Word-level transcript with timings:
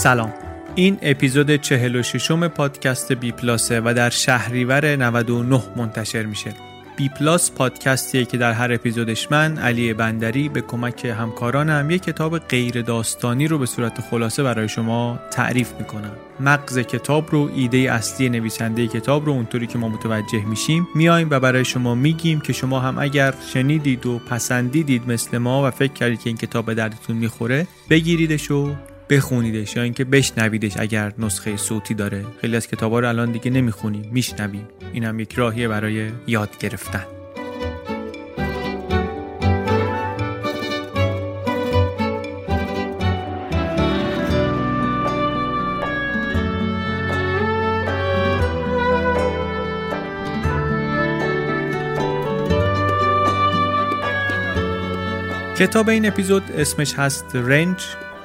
سلام. 0.00 0.32
این 0.74 0.98
اپیزود 1.02 1.56
46 1.56 2.30
م 2.30 2.48
پادکست 2.48 3.12
بی 3.12 3.32
پلاسه 3.32 3.80
و 3.80 3.94
در 3.96 4.10
شهریور 4.10 4.96
99 4.96 5.62
منتشر 5.76 6.22
میشه. 6.22 6.54
بی 6.96 7.08
پلاس 7.08 7.50
پادکستیه 7.50 8.24
که 8.24 8.36
در 8.36 8.52
هر 8.52 8.72
اپیزودش 8.72 9.32
من 9.32 9.58
علی 9.58 9.94
بندری 9.94 10.48
به 10.48 10.60
کمک 10.60 11.04
همکارانم 11.04 11.90
یک 11.90 12.02
کتاب 12.02 12.38
غیر 12.38 12.82
داستانی 12.82 13.48
رو 13.48 13.58
به 13.58 13.66
صورت 13.66 14.00
خلاصه 14.00 14.42
برای 14.42 14.68
شما 14.68 15.18
تعریف 15.30 15.72
می‌کنم. 15.78 16.12
مغز 16.40 16.78
کتاب 16.78 17.28
رو 17.30 17.50
ایده 17.54 17.78
اصلی 17.78 18.28
نویسنده 18.28 18.86
کتاب 18.86 19.26
رو 19.26 19.32
اونطوری 19.32 19.66
که 19.66 19.78
ما 19.78 19.88
متوجه 19.88 20.44
میشیم 20.44 20.88
میایم 20.94 21.28
و 21.30 21.40
برای 21.40 21.64
شما 21.64 21.94
میگیم 21.94 22.40
که 22.40 22.52
شما 22.52 22.80
هم 22.80 22.98
اگر 22.98 23.34
شنیدید 23.52 24.06
و 24.06 24.18
پسندیدید 24.18 25.10
مثل 25.10 25.38
ما 25.38 25.68
و 25.68 25.70
فکر 25.70 25.92
کردید 25.92 26.20
که 26.20 26.30
این 26.30 26.36
کتاب 26.36 26.66
به 26.66 26.74
دردتون 26.74 27.16
می‌خوره 27.16 27.66
بگیریدش 27.90 28.50
و 28.50 28.74
بخونیدش 29.10 29.76
یا 29.76 29.82
اینکه 29.82 30.04
بشنویدش 30.04 30.72
اگر 30.76 31.12
نسخه 31.18 31.56
صوتی 31.56 31.94
داره. 31.94 32.24
خیلی 32.40 32.56
از 32.56 32.66
کتابا 32.66 33.00
رو 33.00 33.08
الان 33.08 33.32
دیگه 33.32 33.50
نمی‌خونیم 33.50 34.10
میشنویم. 34.12 34.68
این 34.92 35.04
هم 35.04 35.20
یک 35.20 35.32
راهیه 35.32 35.68
برای 35.68 36.10
یاد 36.26 36.58
گرفتن. 36.58 37.04
کتاب 55.58 55.88
این 55.88 56.06
اپیزود 56.06 56.42
اسمش 56.52 56.94
هست 56.94 57.36
Range. 57.36 57.76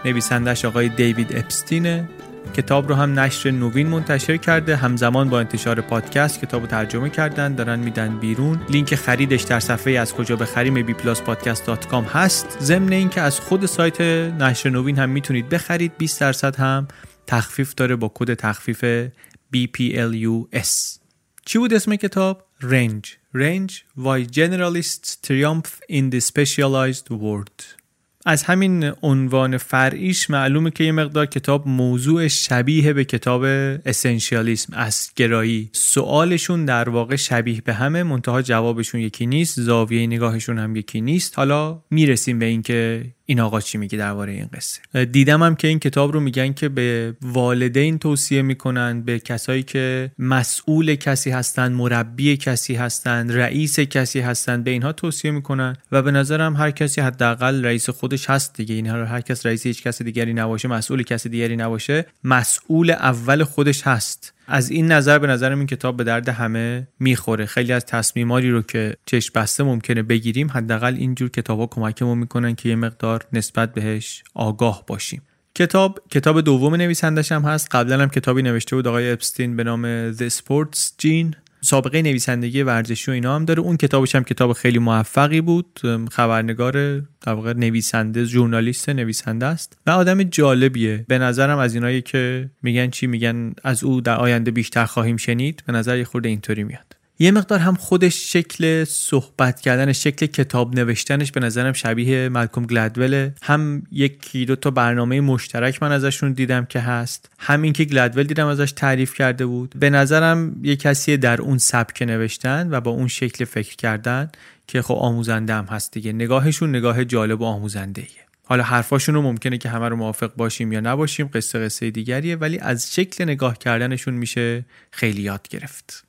نویسندش 0.06 0.66
آقای 0.66 0.90
دیوید 0.90 1.38
اپستینه. 1.38 2.10
کتاب 2.54 2.90
رو 2.90 2.96
هم 2.96 3.20
نشر 3.20 3.52
نوین 3.52 3.88
منتشر 3.88 4.38
کرده. 4.38 4.76
همزمان 4.76 5.30
با 5.30 5.40
انتشار 5.40 5.82
پادکست 5.82 6.42
کتاب 6.42 6.62
رو 6.62 6.68
ترجمه 6.68 7.10
کردن. 7.10 7.56
دارن 7.56 7.80
میدن 7.80 8.18
بیرون. 8.20 8.62
لینک 8.70 8.96
خریدش 8.96 9.42
در 9.42 9.60
صفحه 9.60 9.94
از 9.94 10.14
کجا 10.14 10.36
بخریم 10.36 10.74
بی 10.86 10.94
پلاس 10.94 11.22
پادکست 11.22 11.66
دات 11.66 11.88
کام 11.88 12.04
هست. 12.04 12.58
ضمن 12.62 12.94
اینکه 12.94 13.22
از 13.22 13.40
خود 13.40 13.66
سایت 13.66 14.02
نشر 14.02 14.70
نوین 14.70 14.98
هم 14.98 15.10
می‌تونید 15.10 15.50
بخرید. 15.50 15.92
20 15.98 16.22
درصد 16.22 16.56
هم 16.56 16.88
تخفیف 17.28 17.74
داره 17.74 17.96
با 17.96 18.12
کد 18.16 18.34
تخفیف 18.34 19.10
BPLUS 19.56 21.00
چی 21.46 21.58
بود 21.58 21.74
اسم 21.74 21.96
کتاب؟ 21.96 22.48
Range. 22.62 23.16
Range 23.34 23.84
Why 23.98 24.26
Generalists 24.32 25.18
Triumph 25.28 25.82
in 25.90 26.10
a 26.10 26.20
Specialized 26.20 27.10
World. 27.10 27.85
از 28.28 28.44
همین 28.44 28.92
عنوان 29.04 29.58
فرعیش 29.58 30.30
معلومه 30.30 30.72
که 30.72 30.84
یه 30.84 30.92
مقدار 30.92 31.26
کتاب 31.26 31.68
موضوع 31.68 32.28
شبیه 32.28 32.94
به 32.94 33.06
کتاب 33.06 33.44
اسنشیالیسم 33.86 34.74
از 34.74 35.10
گرایی. 35.16 35.70
سوالشون 35.72 36.66
در 36.66 36.90
واقع 36.90 37.16
شبیه 37.16 37.62
به 37.62 37.74
همه 37.74 38.04
منتها 38.04 38.42
جوابشون 38.42 39.02
یکی 39.02 39.26
نیست 39.26 39.60
زاویه 39.60 40.08
نگاهشون 40.08 40.60
هم 40.60 40.76
یکی 40.76 41.02
نیست. 41.02 41.38
حالا 41.38 41.84
می‌رسیم 41.92 42.40
به 42.40 42.46
اینکه 42.46 43.04
این 43.26 43.40
آقا 43.40 43.62
چی 43.62 43.78
میگه 43.78 43.98
درباره 43.98 44.34
این 44.34 44.50
قصه؟ 44.54 45.06
دیدم 45.06 45.44
هم 45.44 45.56
که 45.56 45.68
این 45.68 45.80
کتاب 45.80 46.12
رو 46.12 46.20
میگن 46.20 46.54
که 46.54 46.70
به 46.70 47.14
والدین 47.22 48.00
توصیه 48.00 48.42
می‌کنن 48.42 49.02
به 49.02 49.20
کسایی 49.20 49.64
که 49.64 50.12
مسئول 50.20 50.96
کسی 50.96 51.32
هستن 51.32 51.72
مربی 51.72 52.38
کسی 52.38 52.76
هستن 52.76 53.32
رئیس 53.32 53.80
کسی 53.80 54.20
هستن 54.20 54.64
به 54.64 54.72
اینها 54.72 54.92
توصیه 54.92 55.32
می‌کنن 55.32 55.78
و 55.92 56.02
به 56.02 56.12
نظرم 56.12 56.56
هر 56.56 56.72
کسی 56.72 57.02
حداقل 57.02 57.66
رئیس 57.66 57.90
خودش 57.90 58.30
هست 58.30 58.56
دیگه. 58.56 58.76
این 58.76 58.88
هر 58.88 59.22
کس 59.22 59.46
رئیس 59.46 59.66
هیچ 59.66 59.84
کس 59.84 60.02
دیگری 60.02 60.34
نباشه 60.34 60.68
مسئول 60.68 61.04
کسی 61.04 61.30
دیگری 61.30 61.56
نباشه 61.56 62.06
مسئول 62.24 62.90
اول 62.92 63.44
خودش 63.44 63.88
هست. 63.88 64.35
از 64.48 64.70
این 64.70 64.92
نظر 64.92 65.20
به 65.20 65.28
نظرم 65.28 65.58
این 65.58 65.68
کتاب 65.68 65.98
به 65.98 66.04
درد 66.04 66.30
همه 66.30 66.88
می‌خوره. 67.00 67.46
خیلی 67.46 67.74
از 67.74 67.86
تصمیماری 67.86 68.52
رو 68.52 68.62
که 68.62 68.96
چشم 69.06 69.32
بسته 69.36 69.64
ممکنه 69.64 70.04
بگیریم 70.04 70.52
حداقل 70.52 70.96
اینجور 70.96 71.30
کتابا 71.30 71.68
کمکمون 71.68 72.18
می‌کنن 72.18 72.56
که 72.56 72.70
یه 72.70 72.76
مقدار 72.76 73.26
نسبت 73.34 73.74
بهش 73.74 74.24
آگاه 74.34 74.84
باشیم. 74.88 75.22
کتاب 75.56 76.00
کتاب 76.10 76.42
دوم 76.42 76.76
نویسندش 76.76 77.32
هم 77.32 77.42
هست. 77.42 77.76
قبلا 77.76 78.02
هم 78.02 78.10
کتابی 78.10 78.42
نوشته 78.42 78.76
بود 78.76 78.88
آقای 78.88 79.12
اپستین 79.12 79.56
به 79.56 79.64
نام 79.64 80.12
The 80.12 80.30
Sports 80.30 80.92
Gene. 81.02 81.45
سابقه 81.62 82.02
نویسندگی 82.02 82.64
ورزشی 82.64 83.12
و 83.12 83.14
اینا 83.14 83.36
هم 83.36 83.46
داره. 83.46 83.60
اون 83.60 83.78
کتابش 83.78 84.16
هم 84.16 84.24
کتاب 84.24 84.54
خیلی 84.54 84.80
موفقی 84.80 85.42
بود. 85.42 85.80
خبرنگار 86.12 87.00
در 87.00 87.34
واقع 87.34 87.54
نویسنده 87.54 88.26
ژورنالیست 88.26 88.90
نویسنده 88.90 89.46
است. 89.46 89.78
و 89.88 89.92
آدم 89.92 90.24
جالبیه. 90.24 91.06
به 91.08 91.18
نظرم 91.18 91.58
از 91.58 91.76
اینایی 91.76 92.02
که 92.02 92.50
میگن 92.62 92.90
چی 92.90 93.08
میگن 93.08 93.54
از 93.64 93.84
او 93.84 94.02
در 94.02 94.16
آینده 94.18 94.52
بیشتر 94.52 94.86
خواهیم 94.86 95.18
شنید. 95.18 95.64
به 95.68 95.74
نظر 95.74 95.98
یه 95.98 96.04
خورده 96.04 96.30
اینطوری 96.30 96.64
میاد. 96.64 96.95
یه 97.20 97.32
مقدار 97.32 97.60
هم 97.60 97.76
خودش 97.76 98.34
شکل 98.34 98.84
صحبت 98.84 99.62
کردن 99.62 99.94
شکل 99.94 100.26
کتاب 100.26 100.76
نوشتنش 100.76 101.32
به 101.32 101.40
نظرم 101.40 101.74
شبیه 101.74 102.30
ملکوم 102.30 102.66
گلدوله 102.66 103.34
هم 103.44 103.84
یکی 103.92 104.46
دو 104.46 104.56
تا 104.56 104.72
برنامه 104.72 105.22
مشترک 105.22 105.84
من 105.84 105.92
ازشون 105.92 106.34
دیدم 106.34 106.66
که 106.66 106.80
هست. 106.80 107.30
هم 107.40 107.62
اینکه 107.62 107.86
گلدول 107.86 108.24
دیدم 108.24 108.48
ازش 108.48 108.72
تعریف 108.72 109.14
کرده 109.14 109.46
بود. 109.46 109.76
به 109.80 109.90
نظرم 109.90 110.56
یه 110.64 110.76
کسی 110.76 111.18
در 111.18 111.42
اون 111.42 111.58
سبک 111.58 112.02
نوشتن 112.02 112.68
و 112.72 112.82
با 112.82 112.92
اون 112.92 113.08
شکل 113.08 113.46
فکر 113.46 113.76
کردن 113.76 114.30
که 114.68 114.82
خب 114.82 114.96
آموزنده 114.96 115.54
هم 115.54 115.66
هست 115.66 115.92
دیگه. 115.92 116.14
نگاهشون 116.14 116.70
نگاه 116.70 117.06
جالب 117.06 117.42
و 117.42 117.46
آموزنده 117.46 118.02
ایه. 118.02 118.26
حالا 118.44 118.64
حرفاشون 118.64 119.16
رو 119.16 119.22
ممکنه 119.22 119.58
که 119.58 119.70
همه 119.70 119.90
رو 119.90 119.96
موافق 119.96 120.36
باشیم 120.36 120.72
یا 120.72 120.80
نباشیم 120.80 121.30
قصه 121.34 121.60
قصه 121.60 121.92
دیگریه 121.92 122.36
ولی 122.36 122.60
از 122.60 122.94
شکل 122.96 123.24
نگاه 123.24 123.58
کردنشون 123.58 124.14
میشه 124.14 124.66
خیلی 124.92 125.22
یاد 125.22 125.48
گرفت. 125.48 126.06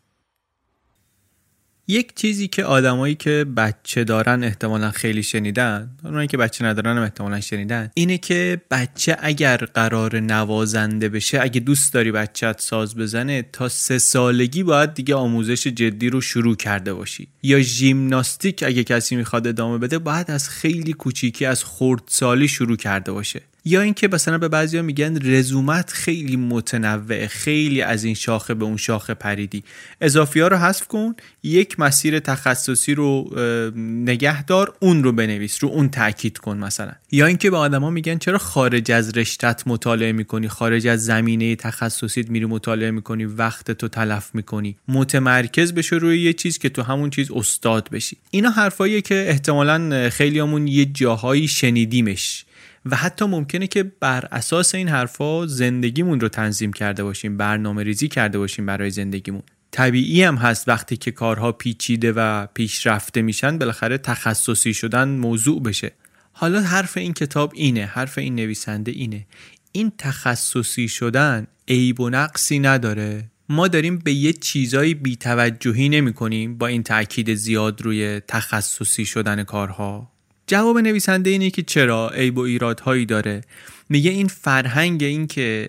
یک 1.89 2.15
چیزی 2.15 2.49
که 2.49 2.65
آدمایی 2.65 3.15
که 3.15 3.47
بچه 3.57 4.05
دارن 4.05 4.45
احتمالا 4.45 4.91
خیلی 4.91 5.23
شنیدن 5.23 5.91
اونایی 6.05 6.29
که 6.29 6.37
بچه 6.37 6.65
ندارن 6.65 6.97
هم 6.97 7.03
احتمالا 7.03 7.41
شنیدن 7.41 7.91
اینه 7.95 8.19
که 8.19 8.61
بچه 8.71 9.17
اگر 9.21 9.57
قرار 9.57 10.21
نوازنده 10.21 11.09
بشه 11.09 11.41
اگه 11.41 11.61
دوست 11.61 11.93
داری 11.93 12.13
بچت 12.13 12.61
ساز 12.61 12.97
بزنه 12.97 13.43
تا 13.53 13.69
سه 13.69 13.99
سالگی 13.99 14.63
باید 14.63 14.95
دیگه 14.95 15.15
آموزش 15.15 15.67
جدی 15.67 16.11
رو 16.11 16.21
شروع 16.21 16.57
کرده 16.57 16.95
باشی. 16.95 17.29
یا 17.43 17.61
ژیمناستیک 17.61 18.63
اگه 18.67 18.85
کسی 18.85 19.17
می‌خواد 19.17 19.47
ادامه 19.47 19.79
بده 19.79 19.99
باید 19.99 20.31
از 20.31 20.49
خیلی 20.49 20.93
کوچیکی 20.93 21.45
از 21.45 21.65
خردسالی 21.65 22.49
شروع 22.49 22.77
کرده 22.77 23.13
باشه. 23.13 23.43
یا 23.69 23.81
اینکه 23.81 24.09
مثلا 24.09 24.39
به 24.39 24.49
بعضیا 24.49 24.83
میگن 24.83 25.19
رزومت 25.23 25.91
خیلی 25.91 26.37
متنوع 26.37 27.27
خیلی 27.27 27.83
از 27.83 28.05
این 28.05 28.15
شاخه 28.15 28.55
به 28.55 28.65
اون 28.65 28.77
شاخه 28.77 29.15
پریدی. 29.15 29.65
اضافی 30.01 30.41
ها 30.41 30.49
رو 30.49 30.57
حذف 30.57 30.87
کن 30.87 31.15
یک 31.43 31.81
مسیر 31.81 32.19
تخصصی 32.19 32.95
رو 32.95 33.31
نگه 33.77 34.43
دار 34.43 34.75
اون 34.81 35.05
رو 35.05 35.13
بنویس 35.13 35.65
رو 35.65 35.69
اون 35.69 35.89
تاکید 35.89 36.39
کن 36.39 36.57
مثلا. 36.57 36.93
یا 37.13 37.27
اینکه 37.27 37.51
به 37.51 37.57
آدما 37.57 37.91
میگن 37.91 38.19
چرا 38.19 38.39
خارج 38.39 38.93
از 38.93 39.17
رشتت 39.17 39.63
مطالعه 39.67 40.13
می‌کنی؟ 40.13 40.49
خارج 40.49 40.87
از 40.87 41.05
زمینه 41.05 41.57
تخصصیت 41.57 42.31
میری 42.31 42.45
مطالعه 42.45 42.91
می‌کنی؟ 42.91 43.25
وقت 43.25 43.71
تو 43.71 43.89
تلف 43.89 44.31
می‌کنی؟ 44.35 44.77
متمرکز 44.89 45.75
بشه 45.75 45.97
روی 45.97 46.23
یه 46.23 46.33
چیز 46.33 46.59
که 46.59 46.69
تو 46.69 46.83
همون 46.83 47.11
چیز 47.11 47.31
استاد 47.31 47.89
بشی. 47.91 48.17
اینا 48.31 48.51
حرفاییه 48.51 49.01
که 49.01 49.25
احتمالا 49.29 50.11
خیلیامون 50.11 50.69
یه 50.69 50.85
جاهایی 50.85 51.49
شنیدیمش. 51.49 52.46
و 52.91 52.97
حتی 52.97 53.25
ممکنه 53.25 53.67
که 53.67 53.83
بر 53.83 54.29
اساس 54.33 54.75
این 54.75 54.89
حرفا 54.89 55.47
زندگیمون 55.47 56.21
رو 56.21 56.29
تنظیم 56.29 56.73
کرده 56.73 57.05
باشیم 57.05 57.37
برنامه 57.37 57.83
ریزی 57.83 58.09
کرده 58.09 58.39
باشیم 58.39 58.67
برای 58.67 58.91
زندگیمون. 58.91 59.43
طبیعی 59.71 60.23
هم 60.23 60.37
هست 60.37 60.69
وقتی 60.69 60.97
که 60.97 61.11
کارها 61.11 61.53
پیچیده 61.53 62.13
و 62.13 62.47
پیشرفته 62.47 63.23
میشن 63.23 63.59
بالاخره 63.59 63.99
تخصصی 63.99 64.75
شدن 64.75 65.09
موضوع 65.09 65.63
بشه. 65.63 65.93
حالا 66.33 66.61
حرف 66.61 66.97
این 66.97 67.13
کتاب 67.13 67.53
اینه 67.55 67.85
حرف 67.85 68.19
این 68.19 68.35
نویسنده 68.35 68.93
اینه. 68.93 69.27
این 69.73 69.93
تخصصی 69.99 70.89
شدن 70.89 71.47
عیب 71.69 72.01
و 72.01 72.11
نقصی 72.11 72.59
نداره. 72.59 73.31
ما 73.49 73.69
داریم 73.69 73.99
به 73.99 74.13
یه 74.13 74.33
چیزایی 74.33 74.95
بیتوجهی 74.95 75.89
نمی 75.89 76.13
کنیم 76.13 76.59
با 76.59 76.67
این 76.67 76.83
تاکید 76.83 77.35
زیاد 77.35 77.83
روی 77.83 78.21
تخصصی 78.29 79.07
شدن 79.07 79.45
کارها. 79.45 80.16
جواب 80.47 80.79
نویسنده 80.79 81.31
اینه 81.31 81.51
که 81.51 81.63
چرا 81.63 82.09
عیب 82.09 82.39
و 82.39 82.41
ایرادهایی 82.41 83.07
داره. 83.07 83.41
میگه 83.89 84.11
این 84.11 84.29
فرهنگ 84.29 85.05
این 85.05 85.27
که 85.27 85.69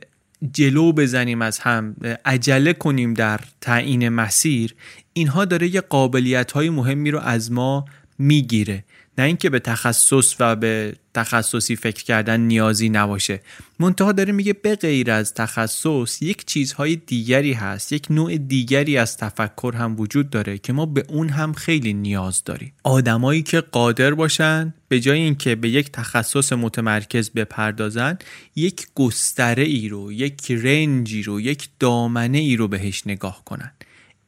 جلو 0.54 0.92
بزنیم 0.92 1.42
از 1.42 1.60
هم 1.60 1.96
عجله 2.26 2.74
کنیم 2.74 3.14
در 3.14 3.40
تعیین 3.62 4.10
مسیر 4.10 4.76
اینها 5.14 5.46
داره 5.46 5.76
یه 5.76 5.82
قابلیت 5.82 6.52
های 6.52 6.70
مهمی 6.70 7.12
رو 7.12 7.20
از 7.20 7.52
ما 7.52 7.86
می‌گیره. 8.20 8.84
نه 9.18 9.26
اینکه 9.26 9.50
به 9.50 9.60
تخصص 9.60 10.36
و 10.40 10.56
به 10.56 10.96
تخصصی 11.14 11.76
فکر 11.76 12.04
کردن 12.04 12.40
نیازی 12.40 12.90
نباشه. 12.90 13.42
منتها 13.80 14.12
داره 14.12 14.34
میگه 14.34 14.54
به 14.54 14.76
غیر 14.76 15.12
از 15.12 15.34
تخصص 15.34 16.22
یک 16.22 16.46
چیزهای 16.46 16.96
دیگری 16.96 17.54
هست 17.54 17.92
یک 17.92 18.08
نوع 18.10 18.38
دیگری 18.38 18.98
از 18.98 19.18
تفکر 19.18 19.74
هم 19.78 20.00
وجود 20.00 20.30
داره 20.30 20.58
که 20.58 20.74
ما 20.74 20.86
به 20.86 21.04
اون 21.08 21.30
هم 21.30 21.54
خیلی 21.54 21.94
نیاز 21.94 22.44
داریم. 22.44 22.74
آدمایی 22.84 23.44
که 23.44 23.62
قادر 23.62 24.14
باشن 24.14 24.74
به 24.88 25.00
جای 25.00 25.20
اینکه 25.20 25.56
به 25.56 25.70
یک 25.70 25.92
تخصص 25.92 26.54
متمرکز 26.54 27.30
بپردازن 27.30 28.18
یک 28.56 28.88
گستره 28.96 29.64
ای 29.64 29.90
رو 29.90 30.12
یک 30.12 30.52
range 30.52 31.12
ی 31.12 31.24
رو 31.24 31.42
یک 31.42 31.70
دامنه 31.80 32.38
ای 32.38 32.56
رو 32.56 32.68
بهش 32.68 33.08
نگاه 33.08 33.42
کنن. 33.46 33.72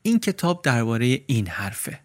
این 0.01 0.19
کتاب 0.19 0.61
درباره 0.61 1.21
این 1.27 1.47
حرفه. 1.47 1.99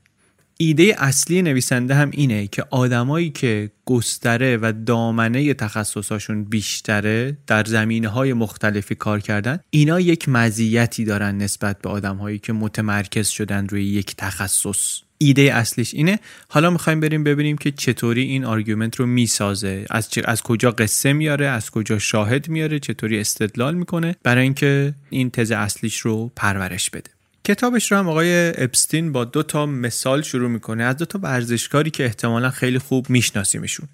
ایده 0.65 0.95
اصلی 0.99 1.43
نویسنده 1.43 1.95
هم 1.95 2.11
اینه 2.13 2.47
که 2.47 2.65
آدمایی 2.71 3.31
که 3.31 3.71
گستره 3.85 4.57
و 4.57 4.73
دامنه 4.87 5.55
تخصصاشون 5.55 6.45
بیشتره 6.45 7.37
در 7.47 7.65
زمینه 7.65 8.09
های 8.09 8.33
مختلفی 8.33 8.95
کار 8.95 9.21
کردن 9.21 9.59
اینا 9.71 10.01
یک 10.01 10.29
مزیتی 10.29 11.05
دارن 11.05 11.37
نسبت 11.37 11.83
به 11.83 11.89
آدمهایی 11.89 12.39
که 12.39 12.53
متمرکز 12.53 13.29
شدن 13.29 13.69
روی 13.69 13.85
یک 13.85 14.17
تخصص. 14.17 15.01
ایده 15.19 15.43
اصلیش 15.55 15.95
اینه. 15.95 16.19
حالا 16.49 16.71
می‌خوایم 16.71 17.01
بریم 17.01 17.25
ببینیم 17.25 17.57
که 17.57 17.71
چطوری 17.71 18.23
این 18.23 18.45
argument 18.45 18.97
رو 18.97 19.07
می‌سازه. 19.07 19.87
از, 19.91 20.09
از 20.25 20.43
کجا 20.43 20.71
قصه 20.71 21.13
میاره 21.13 21.47
از 21.47 21.71
کجا 21.71 21.99
شاهد 21.99 22.49
میاره 22.49 22.79
چطوری 22.79 23.21
استدلال 23.21 23.75
می‌کنه 23.75 24.17
برای 24.23 24.43
اینکه 24.43 24.95
این 25.11 25.31
تز 25.31 25.51
اصلیش 25.51 25.99
رو 25.99 26.33
پرورش 26.37 26.91
بده. 26.91 27.14
کتابش 27.47 27.93
رو 27.93 27.99
هم 27.99 28.09
آقای 28.09 28.53
اپستین 28.63 29.13
با 29.13 29.25
دو 29.25 29.43
تا 29.43 29.67
مثال 29.67 30.23
شروع 30.23 30.51
می‌کنه. 30.51 30.85
از 30.85 30.97
دو 30.97 31.05
تا 31.05 31.19
ورزشکاری 31.23 31.91
که 31.91 32.05
احتمالا 32.05 32.51
خیلی 32.51 32.79
خوب 32.79 33.11
میشناسیمشون. 33.11 33.89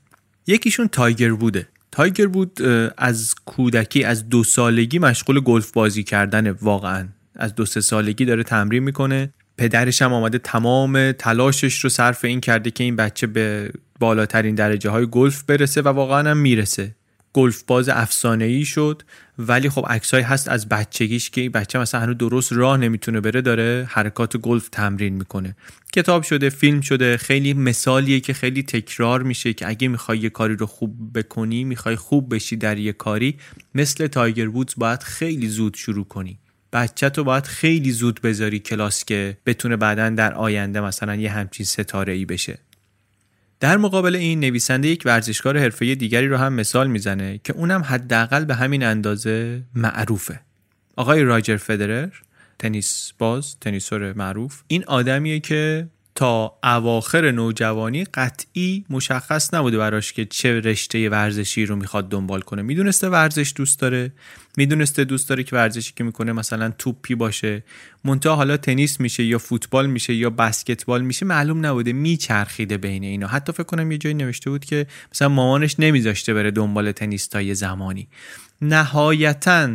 یکیشون 0.46 0.88
تایگر 0.88 1.32
بوده 1.32 1.66
تایگر 1.92 2.26
بود 2.26 2.62
از 2.98 3.34
کودکی 3.44 4.04
از 4.04 4.28
دو 4.28 4.44
سالگی 4.44 4.98
مشغول 4.98 5.40
گلف 5.40 5.72
بازی 5.72 6.02
کردن 6.02 6.50
واقعا. 6.50 7.08
از 7.36 7.54
دو 7.54 7.66
سه 7.66 7.80
سالگی 7.80 8.24
داره 8.24 8.42
تمرین 8.42 8.82
می‌کنه. 8.82 9.32
پدرش 9.58 10.02
هم 10.02 10.12
آمده 10.12 10.38
تمام 10.38 11.12
تلاشش 11.12 11.78
رو 11.78 11.90
صرف 11.90 12.24
این 12.24 12.40
کرده 12.40 12.70
که 12.70 12.84
این 12.84 12.96
بچه 12.96 13.26
به 13.26 13.70
بالاترین 14.00 14.54
درجه 14.54 14.90
های 14.90 15.06
گلف 15.10 15.42
برسه 15.42 15.82
و 15.82 15.88
واقعا 15.88 16.30
هم 16.30 16.36
می‌رسه. 16.36 16.94
گلف 17.32 17.62
باز 17.62 17.88
افسانه 17.88 18.44
ای 18.44 18.64
شد. 18.64 19.02
ولی 19.38 19.68
خب 19.68 19.86
عکسایی 19.88 20.24
هست 20.24 20.48
از 20.48 20.68
بچگیش 20.68 21.30
که 21.30 21.40
این 21.40 21.52
بچه 21.52 21.78
مثلا 21.78 22.00
هنوز 22.00 22.18
درست 22.18 22.52
راه 22.52 22.76
نمی‌تونه 22.76 23.20
بره 23.20 23.40
داره 23.40 23.86
حرکات 23.90 24.36
گلف 24.36 24.68
تمرین 24.68 25.14
می‌کنه. 25.14 25.56
کتاب 25.92 26.22
شده 26.22 26.50
فیلم 26.50 26.80
شده 26.80 27.16
خیلی 27.16 27.54
مثالیه 27.54 28.20
که 28.20 28.32
خیلی 28.32 28.62
تکرار 28.62 29.22
میشه 29.22 29.52
که 29.52 29.68
اگه 29.68 29.88
می‌خوای 29.88 30.18
یه 30.18 30.30
کاری 30.30 30.56
رو 30.56 30.66
خوب 30.66 31.18
بکنی 31.18 31.64
می‌خوای 31.64 31.96
خوب 31.96 32.34
بشی 32.34 32.56
در 32.56 32.78
یه 32.78 32.92
کاری 32.92 33.36
مثل 33.74 34.06
تایگر 34.06 34.48
وودز 34.48 34.74
باید 34.76 35.02
خیلی 35.02 35.48
زود 35.48 35.74
شروع 35.74 36.04
کنی. 36.04 36.38
بچه 36.72 37.10
تو 37.10 37.24
باید 37.24 37.46
خیلی 37.46 37.90
زود 37.90 38.20
بذاری 38.20 38.58
کلاس 38.58 39.04
که 39.04 39.36
بتونه 39.46 39.76
بعدا 39.76 40.10
در 40.10 40.34
آینده 40.34 40.80
مثلا 40.80 41.14
یه 41.14 41.30
همچین 41.30 41.66
ستاره 41.66 42.12
ای 42.12 42.24
بشه. 42.24 42.58
در 43.60 43.76
مقابل 43.76 44.16
این 44.16 44.40
نویسنده 44.40 44.88
یک 44.88 45.02
ورزشکار 45.04 45.58
حرفه‌ای 45.58 45.94
دیگری 45.94 46.28
رو 46.28 46.36
هم 46.36 46.52
مثال 46.52 46.86
می‌زنه 46.86 47.40
که 47.44 47.52
اونم 47.52 47.82
حداقل 47.82 48.44
به 48.44 48.54
همین 48.54 48.82
اندازه 48.82 49.62
معروفه. 49.74 50.40
آقای 50.96 51.22
راجر 51.22 51.56
فدرر 51.56 52.08
تنیس 52.58 53.12
باز 53.18 53.56
تنیسور 53.60 54.12
معروف. 54.12 54.62
این 54.66 54.84
آدمیه 54.84 55.40
که 55.40 55.88
تا 56.14 56.58
اواخر 56.64 57.30
نوجوانی 57.30 58.04
قطعی 58.04 58.84
مشخص 58.90 59.54
نبوده 59.54 59.78
براش 59.78 60.12
که 60.12 60.24
چه 60.24 60.60
رشته 60.60 61.08
ورزشی 61.08 61.66
رو 61.66 61.76
می‌خواد 61.76 62.08
دنبال 62.08 62.40
کنه. 62.40 62.62
می‌دونسته 62.62 63.08
ورزش 63.08 63.52
دوست 63.56 63.80
داره. 63.80 64.12
می‌دونسته 64.56 65.04
دوست 65.04 65.28
داره 65.28 65.42
که 65.42 65.56
ورزشی 65.56 65.92
که 65.96 66.04
می‌کنه 66.04 66.32
مثلا 66.32 66.72
توپی 66.78 67.14
باشه. 67.14 67.64
منتها 68.04 68.36
حالا 68.36 68.56
تنیس 68.56 69.00
میشه 69.00 69.24
یا 69.24 69.38
فوتبال 69.38 69.86
میشه 69.86 70.14
یا 70.14 70.30
بسکتبال 70.30 71.02
میشه 71.02 71.26
معلوم 71.26 71.66
نبوده 71.66 71.92
میچرخیده 71.92 72.78
بین 72.78 73.04
اینا. 73.04 73.26
حتی 73.26 73.52
فکر 73.52 73.62
کنم 73.62 73.92
یه 73.92 73.98
جایی 73.98 74.14
نوشته 74.14 74.50
بود 74.50 74.64
که 74.64 74.86
مثلا 75.12 75.28
مامانش 75.28 75.76
نمیذاشته 75.80 76.34
بره 76.34 76.50
دنبال 76.50 76.92
تنیس 76.92 77.26
تا 77.26 77.42
یه 77.42 77.54
زمانی. 77.54 78.08
نهایتا 78.62 79.70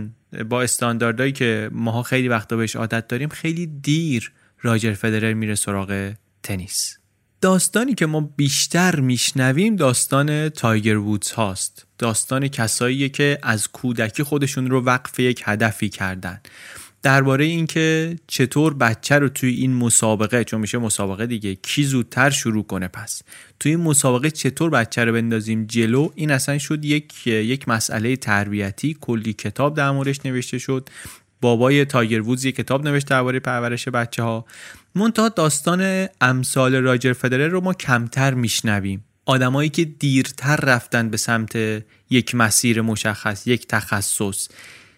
با 0.50 0.62
استانداردهایی 0.62 1.32
که 1.32 1.70
ماها 1.74 2.04
خیلی 2.04 2.28
وقتا 2.28 2.56
بهش 2.56 2.76
عادت 2.76 3.08
داریم 3.08 3.30
خیلی 3.30 3.68
دیر 3.68 4.32
راجر 4.62 4.94
فدرر 4.94 5.34
میره 5.34 5.56
سراغ 5.56 6.14
تنیس. 6.44 6.98
داستانی 7.42 7.94
که 7.94 8.06
ما 8.06 8.22
بیشتر 8.22 9.00
میشنویم 9.00 9.76
داستان 9.76 10.50
تایگر 10.50 10.98
وودز 10.98 11.32
هاست. 11.32 11.85
داستان 11.98 12.48
کسایی 12.48 13.10
که 13.10 13.40
از 13.44 13.68
کودکی 13.68 14.24
خودشون 14.24 14.70
رو 14.70 14.82
وقف 14.82 15.20
یک 15.20 15.44
هدفی 15.46 15.90
کردن. 15.90 16.42
درباره 17.04 17.46
اینکه 17.46 18.16
چطور 18.28 18.74
بچه 18.74 19.20
رو 19.20 19.30
توی 19.30 19.50
این 19.50 19.74
مسابقه 19.74 20.44
چون 20.44 20.62
میشه 20.62 20.78
مسابقه 20.78 21.26
دیگه 21.26 21.56
کی 21.56 21.84
زودتر 21.84 22.30
شروع 22.30 22.64
کنه 22.64 22.88
پس. 22.88 23.22
توی 23.60 23.72
این 23.72 23.82
مسابقه 23.82 24.32
چطور 24.32 24.70
بچه 24.70 25.06
رو 25.06 25.14
بندازیم 25.14 25.66
جلو؟ 25.66 26.10
این 26.16 26.32
اصلا 26.32 26.58
شد 26.58 26.86
یک 26.86 27.28
یک 27.28 27.70
مسئله 27.70 28.16
تربیتی. 28.16 28.98
کلی 29.02 29.34
کتاب 29.34 29.76
در 29.76 29.92
موردش 29.92 30.26
نوشته 30.26 30.58
شد. 30.58 30.90
بابای 31.42 31.86
تایگر 31.86 32.22
وودز 32.22 32.46
یک 32.46 32.56
کتاب 32.56 32.88
نوشت 32.88 33.08
درباره 33.08 33.40
پرورش 33.40 33.88
بچه 33.88 34.24
ها 34.24 34.46
منتها 34.96 35.30
داستان 35.30 36.08
امثال 36.22 36.76
راجر 36.76 37.14
فدرر 37.14 37.48
رو 37.48 37.62
ما 37.62 37.74
کمتر 37.74 38.34
میشنویم. 38.34 39.04
آدمایی 39.26 39.70
که 39.70 39.86
دیرتر 39.86 40.56
رفتن 40.56 41.10
به 41.10 41.18
سمت 41.18 41.56
یک 42.10 42.36
مسیر 42.36 42.82
مشخص 42.82 43.48
یک 43.48 43.68
تخصص. 43.68 44.48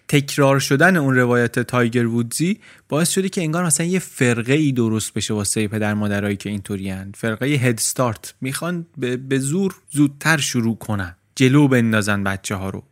تکرار 0.08 0.60
شدن 0.60 0.98
اون 0.98 1.16
روایت 1.16 1.60
تایگر 1.60 2.06
وودزی 2.06 2.60
باعث 2.90 3.10
شده 3.10 3.30
که 3.30 3.42
انگار 3.42 3.66
مثلا 3.66 3.86
یه 3.86 4.00
فرقه 4.00 4.54
ای 4.54 4.72
درست 4.72 5.14
بشه 5.14 5.34
واسه 5.34 5.68
پدر 5.68 5.94
مادرایی 5.94 6.36
که 6.36 6.50
اینطوری 6.50 6.96
فرقه 7.16 7.46
هد 7.46 7.76
استارت 7.78 8.34
می‌خوان 8.42 8.86
به 9.28 9.40
زور 9.40 9.76
زودتر 9.92 10.38
شروع 10.38 10.78
کنن. 10.78 11.16
جلو 11.36 11.68
بندازن 11.68 12.24
بچه 12.24 12.56
ها 12.56 12.70
رو. 12.70 12.84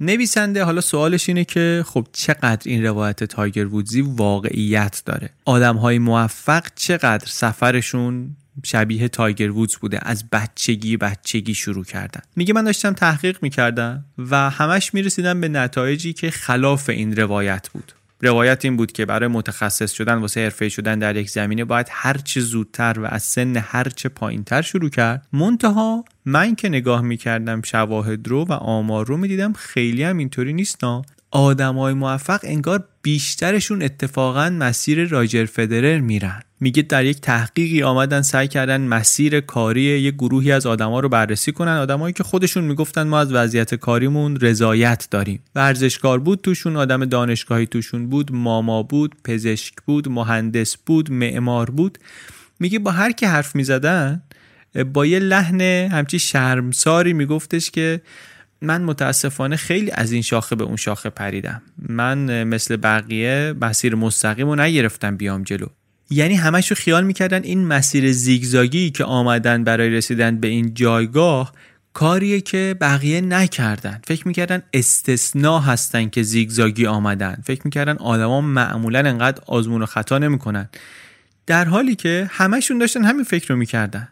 نویسنده 0.00 0.64
حالا 0.64 0.80
سوالش 0.80 1.28
اینه 1.28 1.44
که 1.44 1.84
خب 1.86 2.06
چقدر 2.12 2.62
این 2.64 2.86
روایت 2.86 3.24
تایگر 3.24 3.66
وودزی 3.66 4.00
واقعیت 4.00 5.02
داره؟ 5.06 5.30
آدم 5.44 5.76
های 5.76 5.98
موفق 5.98 6.66
چقدر 6.74 7.26
سفرشون 7.26 8.36
شبیه 8.64 9.08
تایگر 9.08 9.50
وودز 9.50 9.76
بوده 9.76 9.98
از 10.02 10.30
بچگی 10.30 10.96
بچگی 10.96 11.54
شروع 11.54 11.84
کردن. 11.84 12.20
میگه 12.36 12.54
من 12.54 12.64
داشتم 12.64 12.92
تحقیق 12.92 13.38
می‌کردم 13.42 14.04
و 14.18 14.50
همش 14.50 14.94
می‌رسیدم 14.94 15.40
به 15.40 15.48
نتایجی 15.48 16.12
که 16.12 16.30
خلاف 16.30 16.88
این 16.88 17.16
روایت 17.16 17.68
بود. 17.68 17.92
روایت 18.22 18.64
این 18.64 18.76
بود 18.76 18.92
که 18.92 19.06
برای 19.06 19.28
متخصص 19.28 19.92
شدن 19.92 20.14
واسه 20.14 20.40
حرفه 20.40 20.68
شدن 20.68 20.98
در 20.98 21.16
یک 21.16 21.30
زمینه 21.30 21.64
باید 21.64 21.86
هرچه 21.90 22.40
زودتر 22.40 22.98
و 22.98 23.06
از 23.06 23.22
سن 23.22 23.56
هرچه 23.56 24.08
پایینتر 24.08 24.62
شروع 24.62 24.90
کرد. 24.90 25.26
منتها 25.32 26.04
من 26.24 26.54
که 26.54 26.68
نگاه 26.68 27.00
می‌کردم 27.00 27.62
شواهد 27.62 28.28
رو 28.28 28.44
و 28.44 28.52
آمار 28.52 29.06
رو 29.06 29.16
می‌دیدم 29.16 29.52
خیلی 29.52 30.02
هم 30.02 30.18
اینطوری 30.18 30.52
نیست 30.52 30.78
آدمای 31.30 31.94
موفق 31.94 32.40
انگار 32.42 32.84
بیشترشون 33.02 33.82
اتفاقا 33.82 34.50
مسیر 34.50 35.08
راجر 35.08 35.44
فدرر 35.44 36.00
میرن. 36.00 36.42
میگه 36.60 36.82
در 36.82 37.04
یک 37.04 37.20
تحقیقی 37.20 37.82
آمدن 37.82 38.22
سعی 38.22 38.48
کردن 38.48 38.80
مسیر 38.80 39.40
کاری 39.40 39.82
یک 39.82 40.14
گروهی 40.14 40.52
از 40.52 40.66
آدما 40.66 41.00
رو 41.00 41.08
بررسی 41.08 41.52
کنن. 41.52 41.76
آدمایی 41.76 42.12
که 42.12 42.22
خودشون 42.22 42.64
می‌گفتن 42.64 43.02
ما 43.02 43.18
از 43.18 43.32
وضعیت 43.32 43.74
کاریمون 43.74 44.36
رضایت 44.40 45.08
داریم. 45.10 45.42
ورزشکار 45.54 46.18
بود 46.18 46.40
توشون 46.40 46.76
آدم 46.76 47.04
دانشگاهی 47.04 47.66
توشون 47.66 48.06
بود 48.06 48.32
ماما 48.32 48.82
بود 48.82 49.14
پزشک 49.24 49.74
بود 49.86 50.08
مهندس 50.08 50.76
بود 50.76 51.12
معمار 51.12 51.70
بود. 51.70 51.98
میگه 52.60 52.78
با 52.78 52.90
هر 52.90 53.12
کی 53.12 53.26
حرف 53.26 53.56
می‌زدن 53.56 54.22
با 54.92 55.06
یه 55.06 55.18
لحن 55.18 55.60
همچی 55.60 56.18
شرمساری 56.18 57.12
میگفتش 57.12 57.70
که 57.70 58.00
من 58.62 58.82
متاسفانه 58.82 59.56
خیلی 59.56 59.90
از 59.90 60.12
این 60.12 60.22
شاخه 60.22 60.56
به 60.56 60.64
اون 60.64 60.76
شاخه 60.76 61.10
پریدم. 61.10 61.62
من 61.88 62.44
مثل 62.44 62.76
بقیه 62.76 63.54
مسیر 63.60 63.94
مستقیم 63.94 64.46
رو 64.46 64.56
نگرفتم 64.56 65.16
بیام 65.16 65.42
جلو. 65.42 65.66
یعنی 66.10 66.34
همش 66.34 66.70
رو 66.70 66.76
خیال 66.76 67.04
می‌کردن 67.04 67.42
این 67.42 67.66
مسیر 67.66 68.12
زیگزاگی 68.12 68.90
که 68.90 69.04
آمدن 69.04 69.64
برای 69.64 69.90
رسیدن 69.90 70.36
به 70.36 70.48
این 70.48 70.74
جایگاه 70.74 71.52
کاریه 71.92 72.40
که 72.40 72.76
بقیه 72.80 73.20
نکردن. 73.20 74.00
فکر 74.06 74.28
می‌کردن 74.28 74.62
استثنا 74.72 75.60
هستن 75.60 76.08
که 76.08 76.22
زیگزاگی 76.22 76.86
آمدن. 76.86 77.42
فکر 77.44 77.60
می‌کردن 77.64 77.96
آدما 77.96 78.40
معمولا 78.40 78.98
انقدر 78.98 79.42
آزمون 79.46 79.82
و 79.82 79.86
خطا 79.86 80.18
نمی‌کنن. 80.18 80.68
در 81.46 81.64
حالی 81.64 81.94
که 81.94 82.30
همشون 82.30 82.78
داشتن 82.78 83.04
همین 83.04 83.24
فکر 83.24 83.48
رو 83.48 83.56
می‌کردن. 83.56 84.08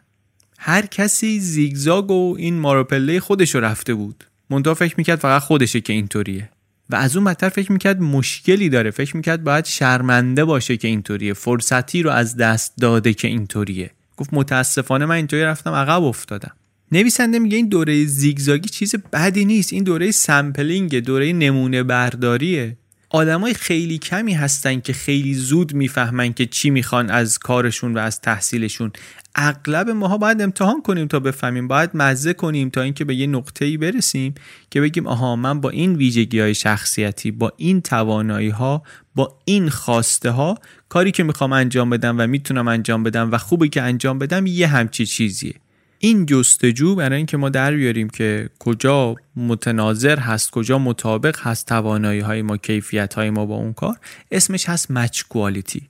هر 0.57 0.85
کسی 0.85 1.39
زیگزاگ 1.39 2.11
و 2.11 2.35
این 2.39 2.59
ماروپله 2.59 3.19
خودش 3.19 3.55
رو 3.55 3.61
رفته 3.61 3.93
بود. 3.93 4.23
منتها 4.49 4.73
فکر 4.73 4.95
می‌کرد 4.97 5.19
فقط 5.19 5.41
خودشه 5.41 5.81
که 5.81 5.93
اینطوریه. 5.93 6.49
و 6.89 6.95
از 6.95 7.15
اون 7.15 7.25
بدتر 7.25 7.49
فکر 7.49 7.71
می‌کرد 7.71 8.01
مشکلی 8.01 8.69
داره. 8.69 8.91
فکر 8.91 9.15
می‌کرد 9.15 9.43
باید 9.43 9.65
شرمنده 9.65 10.45
باشه 10.45 10.77
که 10.77 10.87
اینطوریه. 10.87 11.33
فرصتی 11.33 12.03
رو 12.03 12.09
از 12.09 12.37
دست 12.37 12.73
داده 12.77 13.13
که 13.13 13.27
اینطوریه. 13.27 13.91
گفت 14.17 14.29
متاسفانه 14.33 15.05
من 15.05 15.15
اینطوری 15.15 15.43
رفتم 15.43 15.71
عقب 15.71 16.03
افتادم. 16.03 16.51
نویسنده 16.91 17.39
میگه 17.39 17.57
این 17.57 17.67
دوره 17.67 18.05
زیگزاگی 18.05 18.69
چیز 18.69 18.95
بدی 19.13 19.45
نیست. 19.45 19.73
این 19.73 19.83
دوره 19.83 20.11
سمپلینگ 20.11 20.95
دوره 20.95 21.33
نمونه 21.33 21.83
برداریه 21.83 22.77
آدمای 23.09 23.53
خیلی 23.53 23.97
کمی 23.97 24.33
هستن 24.33 24.79
که 24.79 24.93
خیلی 24.93 25.33
زود 25.33 25.73
می‌فهمن 25.73 26.33
که 26.33 26.45
چی 26.45 26.69
می‌خوان 26.69 27.09
از 27.09 27.39
کارشون 27.39 27.93
و 27.93 27.97
از 27.97 28.21
تحصیلشون. 28.21 28.91
اغلب 29.35 29.89
ماها 29.89 30.17
باید 30.17 30.41
امتحان 30.41 30.81
کنیم 30.81 31.07
تا 31.07 31.19
بفهمیم. 31.19 31.67
باید 31.67 31.89
مزه 31.93 32.33
کنیم 32.33 32.69
تا 32.69 32.81
اینکه 32.81 33.05
به 33.05 33.15
یه 33.15 33.27
نقطه 33.27 33.65
ای 33.65 33.77
برسیم 33.77 34.33
که 34.69 34.81
بگیم 34.81 35.07
آها 35.07 35.35
من 35.35 35.61
با 35.61 35.69
این 35.69 35.95
ویژگی 35.95 36.39
های 36.39 36.55
شخصیتی 36.55 37.31
با 37.31 37.53
این 37.57 37.81
توانایی 37.81 38.49
ها 38.49 38.83
با 39.15 39.37
این 39.45 39.69
خواسته 39.69 40.31
ها 40.31 40.57
کاری 40.89 41.11
که 41.11 41.23
می‌خوام 41.23 41.53
انجام 41.53 41.89
بدم 41.89 42.19
و 42.19 42.27
می‌تونم 42.27 42.67
انجام 42.67 43.03
بدم 43.03 43.31
و 43.31 43.37
خوبه 43.37 43.67
که 43.67 43.81
انجام 43.81 44.19
بدم 44.19 44.45
یه 44.45 44.67
همچی 44.67 45.05
چیزیه. 45.05 45.53
این 45.99 46.25
جستجو 46.25 46.95
برای 46.95 47.17
اینکه 47.17 47.37
ما 47.37 47.49
در 47.49 47.75
بیاریم 47.75 48.09
که 48.09 48.49
کجا 48.59 49.15
متناظر 49.35 50.19
هست 50.19 50.51
کجا 50.51 50.79
مطابق 50.79 51.39
هست 51.39 51.65
توانایی 51.65 52.19
های 52.19 52.41
ما 52.41 52.57
کیفیت 52.57 53.13
های 53.13 53.29
ما 53.29 53.45
با 53.45 53.55
اون 53.55 53.73
کار 53.73 53.95
اسمش 54.31 54.69
هست 54.69 54.91
مچ 54.91 55.23
کوالیتی 55.29 55.89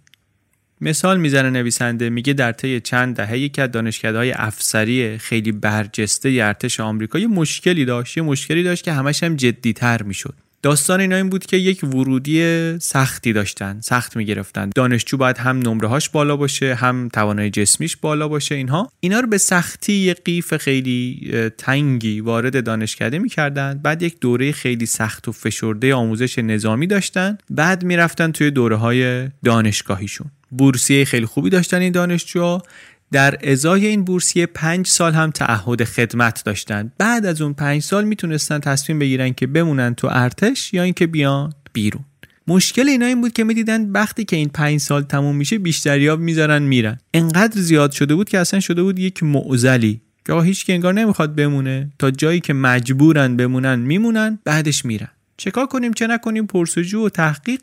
مثال 0.81 1.19
می‌زنه 1.19 1.49
نویسنده 1.49 2.09
میگه 2.09 2.33
در 2.33 2.51
طی 2.51 2.79
چند 2.79 3.15
دهه 3.15 3.37
یکی 3.37 3.61
از 3.61 3.71
دانشکدههای 3.71 4.31
افسری 4.31 5.17
خیلی 5.17 5.51
برجسته 5.51 6.29
ارتش 6.29 6.79
آمریکا 6.79 7.19
یه 7.19 7.27
مشکلی 7.27 7.85
داشت 7.85 8.17
یه 8.17 8.23
مشکلی 8.23 8.63
داشت 8.63 8.83
که 8.83 8.93
همش 8.93 9.23
هم 9.23 9.35
جدیتر 9.35 10.03
می‌شد. 10.03 10.35
داستان 10.61 10.99
اینا 10.99 11.15
این 11.15 11.29
بود 11.29 11.45
که 11.45 11.57
یک 11.57 11.83
ورودی 11.83 12.79
سختی 12.79 13.33
داشتن 13.33 13.79
سخت 13.81 14.17
می‌گرفتن. 14.17 14.69
دانشجو 14.75 15.17
باید 15.17 15.37
هم 15.37 15.59
نمره 15.59 15.87
هاش 15.87 16.09
بالا 16.09 16.37
باشه 16.37 16.75
هم 16.75 17.09
توانایی 17.13 17.49
جسمیش 17.49 17.97
بالا 17.97 18.27
باشه 18.27 18.55
اینها. 18.55 18.91
اینا 18.99 19.19
رو 19.19 19.27
به 19.27 19.37
سختی 19.37 19.93
یک 19.93 20.23
قیف 20.25 20.57
خیلی 20.57 21.31
تنگی 21.57 22.21
وارد 22.21 22.63
دانشکده 22.63 23.19
می‌کردن. 23.19 23.79
بعد 23.83 24.01
یک 24.01 24.19
دوره 24.19 24.51
خیلی 24.51 24.85
سخت 24.85 25.27
و 25.27 25.31
فشرده 25.31 25.93
آموزش 25.93 26.39
نظامی 26.39 26.87
داشتن. 26.87 27.37
بعد 27.49 27.83
می‌رفتن 27.83 28.31
توی 28.31 28.51
دوره 28.51 28.75
های 28.75 29.29
دانشگاهیشون. 29.45 30.31
بورسیه 30.51 31.05
خیلی 31.05 31.25
خوبی 31.25 31.49
داشتن 31.49 31.81
این 31.81 31.91
دانشجوها. 31.91 32.63
در 33.11 33.51
ازای 33.51 33.85
این 33.85 34.03
بورسیه 34.03 34.45
پنج 34.45 34.87
سال 34.87 35.13
هم 35.13 35.31
تعهد 35.31 35.83
خدمت 35.83 36.43
داشتن. 36.45 36.91
بعد 36.97 37.25
از 37.25 37.41
اون 37.41 37.53
پنج 37.53 37.81
سال 37.81 38.03
می‌تونستن 38.03 38.59
تصمیم 38.59 38.99
بگیرن 38.99 39.33
که 39.33 39.47
بمونن 39.47 39.95
تو 39.95 40.07
ارتش 40.11 40.73
یا 40.73 40.83
اینکه 40.83 41.07
بیان 41.07 41.53
بیرون. 41.73 42.05
مشکل 42.47 42.89
اینا 42.89 43.05
این 43.05 43.21
بود 43.21 43.33
که 43.33 43.43
می‌دیدن 43.43 43.91
وقتی 43.91 44.25
که 44.25 44.35
این 44.35 44.49
پنج 44.49 44.79
سال 44.79 45.03
تموم 45.03 45.35
میشه 45.35 45.57
بیشتری 45.57 46.15
می‌ذارن 46.15 46.61
میرن. 46.61 46.97
انقدر 47.13 47.61
زیاد 47.61 47.91
شده 47.91 48.15
بود 48.15 48.29
که 48.29 48.39
اصلا 48.39 48.59
شده 48.59 48.83
بود 48.83 48.99
یک 48.99 49.23
معزلی 49.23 50.01
که 50.25 50.41
هیچ 50.41 50.65
که 50.65 50.73
انگار 50.73 50.93
نمی‌خواد 50.93 51.35
بمونه. 51.35 51.89
تا 51.99 52.11
جایی 52.11 52.39
که 52.39 52.53
مجبورن 52.53 53.35
بمونن 53.35 53.79
میمونن 53.79 54.39
بعدش 54.45 54.85
میرن. 54.85 55.09
چکار 55.37 55.65
کنیم 55.65 55.93
چه 55.93 56.07
نکنیم؟ 56.07 56.45
پرسجو 56.45 57.05
و 57.05 57.09
تحقیق. 57.09 57.61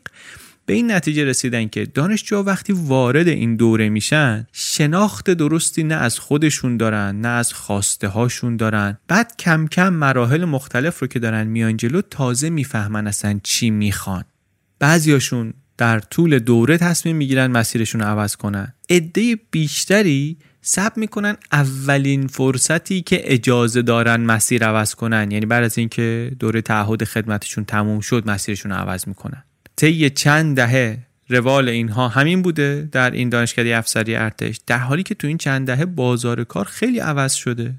به 0.67 0.73
این 0.73 0.91
نتیجه 0.91 1.25
رسیدن 1.25 1.67
که 1.67 1.85
دانشجوها 1.85 2.43
وقتی 2.43 2.73
وارد 2.73 3.27
این 3.27 3.55
دوره 3.55 3.89
میشن 3.89 4.47
شناخت 4.51 5.29
درستی 5.29 5.83
نه 5.83 5.95
از 5.95 6.19
خودشون 6.19 6.77
دارن 6.77 7.21
نه 7.21 7.27
از 7.27 7.53
خواسته 7.53 8.07
هاشون 8.07 8.57
دارن. 8.57 8.97
بعد 9.07 9.37
کم 9.39 9.67
کم 9.67 9.93
مراحل 9.93 10.45
مختلف 10.45 10.99
رو 10.99 11.07
که 11.07 11.19
دارن 11.19 11.47
میان 11.47 11.77
جلو 11.77 12.01
تازه 12.01 12.49
می‌فهمن 12.49 13.07
اصلا 13.07 13.39
چی 13.43 13.69
می‌خوان. 13.69 14.23
بعضیاشون 14.79 15.53
در 15.77 15.99
طول 15.99 16.39
دوره 16.39 16.77
تصمیم 16.77 17.15
می‌گیرن 17.15 17.47
مسیرشون 17.47 18.01
رو 18.01 18.07
عوض 18.07 18.35
کنن. 18.35 18.73
عده 18.89 19.37
بیشتری 19.51 20.37
سب 20.61 20.93
می‌کنن 20.95 21.37
اولین 21.51 22.27
فرصتی 22.27 23.01
که 23.01 23.33
اجازه 23.33 23.81
دارن 23.81 24.21
مسیر 24.21 24.65
عوض 24.65 24.95
کنن. 24.95 25.31
یعنی 25.31 25.45
بعد 25.45 25.63
از 25.63 25.77
اینکه 25.77 26.31
دوره 26.39 26.61
تعهد 26.61 27.03
خدمتشون 27.03 27.65
تموم 27.65 27.99
شد 27.99 28.29
مسیرشون 28.29 28.71
رو 28.71 28.77
عوض 28.77 29.07
می‌کنن. 29.07 29.43
طی 29.77 30.09
چند 30.09 30.55
دهه 30.55 30.97
روال 31.29 31.69
اینها 31.69 32.07
همین 32.07 32.41
بوده 32.41 32.89
در 32.91 33.11
این 33.11 33.29
دانشکده 33.29 33.77
افسری 33.77 34.15
ارتش 34.15 34.59
در 34.67 34.77
حالی 34.77 35.03
که 35.03 35.15
تو 35.15 35.27
این 35.27 35.37
چند 35.37 35.67
دهه 35.67 35.85
بازار 35.85 36.43
کار 36.43 36.65
خیلی 36.65 36.99
عوض 36.99 37.33
شده. 37.33 37.73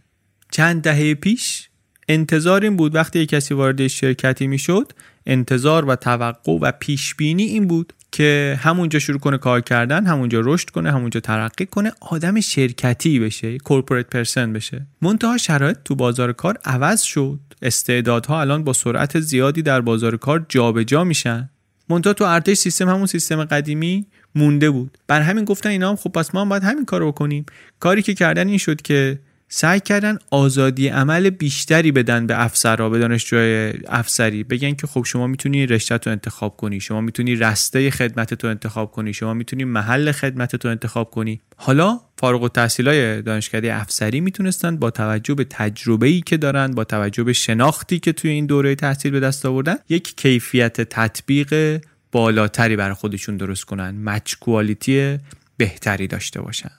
چند 0.51 0.83
دهه 0.83 1.15
پیش 1.15 1.69
انتظار 2.09 2.63
این 2.63 2.77
بود 2.77 2.95
وقتی 2.95 3.27
کسی 3.27 3.55
وارد 3.55 3.87
شرکتی 3.87 4.47
می‌شد 4.47 4.93
انتظار 5.27 5.85
و 5.85 5.97
توقع 5.97 6.53
و 6.53 6.73
پیش 6.81 7.15
بینی 7.15 7.43
این 7.43 7.67
بود 7.67 7.93
که 8.13 8.59
همونجا 8.63 8.99
شروع 8.99 9.19
کنه 9.19 9.39
کار 9.39 9.61
کردن 9.61 10.07
همونجا 10.07 10.41
رشد 10.45 10.71
کنه 10.71 10.93
همونجا 10.93 11.21
ترقی 11.21 11.67
کنه 11.67 11.93
آدم 12.01 12.41
شرکتی 12.41 13.19
بشه 13.19 13.59
کورپوریت 13.59 14.07
پرسن 14.07 14.53
بشه. 14.53 14.87
منتها 15.03 15.39
شرایط 15.39 15.77
تو 15.85 15.95
بازار 15.95 16.33
کار 16.33 16.59
عوض 16.65 17.03
شد. 17.03 17.41
استعدادها 17.63 18.41
الان 18.41 18.65
با 18.65 18.73
سرعت 18.73 19.21
زیادی 19.21 19.63
در 19.63 19.81
بازار 19.81 20.17
کار 20.17 20.47
جابجا 20.49 20.85
جا 20.85 21.05
میشن. 21.05 21.51
مونتا 21.91 22.13
تو 22.13 22.25
ارتش 22.25 22.57
سیستم 22.57 22.89
همون 22.89 23.07
سیستم 23.07 23.45
قدیمی 23.45 24.07
مونده 24.35 24.71
بود. 24.71 24.99
بر 25.07 25.21
همین 25.21 25.45
گفتن 25.45 25.71
اینا 25.71 25.89
هم 25.89 25.97
خب 25.97 26.11
پس 26.11 26.35
ما 26.35 26.41
هم 26.41 26.49
باید 26.49 26.63
همین 26.63 26.85
کارو 26.85 27.13
بکنیم. 27.13 27.47
کاری 27.81 28.03
که 28.03 28.15
کردن 28.15 28.49
این 28.49 28.59
شد 28.59 28.83
که 28.83 29.19
سعی 29.51 29.81
کردن 29.81 30.19
آزادی 30.31 30.89
عمل 30.89 31.31
بیشتری 31.31 31.93
بدن 31.93 32.27
به 32.27 32.45
افسرها 32.45 32.89
به 32.89 32.99
دانشجوی 32.99 33.73
افسری. 33.89 34.45
بگن 34.45 34.75
که 34.75 34.87
خب 34.87 35.03
شما 35.05 35.27
می‌تونی 35.27 35.67
رشته 35.67 35.95
رو 35.95 36.13
انتخاب 36.13 36.57
کنی 36.57 36.81
شما 36.81 37.01
می‌تونی 37.01 37.37
رسته 37.37 37.91
خدمت 37.91 38.35
تو 38.35 38.47
انتخاب 38.47 38.91
کنی 38.93 39.13
شما 39.13 39.35
می‌تونی 39.35 39.65
محل 39.65 40.13
خدمت 40.13 40.57
تو 40.57 40.69
انتخاب 40.69 41.11
کنی. 41.11 41.41
حالا 41.57 42.01
فارغ 42.19 42.43
التحصیلای 42.43 43.23
دانشکده 43.23 43.75
افسری 43.75 44.21
می‌تونستن 44.21 44.77
با 44.77 44.91
توجه 44.91 45.35
به 45.35 45.45
تجربه 45.45 46.07
ای 46.07 46.21
که 46.21 46.37
دارن 46.37 46.71
با 46.71 46.85
توجه 46.85 47.25
به 47.25 47.33
شناختی 47.33 47.99
که 47.99 48.13
توی 48.13 48.31
این 48.31 48.47
دوره 48.47 48.75
تحصیل 48.75 49.13
به 49.13 49.21
دست 49.21 49.47
آوردن 49.47 49.77
یک 49.89 50.17
کیفیت 50.17 50.81
تطبیق 50.81 51.81
بالاتری 52.13 52.77
برای 52.77 52.95
خودشون 52.95 53.37
درست 53.37 53.65
کنن 53.65 53.91
مچ 54.05 54.35
کوالیتی 54.35 55.19
بهتری 55.57 56.07
داشته 56.07 56.41
باشن. 56.41 56.71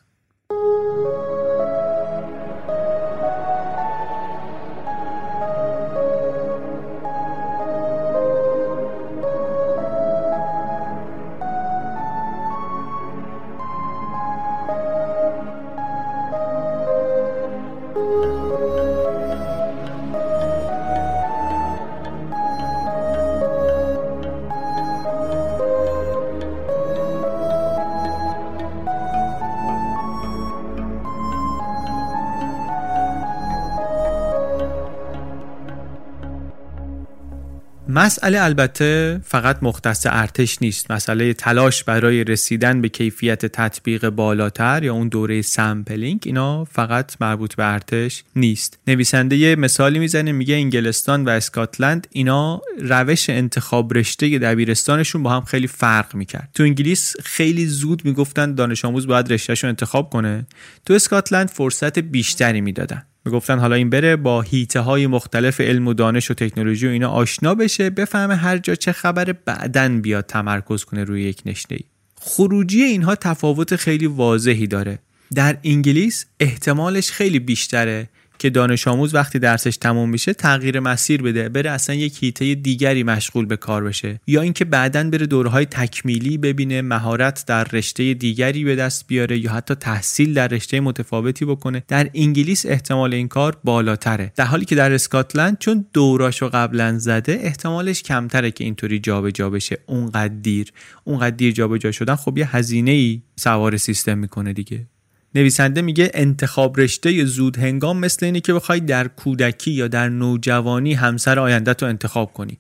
مسئله 37.92 38.42
البته 38.42 39.22
فقط 39.24 39.58
مختص 39.62 40.08
ارتش 40.10 40.62
نیست. 40.62 40.92
مسئله 40.92 41.34
تلاش 41.34 41.84
برای 41.84 42.24
رسیدن 42.24 42.82
به 42.82 42.90
کیفیت 42.90 43.46
تطبیق 43.46 44.10
بالاتر 44.10 44.84
یا 44.84 44.94
اون 44.94 45.08
دوره 45.08 45.42
sampling 45.42 46.22
اینا 46.26 46.64
فقط 46.64 47.16
مربوط 47.22 47.56
به 47.56 47.74
ارتش 47.74 48.24
نیست. 48.36 48.80
نویسنده 48.88 49.38
یه 49.38 49.56
مثالی 49.56 50.00
می‌زنه 50.00 50.32
میگه 50.32 50.56
انگلستان 50.56 51.26
و 51.26 51.30
اسکاتلند 51.30 52.08
اینا 52.12 52.62
روش 52.82 53.30
انتخاب 53.30 53.94
رشته 53.94 54.40
دبیرستانشون 54.40 55.24
با 55.24 55.30
هم 55.30 55.42
خیلی 55.42 55.68
فرق 55.68 56.16
می‌کرد. 56.16 56.50
تو 56.54 56.64
انگلیس 56.64 57.16
خیلی 57.24 57.66
زود 57.66 58.06
می‌گفتن 58.06 58.56
دانش 58.56 58.86
آموز 58.86 59.08
باید 59.08 59.34
رشتهشو 59.34 59.68
انتخاب 59.68 60.10
کنه. 60.10 60.48
تو 60.86 60.94
اسکاتلند 60.94 61.50
فرصت 61.50 62.00
بیشتری 62.00 62.62
می‌دادن. 62.62 63.04
می‌گفتن 63.30 63.60
حالا 63.60 63.76
این 63.76 63.90
بره 63.90 64.16
با 64.16 64.42
هیته 64.42 64.80
های 64.80 65.08
مختلف 65.08 65.62
علم 65.62 65.88
و 65.88 65.94
دانش 65.94 66.32
و 66.32 66.34
تکنولوژی 66.34 66.88
و 66.88 66.90
اینا 66.90 67.10
آشنا 67.10 67.56
بشه 67.56 67.90
بفهمه 67.90 68.36
هر 68.36 68.58
جا 68.58 68.76
چه 68.76 68.92
خبره 68.92 69.34
بعدن 69.46 70.02
بیاد 70.02 70.26
تمرکز 70.26 70.84
کنه 70.84 71.04
روی 71.04 71.24
یک 71.24 71.42
نشته 71.46 71.76
ای 71.76 71.82
خروجی 72.22 72.84
اینها 72.84 73.16
تفاوت 73.16 73.76
خیلی 73.76 74.08
واضحی 74.08 74.68
داره. 74.68 75.00
در 75.36 75.58
انگلیس 75.64 76.26
احتمالش 76.40 77.12
خیلی 77.12 77.40
بیشتره. 77.40 78.10
که 78.40 78.50
دانش 78.50 78.88
آموز 78.88 79.16
وقتی 79.16 79.40
درسش 79.40 79.78
تموم 79.78 80.10
میشه 80.10 80.34
تغییر 80.34 80.80
مسیر 80.80 81.22
بده 81.22 81.50
بره 81.50 81.72
اصلا 81.72 81.96
یک 81.96 82.24
هیته 82.24 82.56
دیگری 82.56 83.04
مشغول 83.04 83.46
به 83.46 83.58
کار 83.58 83.84
بشه. 83.84 84.20
یا 84.28 84.42
اینکه 84.42 84.66
بعدا 84.66 85.10
بره 85.10 85.26
دورهای 85.26 85.66
تکمیلی 85.66 86.38
ببینه 86.38 86.82
مهارت 86.82 87.44
در 87.48 87.64
رشته 87.64 88.14
دیگری 88.14 88.64
به 88.64 88.76
دست 88.76 89.08
بیاره 89.08 89.38
یا 89.38 89.52
حتی 89.52 89.76
تحصیل 89.76 90.34
در 90.34 90.48
رشته 90.48 90.80
متفاوتی 90.80 91.46
بکنه. 91.46 91.84
در 91.88 92.10
انگلیس 92.14 92.66
احتمال 92.66 93.14
این 93.14 93.28
کار 93.28 93.58
بالاتره. 93.64 94.34
در 94.36 94.46
حالی 94.46 94.66
که 94.66 94.76
در 94.76 94.94
اسکاتلند 94.94 95.58
چون 95.58 95.86
دوراشو 95.94 96.50
قبلا 96.50 97.00
زده 97.00 97.40
احتمالش 97.42 98.04
کمتره 98.04 98.52
که 98.52 98.64
اینطوری 98.64 99.00
جابجا 99.00 99.50
بشه. 99.50 99.78
اونقدر 99.86 100.34
دیر. 100.42 100.74
اونقدر 101.04 101.36
دیر 101.36 101.52
جابجا 101.52 101.92
شدن 101.92 102.16
خب 102.16 102.38
یه 102.38 102.56
هزینه 102.56 102.92
ای 102.92 103.22
سوار 103.36 103.78
سیستم 103.78 104.18
می‌کنه 104.18 104.54
دیگه. 104.54 104.88
نویسنده 105.36 105.82
میگه 105.82 106.12
انتخاب 106.14 106.80
رشته 106.80 107.26
زود 107.26 107.58
هنگام 107.58 108.00
مثل 108.00 108.26
اینه 108.26 108.40
که 108.40 108.54
بخوای 108.54 108.80
در 108.80 109.08
کودکی 109.08 109.72
یا 109.72 109.88
در 109.88 110.10
نوجوانی 110.10 110.94
همسر 110.94 111.40
آینده 111.40 111.74
تو 111.74 111.86
انتخاب 111.86 112.34
کنی. 112.34 112.58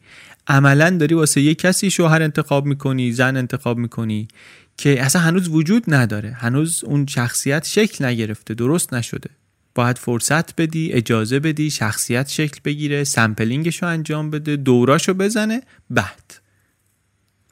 عملا 0.47 0.89
داری 0.89 1.15
واسه 1.15 1.41
یه 1.41 1.55
کسی 1.55 1.91
شوهر 1.91 2.21
انتخاب 2.21 2.65
می‌کنی 2.65 3.11
زن 3.11 3.37
انتخاب 3.37 3.77
می‌کنی 3.77 4.27
که 4.77 5.03
اصلا 5.03 5.21
هنوز 5.21 5.47
وجود 5.47 5.83
نداره. 5.87 6.31
هنوز 6.31 6.83
اون 6.83 7.05
شخصیت 7.05 7.65
شکل 7.65 8.05
نگرفته 8.05 8.53
درست 8.53 8.93
نشده. 8.93 9.29
باید 9.75 9.97
فرصت 9.97 10.55
بدی 10.55 10.91
اجازه 10.91 11.39
بدی 11.39 11.69
شخصیت 11.69 12.29
شکل 12.29 12.59
بگیره 12.65 13.03
سمپلینگشو 13.03 13.85
انجام 13.85 14.29
بده 14.29 14.55
دوراشو 14.55 15.13
بزنه 15.13 15.61
بعد. 15.89 16.41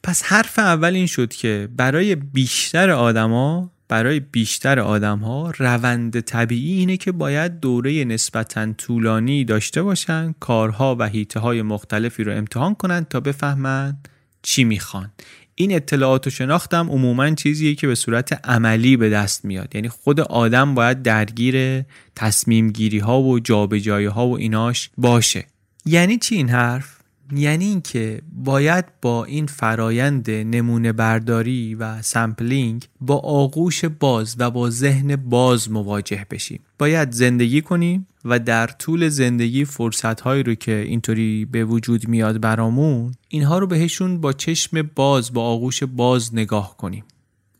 پس 0.03 0.23
حرف 0.23 0.59
اول 0.59 0.93
این 0.93 1.07
شد 1.07 1.33
که 1.33 1.69
برای 1.75 2.15
بیشتر 2.15 2.89
آدما 2.89 3.71
برای 3.89 4.19
بیشتر 4.19 4.79
آدم 4.79 5.19
ها 5.19 5.53
روند 5.57 6.19
طبیعی 6.19 6.79
اینه 6.79 6.97
که 6.97 7.11
باید 7.11 7.59
دوره 7.59 8.05
نسبتا 8.05 8.73
طولانی 8.73 9.45
داشته 9.45 9.81
باشن 9.83 10.35
کارها 10.39 10.95
و 10.99 11.07
هیته 11.07 11.39
های 11.39 11.61
مختلفی 11.61 12.23
رو 12.23 12.37
امتحان 12.37 12.75
کنن 12.75 13.05
تا 13.09 13.19
بفهمن 13.19 13.97
چی 14.41 14.63
می‌خوان. 14.63 15.11
این 15.55 15.75
اطلاعات 15.75 16.27
و 16.27 16.29
شناختم 16.29 16.89
عموما 16.89 17.29
چیزیه 17.29 17.75
که 17.75 17.87
به 17.87 17.95
صورت 17.95 18.47
عملی 18.47 18.97
به 18.97 19.09
دست 19.09 19.45
میاد. 19.45 19.75
یعنی 19.75 19.89
خود 19.89 20.19
آدم 20.19 20.75
باید 20.75 21.01
درگیر 21.01 21.85
تصمیم 22.15 22.71
گیری 22.71 22.99
ها 22.99 23.21
و 23.21 23.39
جابجایی 23.39 24.05
ها 24.05 24.27
و 24.27 24.37
ایناش 24.37 24.89
باشه. 24.97 25.45
یعنی 25.85 26.17
چی 26.17 26.35
این 26.35 26.49
حرف؟ 26.49 26.96
یعنی 27.31 27.65
اینکه 27.65 28.21
باید 28.31 28.85
با 29.01 29.25
این 29.25 29.45
فرایند 29.45 30.31
نمونه 30.31 30.91
برداری 30.93 31.75
و 31.75 32.01
sampling 32.01 32.85
با 33.01 33.17
آغوش 33.17 33.85
باز 33.85 34.35
و 34.39 34.51
با 34.51 34.69
ذهن 34.69 35.15
باز 35.15 35.71
مواجه 35.71 36.25
بشیم. 36.31 36.59
باید 36.79 37.11
زندگی 37.11 37.61
کنیم 37.61 38.07
و 38.25 38.39
در 38.39 38.67
طول 38.67 39.09
زندگی 39.09 39.65
فرصت 39.65 40.21
هایی 40.21 40.43
رو 40.43 40.55
که 40.55 40.75
اینطوری 40.75 41.45
به 41.45 41.65
وجود 41.65 42.07
میاد 42.07 42.41
برامون 42.41 43.11
اینها 43.27 43.59
رو 43.59 43.67
بهشون 43.67 44.21
با 44.21 44.33
چشم 44.33 44.89
باز 44.95 45.33
با 45.33 45.43
آغوش 45.43 45.83
باز 45.83 46.35
نگاه 46.35 46.77
کنیم. 46.77 47.03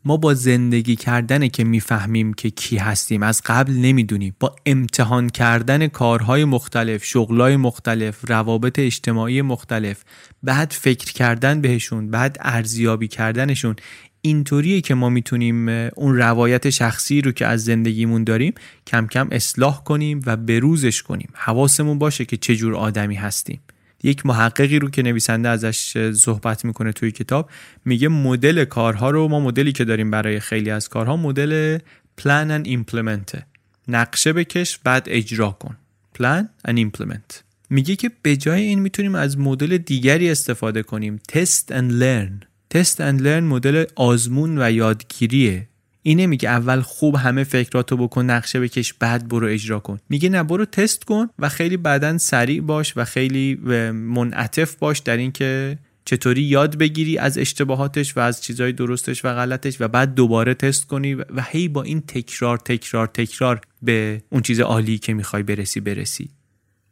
ما 0.08 0.16
با 0.16 0.34
زندگی 0.34 0.96
کردن 0.96 1.48
که 1.48 1.64
می‌فهمیم 1.64 2.32
که 2.32 2.50
کی 2.50 2.76
هستیم 2.76 3.22
از 3.22 3.42
قبل 3.46 3.72
نمی‌دونیم. 3.72 4.36
با 4.40 4.56
امتحان 4.66 5.28
کردن 5.28 5.86
کارهای 5.86 6.44
مختلف 6.44 7.04
شغلهای 7.04 7.56
مختلف 7.56 8.24
روابط 8.28 8.78
اجتماعی 8.78 9.42
مختلف 9.42 10.04
بعد 10.42 10.72
فکر 10.72 11.12
کردن 11.12 11.60
بهشون 11.60 12.10
بعد 12.10 12.36
ارزیابی 12.40 13.08
کردنشون 13.08 13.76
اینطوریه 14.20 14.80
که 14.80 14.94
ما 14.94 15.08
می‌تونیم 15.08 15.68
اون 15.96 16.16
روایت 16.16 16.70
شخصی 16.70 17.20
رو 17.20 17.32
که 17.32 17.46
از 17.46 17.64
زندگیمون 17.64 18.24
داریم 18.24 18.54
کم 18.86 19.06
کم 19.06 19.28
اصلاح 19.30 19.84
کنیم 19.84 20.20
و 20.26 20.36
بروزش 20.36 21.02
کنیم. 21.02 21.28
حواسمون 21.34 21.98
باشه 21.98 22.24
که 22.24 22.36
چجور 22.36 22.76
آدمی 22.76 23.14
هستیم. 23.14 23.60
یک 24.02 24.26
محققی 24.26 24.78
رو 24.78 24.90
که 24.90 25.02
نویسنده 25.02 25.48
ازش 25.48 26.12
صحبت 26.12 26.64
می‌کنه 26.64 26.92
توی 26.92 27.10
کتاب 27.10 27.50
میگه 27.84 28.08
مدل 28.08 28.64
کارها 28.64 29.10
رو 29.10 29.28
ما 29.28 29.40
مدلی 29.40 29.72
که 29.72 29.84
داریم 29.84 30.10
برای 30.10 30.40
خیلی 30.40 30.70
از 30.70 30.88
کارها 30.88 31.16
مدل 31.16 31.78
plan 32.20 32.48
and 32.62 32.68
implement. 32.68 33.40
نقشه 33.88 34.32
بکش 34.32 34.78
بعد 34.78 35.06
اجرا 35.06 35.50
کن. 35.50 35.76
plan 36.18 36.70
and 36.70 36.74
implement. 36.74 37.34
میگه 37.70 37.96
که 37.96 38.10
به 38.22 38.36
جای 38.36 38.62
این 38.62 38.78
می‌تونیم 38.78 39.14
از 39.14 39.38
مدل 39.38 39.78
دیگری 39.78 40.30
استفاده 40.30 40.82
کنیم. 40.82 41.20
test 41.32 41.72
and 41.72 41.92
learn. 41.92 42.44
test 42.74 42.96
and 42.96 43.20
learn 43.20 43.42
مدل 43.42 43.84
آزمون 43.96 44.62
و 44.62 44.70
یادگیریه. 44.70 45.67
اینه 46.02 46.26
میگه 46.26 46.48
اول 46.48 46.80
خوب 46.80 47.16
همه 47.16 47.44
فکراتو 47.44 47.96
بکن 47.96 48.24
نقشه 48.24 48.60
بکش 48.60 48.92
بعد 48.92 49.28
برو 49.28 49.46
اجرا 49.46 49.80
کن. 49.80 49.98
میگه 50.08 50.28
نه 50.28 50.42
برو 50.42 50.64
تست 50.64 51.04
کن 51.04 51.26
و 51.38 51.48
خیلی 51.48 51.76
بعدا 51.76 52.18
سریع 52.18 52.60
باش 52.60 52.92
و 52.96 53.04
خیلی 53.04 53.54
منعطف 53.92 54.74
باش 54.74 54.98
در 54.98 55.16
اینکه 55.16 55.78
چطوری 56.04 56.42
یاد 56.42 56.78
بگیری 56.78 57.18
از 57.18 57.38
اشتباهاتش 57.38 58.16
و 58.16 58.20
از 58.20 58.42
چیزهای 58.42 58.72
درستش 58.72 59.24
و 59.24 59.34
غلطش 59.34 59.80
و 59.80 59.88
بعد 59.88 60.14
دوباره 60.14 60.54
تست 60.54 60.86
کنی 60.86 61.14
و 61.14 61.42
هی 61.50 61.68
با 61.68 61.82
این 61.82 62.00
تکرار 62.00 62.58
تکرار 62.58 63.06
تکرار 63.06 63.60
به 63.82 64.22
اون 64.30 64.42
چیز 64.42 64.60
عالی 64.60 64.98
که 64.98 65.14
می‌خوای 65.14 65.42
برسی 65.42 65.80
برسی. 65.80 66.30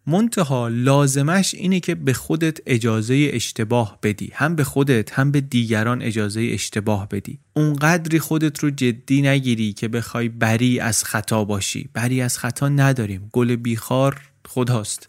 منتها 0.06 0.68
لازمش 0.68 1.54
اینه 1.54 1.80
که 1.80 1.94
به 1.94 2.12
خودت 2.12 2.58
اجازه 2.66 3.30
اشتباه 3.32 3.98
بدی. 4.02 4.30
هم 4.34 4.56
به 4.56 4.64
خودت 4.64 5.12
هم 5.12 5.30
به 5.30 5.40
دیگران 5.40 6.02
اجازه 6.02 6.50
اشتباه 6.52 7.08
بدی. 7.08 7.38
اونقدری 7.54 8.18
خودت 8.18 8.58
رو 8.58 8.70
جدی 8.70 9.22
نگیری 9.22 9.72
که 9.72 9.88
بخوای 9.88 10.28
بری 10.28 10.80
از 10.80 11.04
خطا 11.04 11.44
باشی. 11.44 11.88
بری 11.94 12.20
از 12.20 12.38
خطا 12.38 12.68
نداریم. 12.68 13.28
گل 13.32 13.56
بیخار 13.56 14.20
خداست. 14.48 15.08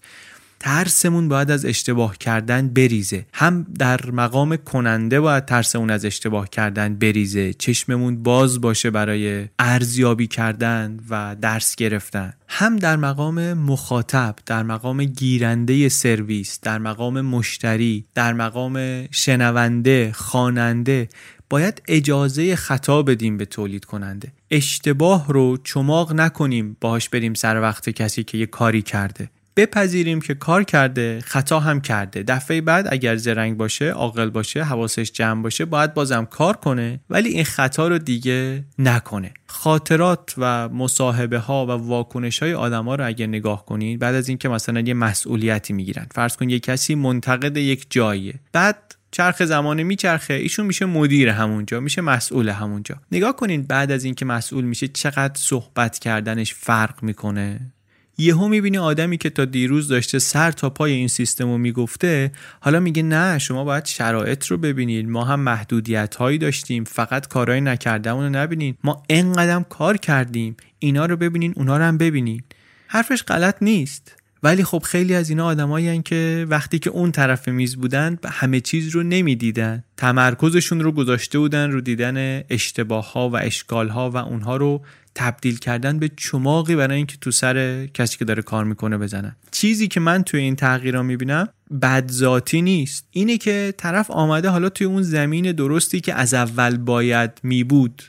ترسمون 0.59 1.27
باید 1.27 1.51
از 1.51 1.65
اشتباه 1.65 2.17
کردن 2.17 2.67
بریزه. 2.67 3.25
هم 3.33 3.65
در 3.79 4.11
مقام 4.11 4.55
کننده 4.55 5.19
باید 5.19 5.45
ترسمون 5.45 5.89
از 5.89 6.05
اشتباه 6.05 6.49
کردن 6.49 6.95
بریزه. 6.95 7.53
چشممون 7.53 8.23
باز 8.23 8.61
باشه 8.61 8.91
برای 8.91 9.47
ارزیابی 9.59 10.27
کردن 10.27 10.99
و 11.09 11.35
درس 11.41 11.75
گرفتن. 11.75 12.33
هم 12.47 12.75
در 12.75 12.95
مقام 12.95 13.53
مخاطب 13.53 14.35
در 14.45 14.63
مقام 14.63 15.03
گیرنده 15.03 15.89
سرویس 15.89 16.59
در 16.61 16.77
مقام 16.77 17.21
مشتری 17.21 18.05
در 18.15 18.33
مقام 18.33 19.07
شنونده 19.11 20.11
خواننده 20.15 21.09
باید 21.49 21.81
اجازه 21.87 22.55
خطا 22.55 23.01
بدیم 23.01 23.37
به 23.37 23.45
تولید 23.45 23.85
کننده. 23.85 24.31
اشتباه 24.51 25.25
رو 25.27 25.57
چماق 25.63 26.13
نکنیم 26.13 26.77
باهاش 26.81 27.09
بریم 27.09 27.33
سر 27.33 27.61
وقت 27.61 27.89
کسی 27.89 28.23
که 28.23 28.37
یه 28.37 28.45
کاری 28.45 28.81
کرده. 28.81 29.29
بپذیریم 29.57 30.21
که 30.21 30.33
کار 30.33 30.63
کرده 30.63 31.19
خطا 31.25 31.59
هم 31.59 31.81
کرده. 31.81 32.23
دفعه 32.23 32.61
بعد 32.61 32.87
اگر 32.89 33.15
زرنگ 33.15 33.57
باشه 33.57 33.89
عاقل 33.89 34.29
باشه 34.29 34.63
حواسش 34.63 35.11
جمع 35.11 35.43
باشه 35.43 35.65
باید 35.65 35.93
بازم 35.93 36.25
کار 36.25 36.57
کنه 36.57 36.99
ولی 37.09 37.29
این 37.29 37.43
خطا 37.43 37.87
رو 37.87 37.97
دیگه 37.97 38.65
نکنه. 38.79 39.33
خاطرات 39.45 40.33
و 40.37 40.69
مصاحبه 40.69 41.39
ها 41.39 41.65
و 41.65 41.71
واکنش 41.71 42.43
های 42.43 42.53
آدم 42.53 42.85
ها 42.85 42.95
رو 42.95 43.07
اگر 43.07 43.27
نگاه 43.27 43.65
کنید 43.65 43.99
بعد 43.99 44.15
از 44.15 44.29
اینکه 44.29 44.49
مثلا 44.49 44.79
یه 44.79 44.93
مسئولیتی 44.93 45.73
می‌گیرن. 45.73 46.07
فرض 46.15 46.35
کن 46.35 46.49
یه 46.49 46.59
کسی 46.59 46.95
منتقد 46.95 47.57
یک 47.57 47.87
جاییه. 47.89 48.33
بعد 48.53 48.95
چرخ 49.11 49.43
زمانه 49.45 49.83
میچرخه 49.83 50.33
ایشون 50.33 50.65
میشه 50.65 50.85
مدیر 50.85 51.29
همونجا 51.29 51.79
میشه 51.79 52.01
مسئول 52.01 52.49
همونجا. 52.49 52.95
نگاه 53.11 53.35
کنین 53.35 53.63
بعد 53.63 53.91
از 53.91 54.03
اینکه 54.03 54.25
مسئول 54.25 54.63
میشه 54.63 54.87
چقدر 54.87 55.33
صحبت 55.35 55.99
کردنش 55.99 56.53
فرق 56.53 57.03
می‌کنه؟ 57.03 57.73
یهو 58.19 58.47
می‌بینی 58.47 58.77
آدمی 58.77 59.17
که 59.17 59.29
تا 59.29 59.45
دیروز 59.45 59.87
داشته 59.87 60.19
سر 60.19 60.51
تا 60.51 60.69
پای 60.69 60.91
این 60.91 61.07
سیستم 61.07 61.51
رو 61.51 61.57
می‌گفته 61.57 62.31
حالا 62.59 62.79
میگه 62.79 63.03
نه 63.03 63.39
شما 63.39 63.63
باید 63.63 63.85
شرایط 63.85 64.45
رو 64.45 64.57
ببینید 64.57 65.09
ما 65.09 65.23
هم 65.23 65.39
محدودیت 65.39 66.15
هایی 66.15 66.37
داشتیم. 66.37 66.83
فقط 66.83 67.27
کارهای 67.27 67.61
نکردهمون 67.61 68.23
رو 68.23 68.29
نبینین. 68.29 68.75
ما 68.83 69.03
انقدر 69.09 69.63
کار 69.69 69.97
کردیم. 69.97 70.57
اینا 70.79 71.05
رو 71.05 71.17
ببینین 71.17 71.53
اونا 71.55 71.77
رو 71.77 71.83
هم 71.83 71.97
ببینین. 71.97 72.43
حرفش 72.87 73.23
غلط 73.23 73.55
نیست. 73.61 74.15
ولی 74.43 74.63
خب 74.63 74.83
خیلی 74.85 75.15
از 75.15 75.29
اینا 75.29 75.45
آدمایی 75.45 76.01
که 76.01 76.45
وقتی 76.49 76.79
که 76.79 76.89
اون 76.89 77.11
طرف 77.11 77.47
میز 77.47 77.75
بودن 77.75 78.17
همه 78.25 78.59
چیز 78.59 78.89
رو 78.89 79.03
نمی‌دیدن. 79.03 79.83
تمرکزشون 79.97 80.79
رو 80.79 80.91
گذاشته 80.91 81.39
بودن 81.39 81.71
رو 81.71 81.81
دیدن 81.81 82.43
اشتباه 82.49 83.11
ها 83.11 83.29
و 83.29 83.37
اشکال 83.37 83.89
ها 83.89 84.11
و 84.11 84.17
اونها 84.17 84.57
رو 84.57 84.81
تبدیل 85.17 85.57
کردن 85.57 85.99
به 85.99 86.09
چماقی 86.17 86.75
برای 86.75 86.97
اینکه 86.97 87.17
تو 87.21 87.31
سر 87.31 87.85
کسی 87.85 88.17
که 88.17 88.25
داره 88.25 88.41
کار 88.41 88.63
می‌کنه 88.65 88.97
بزنن. 88.97 89.35
چیزی 89.51 89.87
که 89.87 89.99
من 89.99 90.23
توی 90.23 90.39
این 90.39 90.55
تغییرها 90.55 91.03
می‌بینم 91.03 91.47
بدذاتی 91.81 92.61
نیست. 92.61 93.07
اینه 93.11 93.37
که 93.37 93.73
طرف 93.77 94.11
آمده 94.11 94.49
حالا 94.49 94.69
توی 94.69 94.87
اون 94.87 95.01
زمین 95.01 95.51
درستی 95.51 95.99
که 95.99 96.13
از 96.13 96.33
اول 96.33 96.77
باید 96.77 97.31
میبود 97.43 98.03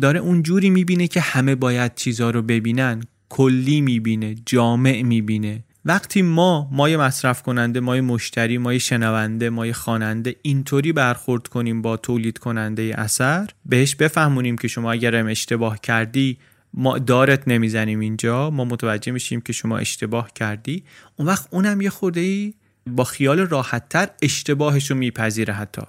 داره 0.00 0.20
اونجوری 0.20 0.70
می‌بینه 0.70 1.08
که 1.08 1.20
همه 1.20 1.54
باید 1.54 1.94
چیزها 1.94 2.30
رو 2.30 2.42
ببینن. 2.42 3.02
کلی 3.28 3.80
می‌بینه 3.80 4.34
جامع 4.46 5.02
می‌بینه. 5.02 5.64
وقتی 5.84 6.22
ما 6.22 6.68
مای 6.72 6.96
مصرف 6.96 7.42
کننده 7.42 7.80
مای 7.80 8.00
مشتری 8.00 8.58
مای 8.58 8.80
شنونده 8.80 9.50
مای 9.50 9.72
خواننده 9.72 10.36
اینطوری 10.42 10.92
برخورد 10.92 11.48
کنیم 11.48 11.82
با 11.82 11.96
تولید 11.96 12.38
کننده 12.38 12.94
اثر 12.98 13.48
بهش 13.66 13.94
بفهمونیم 13.94 14.58
که 14.58 14.68
شما 14.68 14.92
اگرم 14.92 15.26
اشتباه 15.26 15.80
کردی 15.80 16.38
ما 16.76 16.98
دارت 16.98 17.48
نمی‌زنیم 17.48 18.00
اینجا 18.00 18.50
ما 18.50 18.64
متوجه 18.64 19.12
میشیم 19.12 19.40
که 19.40 19.52
شما 19.52 19.78
اشتباه 19.78 20.32
کردی. 20.32 20.84
اون 21.16 21.28
وقت 21.28 21.48
اونم 21.50 21.80
یه 21.80 21.90
خورده 21.90 22.20
ای 22.20 22.54
با 22.86 23.04
خیال 23.04 23.38
راحتتر 23.38 24.08
اشتباهش 24.22 24.90
رو 24.90 24.96
میپذیره 24.96 25.54
حتی. 25.54 25.82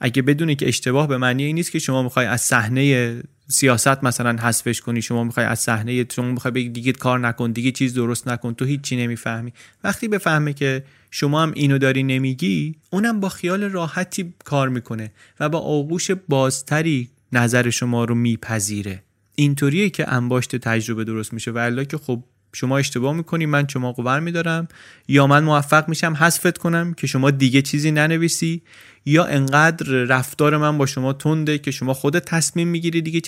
اگه 0.00 0.22
بدونی 0.22 0.56
که 0.56 0.68
اشتباه 0.68 1.08
به 1.08 1.18
معنی 1.18 1.44
این 1.44 1.54
نیست 1.54 1.72
که 1.72 1.78
شما 1.78 2.02
می‌خوای 2.02 2.26
از 2.26 2.40
صحنه 2.40 3.16
سیاست 3.48 4.04
مثلا 4.04 4.36
حذفش 4.40 4.80
کنی 4.80 5.02
شما 5.02 5.24
می‌خوای 5.24 5.46
از 5.46 5.60
صحنه 5.60 6.06
شما 6.12 6.30
می‌خوای 6.30 6.52
بگی 6.52 6.68
دیگه 6.68 6.92
کار 6.92 7.18
نکن 7.18 7.52
دیگه 7.52 7.70
چیز 7.72 7.94
درست 7.94 8.28
نکن 8.28 8.54
تو 8.54 8.64
هیچی 8.64 8.96
نمی‌فهمی. 8.96 9.52
وقتی 9.84 10.08
بفهمه 10.08 10.52
که 10.52 10.84
شما 11.10 11.42
هم 11.42 11.52
اینو 11.54 11.78
داری 11.78 12.02
نمیگی 12.02 12.74
اونم 12.90 13.20
با 13.20 13.28
خیال 13.28 13.64
راحتی 13.64 14.34
کار 14.44 14.68
می‌کنه 14.68 15.12
و 15.40 15.48
با 15.48 15.58
آغوش 15.58 16.10
بازتری 16.10 17.10
نظر 17.32 17.70
شما 17.70 18.04
رو 18.04 18.14
میپذیره. 18.14 19.02
اینطوریه 19.36 19.90
که 19.90 20.12
انباشت 20.12 20.56
تجربه 20.56 21.04
درست 21.04 21.32
میشه. 21.32 21.50
و 21.50 21.84
که 21.84 21.98
خب 21.98 22.22
شما 22.52 22.78
اشتباه 22.78 23.16
می‌کنی 23.16 23.46
من 23.46 23.68
شما 23.68 23.92
قور 23.92 24.20
میدارم 24.20 24.68
یا 25.08 25.26
من 25.26 25.44
موفق 25.44 25.88
میشم 25.88 26.14
حذفت 26.14 26.58
کنم 26.58 26.94
که 26.94 27.06
شما 27.06 27.30
دیگه 27.30 27.62
چیزی 27.62 27.90
ننویسی. 27.90 28.62
یا 29.08 29.24
انقدر 29.24 29.86
رفتار 29.86 30.56
من 30.56 30.78
با 30.78 30.86
شما 30.86 31.12
تنده 31.12 31.58
که 31.58 31.70
شما 31.70 31.94
خودت 31.94 32.24
تصمیم 32.24 32.68
می‌گیری 32.68 33.02
دیگه 33.02 33.20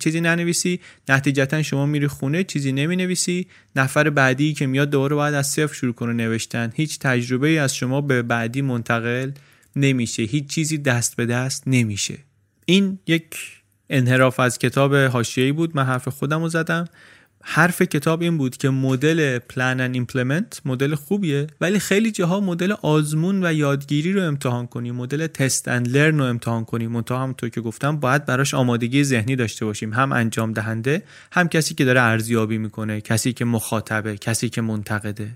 چیزی 0.00 0.20
ننویسی. 0.20 0.80
نتیجتا 1.08 1.62
شما 1.62 1.86
میری 1.86 2.06
خونه 2.06 2.44
چیزی 2.44 2.72
نمی‌نویسی. 2.72 3.46
نفر 3.76 4.10
بعدی 4.10 4.54
که 4.54 4.66
میاد 4.66 4.90
دوباره 4.90 5.16
باید 5.16 5.34
از 5.34 5.46
صفر 5.46 5.74
شروع 5.74 5.94
کنه 5.94 6.12
نوشتن. 6.12 6.72
هیچ 6.74 6.98
تجربه 6.98 7.48
ای 7.48 7.58
از 7.58 7.76
شما 7.76 8.00
به 8.00 8.22
بعدی 8.22 8.62
منتقل 8.62 9.30
نمیشه. 9.76 10.22
هیچ 10.22 10.46
چیزی 10.46 10.78
دست 10.78 11.16
به 11.16 11.26
دست 11.26 11.62
نمیشه. 11.66 12.18
این 12.66 12.98
یک 13.06 13.24
انحراف 13.90 14.40
از 14.40 14.58
کتاب 14.58 14.94
حاشیه‌ای 14.94 15.52
بود. 15.52 15.76
من 15.76 15.84
حرف 15.84 16.08
خودم 16.08 16.42
رو 16.42 16.48
زدم. 16.48 16.84
حرف 17.48 17.82
کتاب 17.82 18.22
این 18.22 18.38
بود 18.38 18.56
که 18.56 18.70
مدل 18.70 19.38
plan 19.38 19.80
and 19.80 19.94
implement 19.94 20.60
مدل 20.64 20.94
خوبیه 20.94 21.46
ولی 21.60 21.78
خیلی 21.78 22.10
جاها 22.10 22.40
مدل 22.40 22.72
آزمون 22.82 23.44
و 23.44 23.52
یادگیری 23.52 24.12
رو 24.12 24.22
امتحان 24.22 24.66
کنیم 24.66 24.94
مدل 24.94 25.26
test 25.26 25.68
and 25.68 25.88
learn 25.88 26.18
رو 26.18 26.24
امتحان 26.24 26.64
کنیم 26.64 26.90
منتها 26.90 27.22
همونطور 27.22 27.48
که 27.48 27.60
گفتم 27.60 27.96
باید 27.96 28.26
براش 28.26 28.54
آمادگی 28.54 29.04
ذهنی 29.04 29.36
داشته 29.36 29.64
باشیم. 29.64 29.92
هم 29.92 30.12
انجام 30.12 30.52
دهنده 30.52 31.02
هم 31.32 31.48
کسی 31.48 31.74
که 31.74 31.84
داره 31.84 32.00
ارزیابی 32.00 32.58
می‌کنه 32.58 33.00
کسی 33.00 33.32
که 33.32 33.44
مخاطبه 33.44 34.16
کسی 34.16 34.48
که 34.48 34.60
منتقده. 34.60 35.28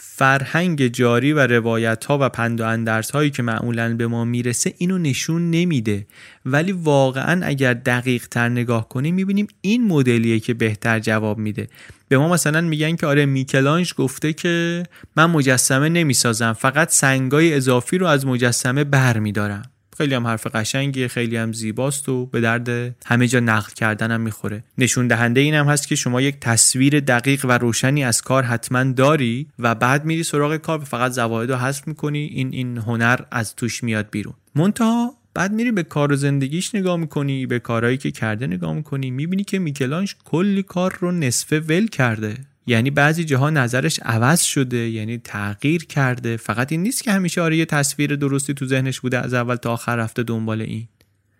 فرهنگ 0.00 0.86
جاری 0.86 1.32
و 1.32 1.46
روایت 1.46 2.04
ها 2.04 2.18
و 2.20 2.28
پند 2.28 2.60
و 2.60 2.66
اندرس 2.66 3.10
هایی 3.10 3.30
که 3.30 3.42
معمولا 3.42 3.96
به 3.96 4.06
ما 4.06 4.24
می‌رسه 4.24 4.74
اینو 4.78 4.98
نشون 4.98 5.50
نمیده. 5.50 6.06
ولی 6.46 6.72
واقعا 6.72 7.46
اگر 7.46 7.74
دقیق 7.74 8.26
تر 8.26 8.48
نگاه 8.48 8.88
کنیم 8.88 9.14
می‌بینیم 9.14 9.46
این 9.60 9.86
مدلیه 9.86 10.40
که 10.40 10.54
بهتر 10.54 10.98
جواب 10.98 11.38
میده. 11.38 11.68
به 12.08 12.18
ما 12.18 12.28
مثلا 12.28 12.60
میگن 12.60 12.96
که 12.96 13.06
آره 13.06 13.26
میکلانج 13.26 13.94
گفته 13.94 14.32
که 14.32 14.82
من 15.16 15.26
مجسمه 15.26 15.88
نمی‌سازم 15.88 16.52
فقط 16.52 16.90
سنگای 16.90 17.54
اضافی 17.54 17.98
رو 17.98 18.06
از 18.06 18.26
مجسمه 18.26 18.84
بر 18.84 19.18
میدارم 19.18 19.62
خیلی 19.98 20.14
هم 20.14 20.26
حرف 20.26 20.46
قشنگیه 20.46 21.08
خیلی 21.08 21.36
هم 21.36 21.52
زیباست 21.52 22.08
و 22.08 22.26
به 22.26 22.40
درد 22.40 22.96
همه 23.06 23.28
جا 23.28 23.40
نقل 23.40 23.72
کردن 23.72 24.10
هم 24.10 24.20
می‌خوره. 24.20 24.64
نشون 24.78 25.08
دهنده 25.08 25.40
این 25.40 25.54
هم 25.54 25.66
هست 25.66 25.88
که 25.88 25.96
شما 25.96 26.20
یک 26.20 26.36
تصویر 26.40 27.00
دقیق 27.00 27.46
و 27.48 27.58
روشنی 27.58 28.04
از 28.04 28.22
کار 28.22 28.42
حتما 28.42 28.84
داری 28.84 29.46
و 29.58 29.74
بعد 29.74 30.04
میری 30.04 30.22
سراغ 30.22 30.56
کار 30.56 30.78
فقط 30.78 31.12
زواید 31.12 31.50
رو 31.50 31.56
حذف 31.56 31.88
می‌کنی 31.88 32.18
این 32.18 32.48
این 32.52 32.78
هنر 32.78 33.20
از 33.30 33.56
توش 33.56 33.84
میاد 33.84 34.10
بیرون. 34.10 34.34
منتها 34.54 35.14
بعد 35.34 35.52
میری 35.52 35.72
به 35.72 35.82
کار 35.82 36.12
و 36.12 36.16
زندگیش 36.16 36.74
نگاه 36.74 36.96
می‌کنی 36.96 37.46
به 37.46 37.58
کارهایی 37.58 37.96
که 37.96 38.10
کرده 38.10 38.46
نگاه 38.46 38.72
می‌کنی 38.72 39.10
می‌بینی 39.10 39.44
که 39.44 39.58
میکلانش 39.58 40.16
کلی 40.24 40.62
کار 40.62 40.98
رو 41.00 41.12
نصفه 41.12 41.60
ول 41.60 41.86
کرده. 41.86 42.34
یعنی 42.68 42.90
بعضی 42.90 43.24
جاها 43.24 43.50
نظرش 43.50 44.00
عوض 44.02 44.42
شده 44.42 44.76
یعنی 44.76 45.18
تغییر 45.18 45.84
کرده. 45.84 46.36
فقط 46.36 46.72
این 46.72 46.82
نیست 46.82 47.02
که 47.02 47.12
همیشه 47.12 47.40
آره 47.40 47.56
یه 47.56 47.64
تصویر 47.64 48.16
درستی 48.16 48.54
تو 48.54 48.66
ذهنش 48.66 49.00
بوده 49.00 49.18
از 49.18 49.34
اول 49.34 49.56
تا 49.56 49.72
آخر 49.72 49.96
رفته 49.96 50.22
دنبال 50.22 50.60
این. 50.60 50.88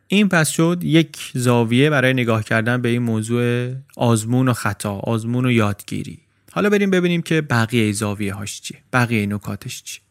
این 0.09 0.29
پس 0.29 0.49
شد 0.49 0.79
یک 0.83 1.19
زاویه 1.35 1.91
برای 1.91 2.13
نگاه 2.15 2.45
کردن 2.45 2.83
به 2.83 2.89
این 2.89 3.03
موضوع 3.03 3.73
آزمون 3.97 4.49
و 4.49 4.53
خطا 4.53 4.99
آزمون 4.99 5.47
و 5.47 5.51
یادگیری. 5.51 6.19
حالا 6.53 6.71
بریم 6.71 6.91
ببینیم 6.91 7.23
که 7.23 7.41
بقیه 7.41 7.93
زاویه 7.93 8.35
هاش 8.35 8.61
چیه 8.61 8.79
بقیه 8.93 9.27
نکاتش 9.27 9.83
چیه. 9.83 10.03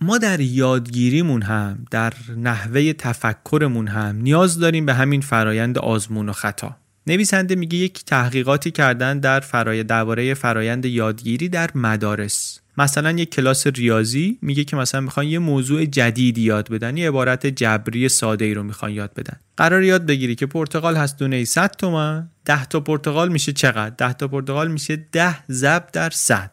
ما 0.00 0.18
در 0.18 0.40
یادگیریمون 0.40 1.42
هم 1.42 1.84
در 1.90 2.12
نحوه 2.36 2.92
تفکرمون 2.92 3.88
هم 3.88 4.16
نیاز 4.16 4.58
داریم 4.58 4.86
به 4.86 4.94
همین 4.94 5.20
فرایند 5.20 5.78
آزمون 5.78 6.28
و 6.28 6.32
خطا. 6.32 6.76
نویسنده 7.06 7.54
میگه 7.54 7.78
یک 7.78 8.04
تحقیقاتی 8.04 8.70
کردن 8.70 9.18
در 9.18 9.40
فرای 9.40 9.84
درباره 9.84 10.34
فرایند 10.34 10.84
یادگیری 10.86 11.48
در 11.48 11.70
مدارس. 11.74 12.60
مثلا 12.78 13.10
یک 13.10 13.34
کلاس 13.34 13.66
ریاضی 13.66 14.38
میگه 14.42 14.64
که 14.64 14.76
مثلا 14.76 15.00
می‌خوان 15.00 15.26
یه 15.26 15.38
موضوع 15.38 15.84
جدیدی 15.84 16.42
یاد 16.42 16.68
بدن 16.70 16.96
یه 16.96 17.08
عبارت 17.08 17.46
جبری 17.46 18.08
ساده 18.08 18.44
ای 18.44 18.54
رو 18.54 18.62
می‌خوان 18.62 18.90
یاد 18.90 19.14
بدن. 19.14 19.36
قرار 19.56 19.82
یاد 19.82 20.06
بگیری 20.06 20.34
که 20.34 20.46
پرتقال 20.46 20.96
هست 20.96 21.18
دونه 21.18 21.44
100 21.44 21.70
تومن 21.70 22.28
10 22.44 22.64
تا 22.64 22.80
پرتقال 22.80 23.28
میشه 23.28 23.52
چقدر؟ 23.52 23.94
10 24.08 24.12
تا 24.12 24.28
پرتقال 24.28 24.70
میشه 24.70 24.96
10 25.12 25.36
ضرب 25.50 25.88
در 25.92 26.10
100 26.10 26.50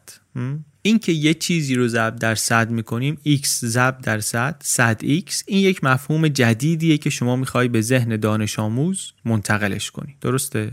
اینکه 0.85 1.11
یه 1.11 1.33
چیزی 1.33 1.75
رو 1.75 1.87
ضرب 1.87 2.15
در 2.15 2.35
صد 2.35 2.71
می‌کنیم 2.71 3.17
x 3.25 3.47
ضرب 3.47 4.01
در 4.01 4.19
صد 4.19 4.55
صد 4.63 5.01
x 5.01 5.43
این 5.47 5.59
یک 5.59 5.83
مفهوم 5.83 6.27
جدیدیه 6.27 6.97
که 6.97 7.09
شما 7.09 7.35
می‌خوای 7.35 7.67
به 7.67 7.81
ذهن 7.81 8.17
دانش 8.17 8.59
آموز 8.59 9.13
منتقلش 9.25 9.91
کنی. 9.91 10.15
درسته؟ 10.21 10.71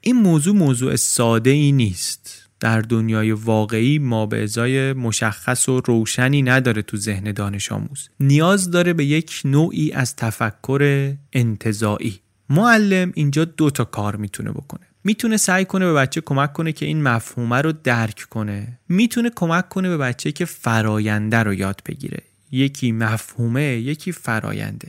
این 0.00 0.16
موضوع 0.16 0.54
موضوع 0.54 0.96
ساده 0.96 1.50
ای 1.50 1.72
نیست. 1.72 2.46
در 2.60 2.80
دنیای 2.80 3.32
واقعی 3.32 3.98
ما 3.98 4.26
به 4.26 4.42
ازای 4.42 4.92
مشخص 4.92 5.68
و 5.68 5.80
روشنی 5.80 6.42
نداره 6.42 6.82
تو 6.82 6.96
ذهن 6.96 7.32
دانش 7.32 7.72
آموز. 7.72 8.08
نیاز 8.20 8.70
داره 8.70 8.92
به 8.92 9.04
یک 9.04 9.40
نوعی 9.44 9.92
از 9.92 10.16
تفکر 10.16 11.14
انتظاعی 11.32 12.20
معلم 12.50 13.12
اینجا 13.14 13.44
دو 13.44 13.70
تا 13.70 13.84
کار 13.84 14.16
می‌تونه 14.16 14.50
بکنه. 14.50 14.86
می‌تونه 15.04 15.36
سعی 15.36 15.64
کنه 15.64 15.86
به 15.86 15.92
بچه 15.92 16.20
کمک 16.20 16.52
کنه 16.52 16.72
که 16.72 16.86
این 16.86 17.02
مفهومه 17.02 17.60
رو 17.60 17.72
درک 17.72 18.26
کنه. 18.30 18.78
می‌تونه 18.88 19.30
کمک 19.30 19.68
کنه 19.68 19.88
به 19.88 19.96
بچه 19.96 20.32
که 20.32 20.44
فراینده 20.44 21.36
رو 21.36 21.54
یاد 21.54 21.82
بگیره. 21.86 22.22
یکی 22.50 22.92
مفهومه 22.92 23.62
یکی 23.62 24.12
فراینده 24.12 24.88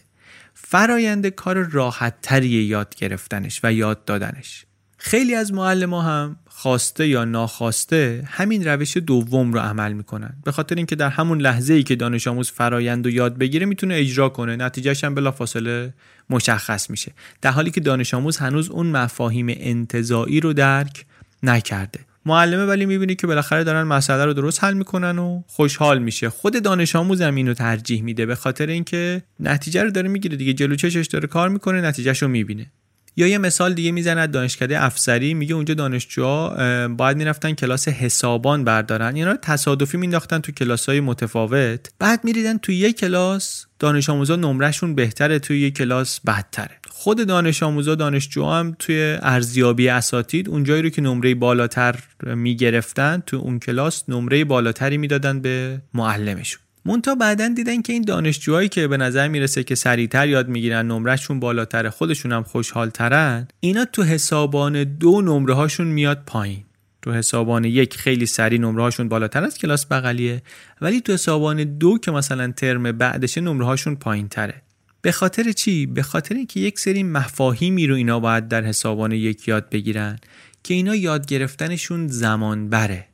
فراینده 0.53 1.31
کار 1.31 1.57
راحت 1.57 2.13
تریه 2.21 2.63
یاد 2.63 2.95
گرفتنش 2.95 3.59
و 3.63 3.73
یاد 3.73 4.05
دادنش. 4.05 4.65
خیلی 5.03 5.35
از 5.35 5.53
معلم 5.53 5.93
هم 5.93 6.35
خواسته 6.49 7.07
یا 7.07 7.25
ناخواسته 7.25 8.23
همین 8.27 8.67
روش 8.67 8.97
دوم 8.97 9.53
رو 9.53 9.59
عمل 9.59 9.93
می‌کنن. 9.93 10.33
به 10.43 10.51
خاطر 10.51 10.75
اینکه 10.75 10.95
در 10.95 11.09
همون 11.09 11.41
لحظه 11.41 11.73
ای 11.73 11.83
که 11.83 11.95
دانش 11.95 12.27
آموز 12.27 12.51
فرایند 12.51 13.05
و 13.05 13.09
یاد 13.09 13.37
بگیره 13.37 13.65
می‌تونه 13.65 13.95
اجرا 13.95 14.29
کنه. 14.29 14.55
نتیجهش 14.55 15.03
هم 15.03 15.15
بلافاصله 15.15 15.93
مشخص 16.29 16.89
میشه. 16.89 17.11
در 17.41 17.51
حالی 17.51 17.71
که 17.71 17.81
دانش 17.81 18.13
آموز 18.13 18.37
هنوز 18.37 18.69
اون 18.69 18.87
مفاهیم 18.87 19.47
انتظایی 19.49 20.39
رو 20.39 20.53
درک 20.53 21.05
نکرده. 21.43 21.99
معلمه 22.25 22.65
ولی 22.65 22.85
می‌بینی 22.85 23.15
که 23.15 23.27
بالاخره 23.27 23.63
دارن 23.63 23.83
مسئله 23.83 24.25
رو 24.25 24.33
درست 24.33 24.63
حل 24.63 24.73
می‌کنن 24.73 25.19
و 25.19 25.41
خوشحال 25.47 25.99
میشه. 25.99 26.29
خود 26.29 26.63
دانش 26.63 26.95
آموز 26.95 27.21
هم 27.21 27.35
اینو 27.35 27.53
ترجیح 27.53 28.03
میده. 28.03 28.25
به 28.25 28.35
خاطر 28.35 28.67
اینکه 28.67 29.23
نتیجه 29.39 29.83
رو 29.83 29.91
داره 29.91 30.09
می‌گیره 30.09 30.37
دیگه. 30.37 30.53
جلو 30.53 30.75
چشش 30.75 31.07
داره 31.07 31.27
کار 31.27 31.49
می‌کنه 31.49 31.81
نتیجهش 31.81 32.23
می‌بینه. 32.23 32.71
یا 33.15 33.27
یه 33.27 33.37
مثال 33.37 33.73
دیگه 33.73 33.91
می‌زند 33.91 34.31
دانشکده 34.31 34.83
افسری 34.83 35.33
میگه 35.33 35.55
اونجا 35.55 35.73
دانشجوها 35.73 36.87
باید 36.87 37.17
می‌رفتن 37.17 37.53
کلاس 37.53 37.87
حسابان 37.87 38.63
بردارن. 38.63 39.15
اینا 39.15 39.35
تصادفی 39.35 39.97
مینداختن 39.97 40.39
تو 40.39 40.51
کلاس 40.51 40.89
های 40.89 40.99
متفاوت. 40.99 41.91
بعد 41.99 42.23
میریدن 42.23 42.57
تو 42.57 42.71
یه 42.71 42.93
کلاس 42.93 43.65
دانش 43.79 44.09
آموزا 44.09 44.35
نمرهشون 44.35 44.95
بهتره 44.95 45.39
توی 45.39 45.61
یه 45.61 45.71
کلاس 45.71 46.19
بدتره. 46.19 46.77
خود 46.89 47.27
دانش 47.27 47.63
آموزا 47.63 47.95
دانشجو 47.95 48.45
هم 48.45 48.75
توی 48.79 49.17
ارزیابی 49.21 49.89
اساتید 49.89 50.49
اونجایی 50.49 50.81
رو 50.81 50.89
که 50.89 51.01
نمره 51.01 51.35
بالاتر 51.35 51.95
می‌گرفتن 52.23 53.23
تو 53.25 53.37
اون 53.37 53.59
کلاس 53.59 54.03
نمره 54.09 54.45
بالاتری 54.45 54.97
می‌دادن 54.97 55.41
به 55.41 55.81
معلمشون. 55.93 56.61
مونتا 56.85 57.15
بعدا 57.15 57.47
دیدن 57.47 57.81
که 57.81 57.93
این 57.93 58.01
دانشجوهایی 58.01 58.69
که 58.69 58.87
به 58.87 58.97
نظر 58.97 59.27
می‌رسه 59.27 59.63
که 59.63 59.75
سریعتر 59.75 60.27
یاد 60.27 60.47
می‌گیرن 60.47 60.87
نمرهشون 60.87 61.39
بالاتر 61.39 61.89
خودشون 61.89 62.31
هم 62.31 62.43
خوشحالترن 62.43 63.47
اینا 63.59 63.85
تو 63.85 64.03
حسابان 64.03 64.83
دو 64.83 65.21
نمره 65.21 65.53
هاشون 65.53 65.87
میاد 65.87 66.23
پایین. 66.25 66.63
تو 67.01 67.13
حسابان 67.13 67.63
یک 67.63 67.97
خیلی 67.97 68.25
سریع 68.25 68.59
نمره 68.59 68.83
هاشون 68.83 69.09
بالاتر 69.09 69.43
از 69.43 69.57
کلاس 69.57 69.85
بغلیه 69.85 70.41
ولی 70.81 71.01
تو 71.01 71.13
حسابان 71.13 71.63
دو 71.63 71.97
که 71.97 72.11
مثلا 72.11 72.51
ترم 72.51 72.91
بعدشه 72.91 73.41
نمره 73.41 73.65
هاشون 73.65 73.95
پایین 73.95 74.27
تره 74.27 74.61
به 75.01 75.11
خاطر 75.11 75.51
چی؟ 75.51 75.85
به 75.85 76.03
خاطر 76.03 76.35
اینکه 76.35 76.59
یک 76.59 76.79
سری 76.79 77.03
مفاهیمی 77.03 77.87
رو 77.87 77.95
اینا 77.95 78.19
باید 78.19 78.47
در 78.47 78.63
حسابان 78.63 79.11
یک 79.11 79.47
یاد 79.47 79.69
بگیرن 79.69 80.19
که 80.63 80.73
اینا 80.73 80.95
یاد 80.95 81.25
گرفتنشون 81.25 82.07
زمان 82.07 82.69
بره 82.69 83.07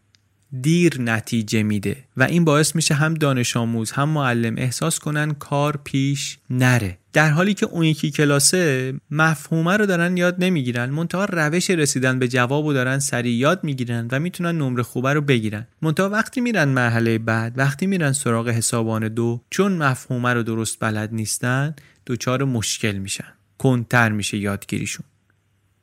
دیر 0.61 1.01
نتیجه 1.01 1.63
میده 1.63 1.97
و 2.17 2.23
این 2.23 2.45
باعث 2.45 2.75
میشه 2.75 2.93
هم 2.93 3.13
دانش 3.13 3.57
آموز 3.57 3.91
هم 3.91 4.09
معلم 4.09 4.55
احساس 4.57 4.99
کنن 4.99 5.33
کار 5.33 5.79
پیش 5.83 6.37
نره. 6.49 6.97
در 7.13 7.29
حالی 7.29 7.53
که 7.53 7.65
اون 7.65 7.83
یکی 7.83 8.11
کلاسه 8.11 8.93
مفهومه 9.11 9.77
رو 9.77 9.85
دارن 9.85 10.17
یاد 10.17 10.35
نمی‌گیرن. 10.39 10.89
منتها 10.89 11.25
روش 11.25 11.69
رسیدن 11.69 12.19
به 12.19 12.27
جواب 12.27 12.65
رو 12.65 12.73
دارن 12.73 12.99
سریع 12.99 13.33
یاد 13.33 13.63
می‌گیرن 13.63 14.07
و 14.11 14.19
می‌تونن 14.19 14.57
نمره 14.57 14.83
خوبه 14.83 15.13
رو 15.13 15.21
بگیرن. 15.21 15.67
منتها 15.81 16.09
وقتی 16.09 16.41
میرن 16.41 16.69
مرحله 16.69 17.17
بعد 17.17 17.53
وقتی 17.57 17.87
میرن 17.87 18.11
سراغ 18.11 18.49
حسابان 18.49 19.07
دو 19.07 19.41
چون 19.49 19.71
مفهومه 19.71 20.33
رو 20.33 20.43
درست 20.43 20.77
بلد 20.79 21.13
نیستن 21.13 21.75
دچار 22.07 22.43
مشکل 22.43 22.97
میشن. 22.97 23.33
کنتر 23.57 24.09
میشه 24.09 24.37
یادگیریشون. 24.37 25.05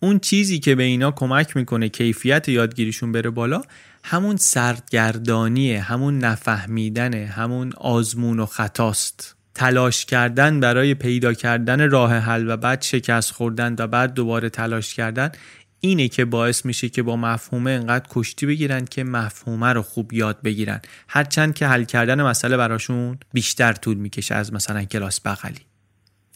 اون 0.01 0.19
چیزی 0.19 0.59
که 0.59 0.75
به 0.75 0.83
اینا 0.83 1.11
کمک 1.11 1.57
می‌کنه 1.57 1.89
کیفیت 1.89 2.49
یادگیریشون 2.49 3.13
بره 3.13 3.31
بالا 3.31 3.63
همون 4.07 4.37
سردگردانیه 4.37 5.81
همون 5.81 6.19
نفهمیدنه 6.19 7.27
همون 7.27 7.73
آزمون 7.77 8.41
و 8.41 8.47
خطاست. 8.47 9.37
تلاش 9.55 10.05
کردن 10.05 10.61
برای 10.61 10.95
پیدا 10.95 11.33
کردن 11.33 11.91
راه 11.91 12.15
حل 12.15 12.51
و 12.51 12.57
بعد 12.57 12.83
شکست 12.83 13.31
خوردن 13.31 13.77
و 13.79 13.87
بعد 13.87 14.15
دوباره 14.15 14.49
تلاش 14.49 14.95
کردن 14.95 15.31
اینه 15.81 16.09
که 16.09 16.25
باعث 16.25 16.65
میشه 16.65 16.89
که 16.89 17.03
با 17.03 17.17
مفهومه 17.17 17.71
انقدر 17.71 18.07
کشتی 18.11 18.47
بگیرن 18.47 18.85
که 18.85 19.05
مفهومه 19.05 19.73
رو 19.73 19.83
خوب 19.83 20.13
یاد 20.13 20.43
بگیرن. 20.43 20.81
هرچند 21.09 21.55
که 21.55 21.67
حل 21.67 21.85
کردن 21.85 22.23
مسئله 22.23 22.57
براشون 22.57 23.19
بیشتر 23.33 23.73
طول 23.73 23.97
می‌کشه 23.97 24.35
از 24.35 24.53
مثلا 24.53 24.85
کلاس 24.85 25.21
بغلی. 25.21 25.61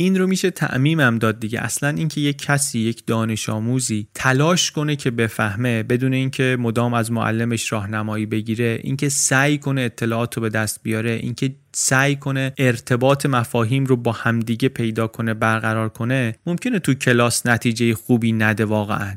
این 0.01 0.19
رو 0.19 0.27
میشه 0.27 0.51
تعمیمم 0.51 1.19
داد 1.19 1.41
دیگه. 1.41 1.61
اصلا 1.61 1.89
اینکه 1.89 2.21
یک 2.21 2.39
کسی 2.39 2.79
یک 2.79 3.07
دانش 3.07 3.49
آموزی 3.49 4.09
تلاش 4.15 4.71
کنه 4.71 4.97
که 4.97 5.11
بفهمه 5.11 5.83
بدون 5.83 6.13
اینکه 6.13 6.57
مدام 6.61 6.95
از 6.95 7.13
معلمش 7.13 7.73
راهنمایی 7.73 8.27
بگیره 8.27 8.81
اینکه 8.83 9.09
سعی 9.09 9.59
کنه 9.59 9.81
اطلاعات 9.81 10.37
رو 10.37 10.43
به 10.43 10.49
دست 10.49 10.81
بیاره 10.83 11.11
اینکه 11.11 11.55
سعی 11.73 12.17
کنه 12.17 12.53
ارتباط 12.59 13.27
مفاهیم 13.27 13.85
رو 13.85 13.97
با 13.97 14.13
همدیگه 14.13 14.69
پیدا 14.69 15.07
کنه 15.07 15.35
برقرار 15.35 15.89
کنه 15.89 16.35
ممکنه 16.47 16.79
تو 16.79 16.95
کلاس 16.95 17.47
نتیجه 17.47 17.95
خوبی 17.95 18.33
نده 18.33 18.65
واقعا. 18.65 19.15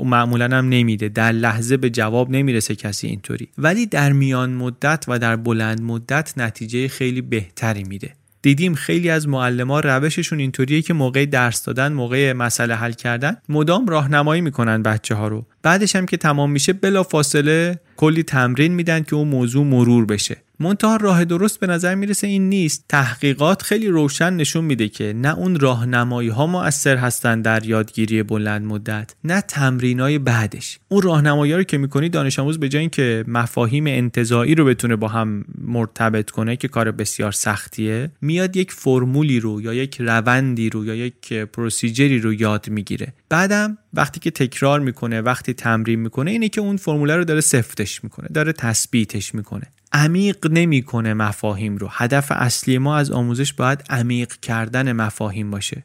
و 0.00 0.04
معمولا 0.04 0.44
هم 0.44 0.68
نمیده. 0.68 1.08
در 1.08 1.32
لحظه 1.32 1.76
به 1.76 1.90
جواب 1.90 2.30
نمی‌رسه 2.30 2.74
کسی 2.74 3.06
اینطوری. 3.06 3.48
ولی 3.58 3.86
در 3.86 4.12
میان 4.12 4.50
مدت 4.50 5.04
و 5.08 5.18
در 5.18 5.36
بلند 5.36 5.82
مدت 5.82 6.32
نتیجه 6.36 6.88
خیلی 6.88 7.20
بهتری 7.20 7.84
میده. 7.84 8.19
دیدیم 8.42 8.74
خیلی 8.74 9.10
از 9.10 9.28
معلما 9.28 9.80
روششون 9.80 10.38
اینطوریه 10.38 10.82
که 10.82 10.94
موقع 10.94 11.26
درس 11.26 11.64
دادن 11.64 11.92
موقع 11.92 12.32
مسئله 12.32 12.74
حل 12.74 12.92
کردن 12.92 13.36
مدام 13.48 13.86
راهنمایی 13.86 14.40
می‌کنن 14.40 14.82
بچه 14.82 15.14
ها 15.14 15.28
رو. 15.28 15.46
بعدش 15.62 15.96
هم 15.96 16.06
که 16.06 16.16
تمام 16.16 16.50
میشه 16.50 16.72
بلا 16.72 17.02
فاصله 17.02 17.80
کلی 17.96 18.22
تمرین 18.22 18.74
میدن 18.74 19.02
که 19.02 19.16
اون 19.16 19.28
موضوع 19.28 19.64
مرور 19.64 20.06
بشه. 20.06 20.36
منتها 20.60 20.96
راه 20.96 21.24
درست 21.24 21.60
به 21.60 21.66
نظر 21.66 21.94
می‌رسه 21.94 22.26
این 22.26 22.48
نیست. 22.48 22.84
تحقیقات 22.88 23.62
خیلی 23.62 23.88
روشن 23.88 24.32
نشون 24.32 24.64
میده 24.64 24.88
که 24.88 25.12
نه 25.16 25.38
اون 25.38 25.60
راهنمایی 25.60 26.28
ها 26.28 26.46
مؤثر 26.46 26.96
هستن 26.96 27.42
در 27.42 27.66
یادگیری 27.66 28.22
بلند 28.22 28.64
مدت 28.64 29.14
نه 29.24 29.40
تمرینای 29.40 30.18
بعدش. 30.18 30.78
اون 30.88 31.02
راهنمایی 31.02 31.52
رو 31.52 31.62
که 31.62 31.78
می‌کنی 31.78 32.08
دانش 32.08 32.38
آموز 32.38 32.60
به 32.60 32.68
جای 32.68 32.80
اینکه 32.80 33.24
مفاهیم 33.28 33.86
انتظایی 33.86 34.54
رو 34.54 34.64
بتونه 34.64 34.96
با 34.96 35.08
هم 35.08 35.44
مرتبط 35.58 36.30
کنه 36.30 36.56
که 36.56 36.68
کار 36.68 36.90
بسیار 36.90 37.32
سختیه 37.32 38.10
میاد 38.20 38.56
یک 38.56 38.72
فرمولی 38.72 39.40
رو 39.40 39.62
یا 39.62 39.74
یک 39.74 39.96
روندی 40.00 40.70
رو 40.70 40.84
یا 40.86 40.94
یک 40.94 41.32
پروسیجری 41.34 42.18
رو 42.18 42.34
یاد 42.34 42.68
می‌گیره. 42.68 43.12
بعدم 43.28 43.78
وقتی 43.94 44.20
که 44.20 44.30
تکرار 44.30 44.80
می‌کنه 44.80 45.20
وقتی 45.20 45.54
تمرین 45.54 46.00
می‌کنه 46.00 46.30
اینه 46.30 46.48
که 46.48 46.60
اون 46.60 46.76
فرموله 46.76 47.16
رو 47.16 47.24
داره 47.24 47.40
سفتش 47.40 48.04
می‌کنه 48.04 48.28
داره 48.34 48.52
تثبیتش 48.52 49.34
می‌کنه. 49.34 49.66
عمیق 49.92 50.46
نمی‌کنه 50.50 51.14
مفاهیم 51.14 51.76
رو. 51.76 51.88
هدف 51.90 52.32
اصلی 52.32 52.78
ما 52.78 52.96
از 52.96 53.10
آموزش 53.10 53.52
باید 53.52 53.84
عمیق 53.90 54.32
کردن 54.32 54.92
مفاهیم 54.92 55.50
باشه. 55.50 55.84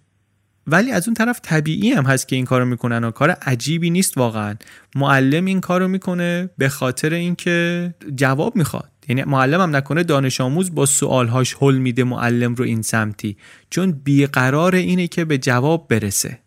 ولی 0.67 0.91
از 0.91 1.07
اون 1.07 1.13
طرف 1.13 1.39
طبیعی 1.43 1.91
هم 1.91 2.05
هست 2.05 2.27
که 2.27 2.35
این 2.35 2.45
کارو 2.45 2.65
می‌کنن 2.65 3.03
و 3.03 3.11
کار 3.11 3.29
عجیبی 3.29 3.89
نیست 3.89 4.17
واقعا. 4.17 4.55
معلم 4.95 5.45
این 5.45 5.61
کارو 5.61 5.87
می‌کنه 5.87 6.49
به 6.57 6.69
خاطر 6.69 7.13
اینکه 7.13 7.93
جواب 8.15 8.55
می‌خواد. 8.55 8.91
یعنی 9.09 9.23
معلم 9.23 9.61
هم 9.61 9.75
نکنه 9.75 10.03
دانش 10.03 10.41
آموز 10.41 10.75
با 10.75 10.85
سوالهاش 10.85 11.55
حل 11.61 11.77
میده 11.77 12.03
معلم 12.03 12.55
رو 12.55 12.65
این 12.65 12.81
سمتی. 12.81 13.37
چون 13.69 13.91
بیقرار 13.91 14.75
اینه 14.75 15.07
که 15.07 15.25
به 15.25 15.37
جواب 15.37 15.87
برسه. 15.87 16.39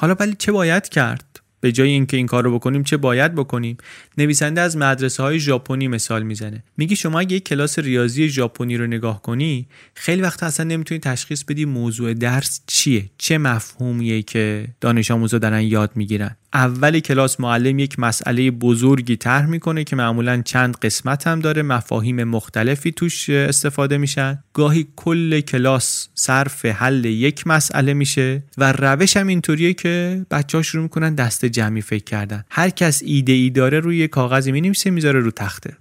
حالا 0.00 0.14
ولی 0.20 0.34
چه 0.38 0.52
باید 0.52 0.88
کرد؟ 0.88 1.40
به 1.60 1.72
جای 1.72 1.88
اینکه 1.88 2.16
این 2.16 2.26
کار 2.26 2.44
رو 2.44 2.54
بکنیم 2.54 2.82
چه 2.82 2.96
باید 2.96 3.34
بکنیم؟ 3.34 3.76
نویسنده 4.18 4.60
از 4.60 4.76
مدرسه 4.76 5.22
های 5.22 5.38
ژاپنی 5.38 5.88
مثال 5.88 6.22
می‌زنه. 6.22 6.62
میگه 6.76 6.94
شما 6.94 7.20
اگه 7.20 7.36
یک 7.36 7.44
کلاس 7.44 7.78
ریاضی 7.78 8.28
ژاپنی 8.28 8.76
رو 8.76 8.86
نگاه 8.86 9.22
کنی 9.22 9.66
خیلی 9.94 10.22
وقت 10.22 10.42
اصلا 10.42 10.66
نمی‌تونی 10.66 11.00
تشخیص 11.00 11.44
بدی 11.44 11.64
موضوع 11.64 12.14
درس 12.14 12.60
چیه. 12.66 13.10
چه 13.18 13.38
مفهومیه 13.38 14.22
که 14.22 14.68
دانش 14.80 15.10
آموزا 15.10 15.38
دارن 15.38 15.62
یاد 15.62 15.90
می‌گیرن. 15.94 16.36
اول 16.54 17.00
کلاس 17.00 17.40
معلم 17.40 17.78
یک 17.78 17.98
مسئله 17.98 18.50
بزرگی 18.50 19.16
طرح 19.16 19.46
می‌کنه 19.46 19.84
که 19.84 19.96
معمولا 19.96 20.42
چند 20.42 20.76
قسمت 20.76 21.26
هم 21.26 21.40
داره 21.40 21.62
مفاهیم 21.62 22.24
مختلفی 22.24 22.92
توش 22.92 23.30
استفاده 23.30 23.98
میشن. 23.98 24.44
گاهی 24.52 24.86
کل 24.96 25.40
کلاس 25.40 26.08
صرف 26.14 26.64
حل 26.64 27.04
یک 27.04 27.46
مسئله 27.46 27.94
میشه 27.94 28.42
و 28.58 28.72
روش 28.72 29.16
هم 29.16 29.26
اینطوریه 29.26 29.74
که 29.74 30.26
بچه 30.30 30.58
ها 30.58 30.62
شروع 30.62 30.82
می‌کنن 30.82 31.14
دست 31.14 31.44
جمعی 31.44 31.82
فکر 31.82 32.04
کردن. 32.04 32.44
هر 32.50 32.70
کس 32.70 33.02
ایده 33.04 33.32
ای 33.32 33.50
داره 33.50 33.80
روی 33.80 34.08
کاغذی 34.08 34.52
می 34.52 34.60
نویسه 34.60 34.90
می‌ذاره 34.90 35.20
رو 35.20 35.30
تخته. 35.30 35.76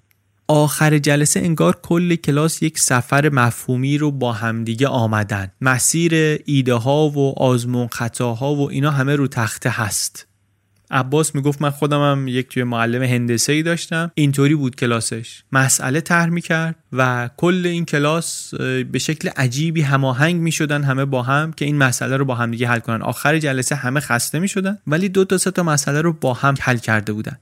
آخر 0.47 0.97
جلسه 0.97 1.39
انگار 1.39 1.79
کل 1.81 2.15
کلاس 2.15 2.63
یک 2.63 2.79
سفر 2.79 3.29
مفهومی 3.29 3.97
رو 3.97 4.11
با 4.11 4.33
همدیگه 4.33 4.87
آمدن. 4.87 5.51
مسیر 5.61 6.41
ایده 6.45 6.73
ها 6.73 7.09
و 7.09 7.39
آزمون 7.39 7.87
خطاها 7.87 8.55
و 8.55 8.69
اینا 8.69 8.91
همه 8.91 9.15
رو 9.15 9.27
تخته 9.27 9.69
هست. 9.69 10.26
عباس 10.91 11.35
می‌گفت 11.35 11.61
من 11.61 11.69
خودم 11.69 12.11
هم 12.11 12.27
یک 12.27 12.47
توی 12.47 12.63
معلم 12.63 13.03
هندسه 13.03 13.53
ای 13.53 13.63
داشتم. 13.63 14.11
اینطوری 14.15 14.55
بود 14.55 14.75
کلاسش. 14.75 15.43
مسئله 15.51 16.01
طرح 16.01 16.29
می‌کرد 16.29 16.75
و 16.93 17.29
کل 17.37 17.61
این 17.65 17.85
کلاس 17.85 18.53
به 18.91 18.99
شکل 18.99 19.29
عجیبی 19.29 19.81
هماهنگ 19.81 20.35
می‌شدن 20.35 20.83
همه 20.83 21.05
با 21.05 21.21
هم 21.21 21.53
که 21.53 21.65
این 21.65 21.77
مسئله 21.77 22.17
رو 22.17 22.25
با 22.25 22.35
هم 22.35 22.51
دیگه 22.51 22.67
حل 22.67 22.79
کنن. 22.79 23.01
آخر 23.01 23.39
جلسه 23.39 23.75
همه 23.75 23.99
خسته 23.99 24.39
می‌شدن 24.39 24.77
ولی 24.87 25.09
دو 25.09 25.25
تا 25.25 25.37
سه 25.37 25.51
تا 25.51 25.63
مسئله 25.63 26.01
رو 26.01 26.13
با 26.13 26.33
هم 26.33 26.55
حل 26.59 26.77
کرده 26.77 27.13
بودن. 27.13 27.37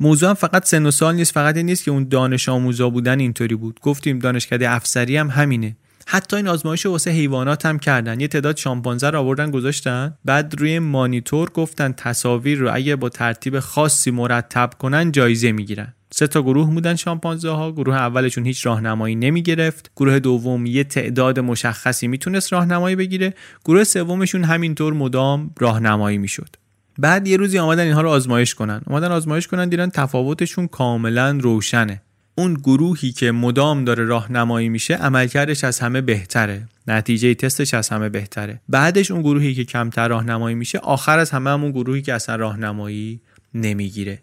موضوع 0.00 0.28
هم 0.28 0.34
فقط 0.34 0.66
سن 0.66 0.86
و 0.86 0.90
سال 0.90 1.14
نیست 1.14 1.32
فقط 1.32 1.56
این 1.56 1.66
نیست 1.66 1.84
که 1.84 1.90
اون 1.90 2.08
دانش 2.08 2.48
آموزا 2.48 2.90
بودن 2.90 3.20
اینطوری 3.20 3.54
بود. 3.54 3.80
گفتیم 3.80 4.18
دانشکده 4.18 4.70
افسری 4.70 5.16
هم 5.16 5.30
همینه. 5.30 5.76
حتی 6.06 6.36
این 6.36 6.48
آزمایش 6.48 6.86
واسه 6.86 7.10
حیوانات 7.10 7.66
هم 7.66 7.78
کردن. 7.78 8.20
یه 8.20 8.28
تعداد 8.28 8.56
شامپانزه 8.56 9.10
رو 9.10 9.18
آوردن 9.18 9.50
گذاشتن. 9.50 10.14
بعد 10.24 10.54
روی 10.58 10.78
مانیتور 10.78 11.50
گفتن 11.50 11.92
تصاویر 11.92 12.58
رو 12.58 12.74
اگه 12.74 12.96
با 12.96 13.08
ترتیب 13.08 13.60
خاصی 13.60 14.10
مرتب 14.10 14.70
کنن 14.78 15.12
جایزه 15.12 15.52
می‌گیرن. 15.52 15.94
سه 16.10 16.26
تا 16.26 16.42
گروه 16.42 16.70
بودن 16.70 16.96
شامپانزه 16.96 17.50
ها 17.50 17.72
گروه 17.72 17.94
اولشون 17.94 18.46
هیچ 18.46 18.66
راهنمایی 18.66 19.14
نمی 19.14 19.42
گرفت 19.42 19.90
گروه 19.96 20.18
دوم 20.18 20.66
یه 20.66 20.84
تعداد 20.84 21.40
مشخصی 21.40 22.08
می‌تونست 22.08 22.52
راهنمایی 22.52 22.96
بگیره. 22.96 23.34
گروه 23.64 23.84
سومشون 23.84 24.44
همینطور 24.44 24.92
مدام 24.92 25.50
راهنمایی 25.58 26.18
می‌شد. 26.18 26.56
بعد 26.98 27.28
یه 27.28 27.36
روزی 27.36 27.58
آمدن 27.58 27.82
اینها 27.82 28.00
رو 28.00 28.08
آزمایش 28.08 28.54
کنن. 28.54 28.80
اومدن 28.86 29.12
آزمایش 29.12 29.46
کنن 29.46 29.68
دیدن 29.68 29.88
تفاوتشون 29.88 30.66
کاملا 30.66 31.38
روشنه. 31.42 32.02
اون 32.34 32.54
گروهی 32.54 33.12
که 33.12 33.32
مدام 33.32 33.84
داره 33.84 34.04
راهنمایی 34.04 34.68
میشه 34.68 34.94
عملکردش 34.94 35.64
از 35.64 35.80
همه 35.80 36.00
بهتره. 36.00 36.68
نتیجه 36.86 37.34
تستش 37.34 37.74
از 37.74 37.88
همه 37.88 38.08
بهتره. 38.08 38.60
بعدش 38.68 39.10
اون 39.10 39.22
گروهی 39.22 39.54
که 39.54 39.64
کمتر 39.64 40.08
راهنمایی 40.08 40.54
میشه 40.56 40.78
آخر 40.78 41.18
از 41.18 41.30
همه 41.30 41.50
همون 41.50 41.70
گروهی 41.70 42.02
که 42.02 42.14
اصلا 42.14 42.36
راهنمایی 42.36 43.20
نمی‌گیره. 43.54 44.18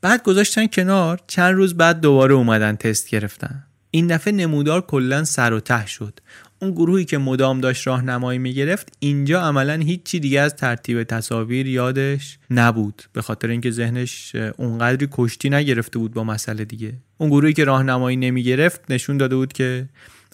بعد 0.00 0.22
گذاشتن 0.22 0.66
کنار 0.66 1.20
چند 1.26 1.54
روز 1.54 1.74
بعد 1.74 2.00
دوباره 2.00 2.34
اومدن 2.34 2.76
تست 2.76 3.08
گرفتن. 3.08 3.64
این 3.90 4.06
دفعه 4.06 4.32
نمودار 4.32 4.80
کلا 4.80 5.24
سر 5.24 5.52
و 5.52 5.60
ته 5.60 5.86
شد. 5.86 6.20
اون 6.62 6.70
گروهی 6.70 7.04
که 7.04 7.18
مدام 7.18 7.60
داشت 7.60 7.86
راهنمایی 7.86 8.38
می‌گرفت 8.38 8.92
اینجا 8.98 9.42
عملا 9.42 9.74
هیچی 9.74 10.20
دیگه 10.20 10.40
از 10.40 10.56
ترتیب 10.56 11.02
تصاویر 11.02 11.66
یادش 11.66 12.38
نبود. 12.50 13.02
به 13.12 13.22
خاطر 13.22 13.48
اینکه 13.48 13.70
ذهنش 13.70 14.36
اونقدری 14.56 15.08
کشتی 15.10 15.50
نگرفته 15.50 15.98
بود 15.98 16.14
با 16.14 16.24
مسئله 16.24 16.64
دیگه. 16.64 16.92
اون 17.18 17.30
گروهی 17.30 17.52
که 17.52 17.64
راهنمایی 17.64 18.16
نمی‌گرفت 18.16 18.80
نشون 18.90 19.16
داده 19.16 19.36
بود 19.36 19.52
که 19.52 19.88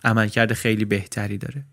عملکرد 0.05 0.53
خیلی 0.53 0.85
بهتری 0.85 1.39
داره. 1.39 1.65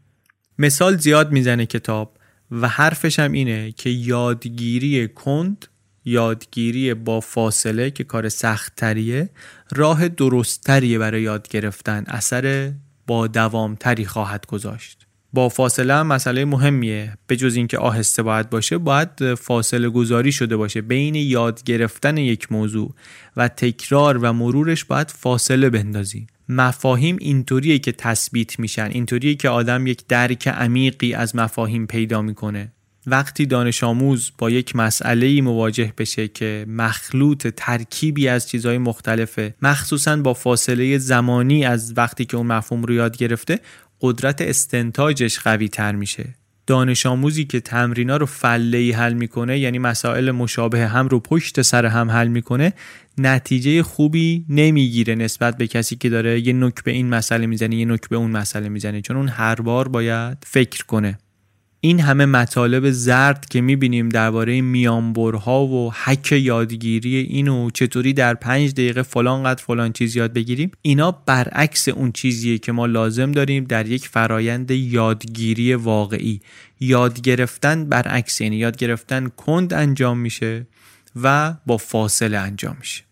مثال 0.60 0.98
زیاد 0.98 1.32
می‌زنه 1.32 1.66
کتاب 1.66 2.18
و 2.52 2.68
حرفش 2.68 3.20
هم 3.20 3.32
اینه 3.32 3.72
که 3.72 3.90
یادگیری 3.90 5.08
کند 5.08 5.66
یادگیری 6.06 6.94
با 6.94 7.20
فاصله 7.20 7.92
که 7.92 8.04
کار 8.04 8.30
سخت 8.30 8.76
تریه 8.76 9.30
راه 9.72 10.08
درستتریه 10.08 11.00
برای 11.00 11.22
یاد 11.22 11.48
گرفتن 11.48 12.04
اثر 12.08 12.72
با 13.08 13.28
دوامتری 13.28 14.06
خواهد 14.06 14.46
گذاشت. 14.46 15.08
با 15.34 15.50
فاصله 15.50 15.94
هم 15.94 16.08
مسئله 16.08 16.46
مهمیه. 16.46 17.18
به 17.28 17.36
جز 17.36 17.56
اینکه 17.56 17.78
آهسته 17.78 18.24
باید 18.24 18.50
باشه 18.50 18.78
باید 18.78 19.34
فاصله 19.34 19.90
گذاری 19.90 20.32
شده 20.32 20.58
باشه. 20.58 20.82
بین 20.82 21.16
یاد 21.16 21.64
گرفتن 21.64 22.18
یک 22.18 22.52
موضوع 22.52 22.94
و 23.38 23.48
تکرار 23.48 24.18
و 24.18 24.34
مرورش 24.34 24.86
باید 24.86 25.12
فاصله 25.12 25.70
بندازی. 25.70 26.28
مفاهیم 26.50 27.18
اینطوریه 27.20 27.80
که 27.80 27.92
تثبیت 27.92 28.60
میشن. 28.60 28.90
اینطوریه 28.92 29.36
که 29.36 29.50
آدم 29.50 29.88
یک 29.88 30.08
درک 30.08 30.48
عمیقی 30.48 31.14
از 31.14 31.36
مفاهیم 31.36 31.88
پیدا 31.88 32.22
می‌کنه. 32.22 32.72
وقتی 33.08 33.46
دانش 33.46 33.84
آموز 33.84 34.32
با 34.38 34.50
یک 34.50 34.76
مسئله 34.76 35.42
مواجه 35.42 35.94
بشه 35.98 36.28
که 36.28 36.66
مخلوط 36.68 37.48
ترکیبی 37.48 38.28
از 38.28 38.50
چیزهای 38.50 38.78
مختلفه 38.78 39.54
مخصوصا 39.62 40.18
با 40.18 40.34
فاصله 40.34 40.98
زمانی 40.98 41.66
از 41.66 41.94
وقتی 41.98 42.26
که 42.26 42.38
اون 42.38 42.48
مفهوم 42.48 42.84
رو 42.84 42.94
یاد 42.94 43.18
گرفته 43.18 43.60
قدرت 44.02 44.42
استنتاجش 44.42 45.40
قوی 45.40 45.68
تر 45.68 45.96
میشه. 45.96 46.36
دانش 46.68 47.06
آموزی 47.06 47.46
که 47.46 47.60
تمرینا 47.60 48.18
رو 48.18 48.26
فله 48.26 48.96
حل 48.96 49.14
می‌کنه 49.14 49.60
یعنی 49.60 49.80
مسائل 49.80 50.32
مشابه 50.32 50.88
هم 50.88 51.08
رو 51.08 51.20
پشت 51.20 51.62
سر 51.62 51.86
هم 51.86 52.12
حل 52.12 52.28
می‌کنه 52.28 52.74
نتیجه 53.18 53.84
خوبی 53.84 54.46
نمی‌گیره 54.50 55.16
نسبت 55.16 55.58
به 55.58 55.68
کسی 55.68 55.96
که 55.96 56.10
داره 56.10 56.48
یه 56.48 56.54
نک 56.54 56.84
به 56.84 56.92
این 56.92 57.10
مسئله 57.10 57.46
می‌زنه 57.46 57.76
یه 57.76 57.86
نک 57.86 58.10
به 58.10 58.16
اون 58.16 58.32
مسئله 58.32 58.70
می‌زنه. 58.70 59.02
چون 59.02 59.18
اون 59.18 59.28
هر 59.28 59.56
بار 59.56 59.88
باید 59.88 60.38
فکر 60.46 60.86
کنه. 60.86 61.18
این 61.86 62.00
همه 62.00 62.26
مطالب 62.26 62.92
زرد 62.92 63.46
که 63.50 63.62
می‌بینیم 63.62 64.10
درباره 64.10 64.62
میانبرها 64.62 65.66
و 65.66 65.94
حک 65.94 66.32
یادگیری 66.32 67.16
اینو 67.16 67.70
چطوری 67.70 68.14
در 68.14 68.34
پنج 68.34 68.72
دقیقه 68.72 69.02
فلان 69.02 69.44
قد 69.44 69.60
فلان 69.60 69.94
چیز 69.94 70.16
یاد 70.16 70.34
بگیریم 70.34 70.72
اینا 70.82 71.12
برعکس 71.12 71.88
اون 71.88 72.12
چیزیه 72.12 72.58
که 72.58 72.72
ما 72.72 72.86
لازم 72.86 73.32
داریم 73.32 73.64
در 73.64 73.88
یک 73.88 74.08
فرایند 74.08 74.72
یادگیری 74.72 75.74
واقعی. 75.74 76.42
یاد 76.80 77.22
گرفتن 77.22 77.86
برعکس 77.86 78.42
یعنی 78.42 78.56
یاد 78.56 78.78
گرفتن 78.78 79.28
کند 79.28 79.74
انجام 79.74 80.18
میشه 80.18 80.68
و 81.24 81.54
با 81.66 81.78
فاصله 81.78 82.38
انجام 82.38 82.78
میشه. 82.80 83.04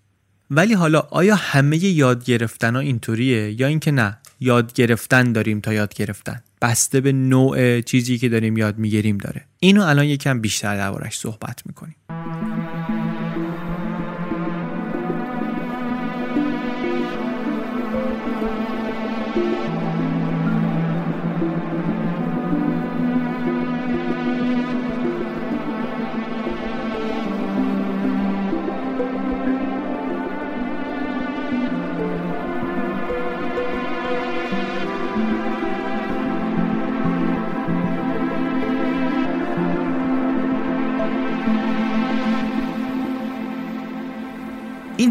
ولی 0.52 0.74
حالا 0.74 1.00
آیا 1.00 1.36
همه 1.36 1.78
یاد 1.78 2.26
گرفتن 2.26 2.76
ها 2.76 2.82
اینطوریه 2.82 3.62
یا 3.62 3.68
اینکه 3.68 3.92
نه؟ 3.92 4.18
یاد 4.40 4.74
گرفتن 4.74 5.32
داریم 5.32 5.60
تا 5.60 5.74
یاد 5.74 5.94
گرفتن. 5.94 6.42
بسته 6.62 7.02
به 7.02 7.12
نوع 7.12 7.82
چیزی 7.82 8.18
که 8.18 8.30
داریم 8.30 8.58
یاد 8.58 8.78
می‌گیریم 8.78 9.18
داره. 9.18 9.46
اینو 9.60 9.82
الان 9.84 10.06
یکم 10.06 10.42
بیشتر 10.42 10.76
دربارش 10.78 11.18
صحبت 11.18 11.62
می‌کنیم. 11.66 11.96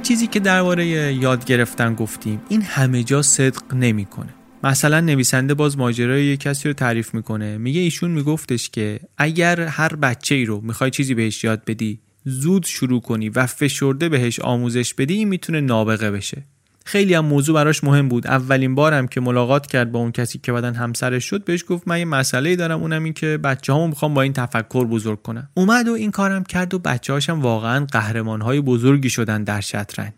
این 0.01 0.05
چیزی 0.09 0.27
که 0.27 0.41
درباره 0.41 0.87
یاد 1.15 1.45
گرفتن 1.45 1.95
گفتیم. 1.95 2.43
این 2.49 2.63
همه 2.63 3.03
جا 3.03 3.23
صدق 3.23 3.75
نمی‌کنه. 3.75 4.35
مثلا 4.65 5.01
نویسنده 5.01 5.55
باز 5.55 5.79
ماجرای 5.79 6.25
یه 6.25 6.37
کسی 6.37 6.69
رو 6.69 6.75
تعریف 6.75 7.15
می‌کنه. 7.15 7.59
میگه 7.59 7.81
ایشون 7.81 8.11
میگفتش 8.11 8.71
که 8.71 9.01
اگر 9.19 9.61
هر 9.61 9.97
بچه 9.97 10.35
ای 10.35 10.45
رو 10.45 10.61
می‌خوای 10.61 10.91
چیزی 10.91 11.15
بهش 11.15 11.45
یاد 11.45 11.65
بدی 11.65 12.01
زود 12.25 12.67
شروع 12.67 13.01
کنی 13.01 13.29
و 13.29 13.47
فشرده 13.47 14.09
بهش 14.09 14.41
آموزش 14.41 14.95
بدی 14.95 15.15
این 15.15 15.29
می‌تونه 15.29 15.61
نابغه 15.61 16.11
بشه. 16.11 16.43
خیلی 16.91 17.15
هم 17.15 17.25
موضوع 17.25 17.55
براش 17.55 17.85
مهم 17.85 18.09
بود. 18.09 18.27
اولین 18.27 18.75
بارم 18.75 19.09
که 19.09 19.21
ملاقات 19.21 19.67
کرد 19.67 19.93
با 19.93 19.99
اون 19.99 20.13
کسی 20.13 20.39
که 20.39 20.53
بعدن 20.53 20.75
همسرش 20.75 21.25
شد 21.25 21.45
بهش 21.45 21.65
گفت 21.69 21.89
من 21.89 21.99
یه 21.99 22.05
مسئله 22.05 22.57
دارم 22.57 22.81
اونم 22.81 23.05
این 23.05 23.13
که 23.13 23.39
بچه 23.39 23.73
هامو 23.73 23.87
می‌خوام 23.87 24.15
با 24.15 24.23
این 24.23 24.33
تفکر 24.33 24.85
بزرگ 24.85 25.23
کنم. 25.23 25.49
اومد 25.55 25.89
و 25.89 25.93
این 25.93 26.11
کارم 26.11 26.45
کرد 26.45 26.75
و 26.75 26.79
بچه 26.79 27.13
هاشم 27.13 27.41
واقعا 27.41 27.87
قهرمان 27.93 28.41
های 28.41 28.61
بزرگی 28.61 29.11
شدن 29.11 29.45
در 29.45 29.61
شطرنج. 29.61 30.13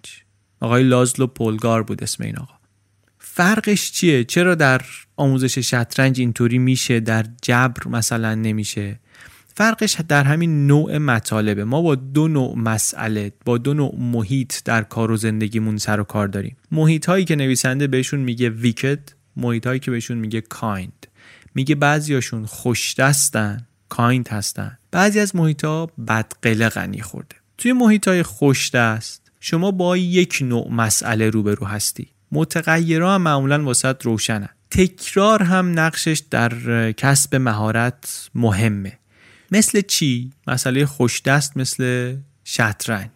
آقای 0.60 0.82
لازلو 0.82 1.26
پولگار 1.26 1.82
بود 1.82 2.02
اسم 2.02 2.24
این 2.24 2.38
آقا. 2.38 2.54
فرقش 3.18 3.92
چیه؟ 3.92 4.24
چرا 4.24 4.54
در 4.54 4.80
آموزش 5.16 5.58
شطرنج 5.58 6.20
اینطوری 6.20 6.58
میشه؟ 6.58 7.00
در 7.00 7.26
جبر 7.42 7.88
مثلا 7.88 8.34
نمیشه؟ 8.34 9.00
فرقش 9.54 9.96
در 10.08 10.24
همین 10.24 10.66
نوع 10.66 10.98
مطالبه. 10.98 11.64
ما 11.64 11.82
با 11.82 11.94
دو 11.94 12.28
نوع 12.28 12.58
مسئله 12.58 13.32
با 13.44 13.58
دو 13.58 13.74
نوع 13.74 13.94
محیط 13.98 14.54
در 14.64 14.82
کار 14.82 15.10
و 15.10 15.16
زندگیمون 15.16 15.76
سر 15.76 16.00
و 16.00 16.04
کار 16.04 16.28
داریم. 16.28 16.56
محیط 16.70 17.06
هایی 17.06 17.24
که 17.24 17.36
نویسنده 17.36 17.86
بهشون 17.86 18.20
میگه 18.20 18.50
ویکد 18.50 19.08
محیط 19.36 19.66
هایی 19.66 19.80
که 19.80 19.90
بهشون 19.90 20.18
میگه 20.18 20.40
کایند 20.40 21.06
میگه 21.54 21.74
بعضیاشون 21.74 22.46
خوش 22.46 22.94
دستن 22.94 23.66
کایند 23.88 24.28
هستن. 24.28 24.78
بعضی 24.90 25.20
از 25.20 25.36
محیط 25.36 25.64
ها 25.64 25.90
بدقله 26.08 26.68
غنی 26.68 27.00
خورده. 27.00 27.36
توی 27.58 27.72
محیط 27.72 28.08
های 28.08 28.22
خوش 28.22 28.70
دست 28.70 29.32
شما 29.40 29.70
با 29.70 29.96
یک 29.96 30.38
نوع 30.42 30.72
مسئله 30.72 31.30
روبرو 31.30 31.66
هستی. 31.66 32.08
متغیرها 32.32 33.14
هم 33.14 33.22
معمولا 33.22 33.64
واسط 33.64 34.02
روشنه 34.06 34.48
تکرار 34.70 35.42
هم 35.42 35.80
نقشش 35.80 36.22
در 36.30 36.92
کسب 36.92 37.36
مهارت 37.36 38.30
مهمه. 38.34 38.98
مثل 39.52 39.80
چی؟ 39.80 40.30
مسئله 40.46 40.86
خوش 40.86 41.22
دست 41.22 41.56
مثل 41.56 42.14
شطرنج. 42.44 43.10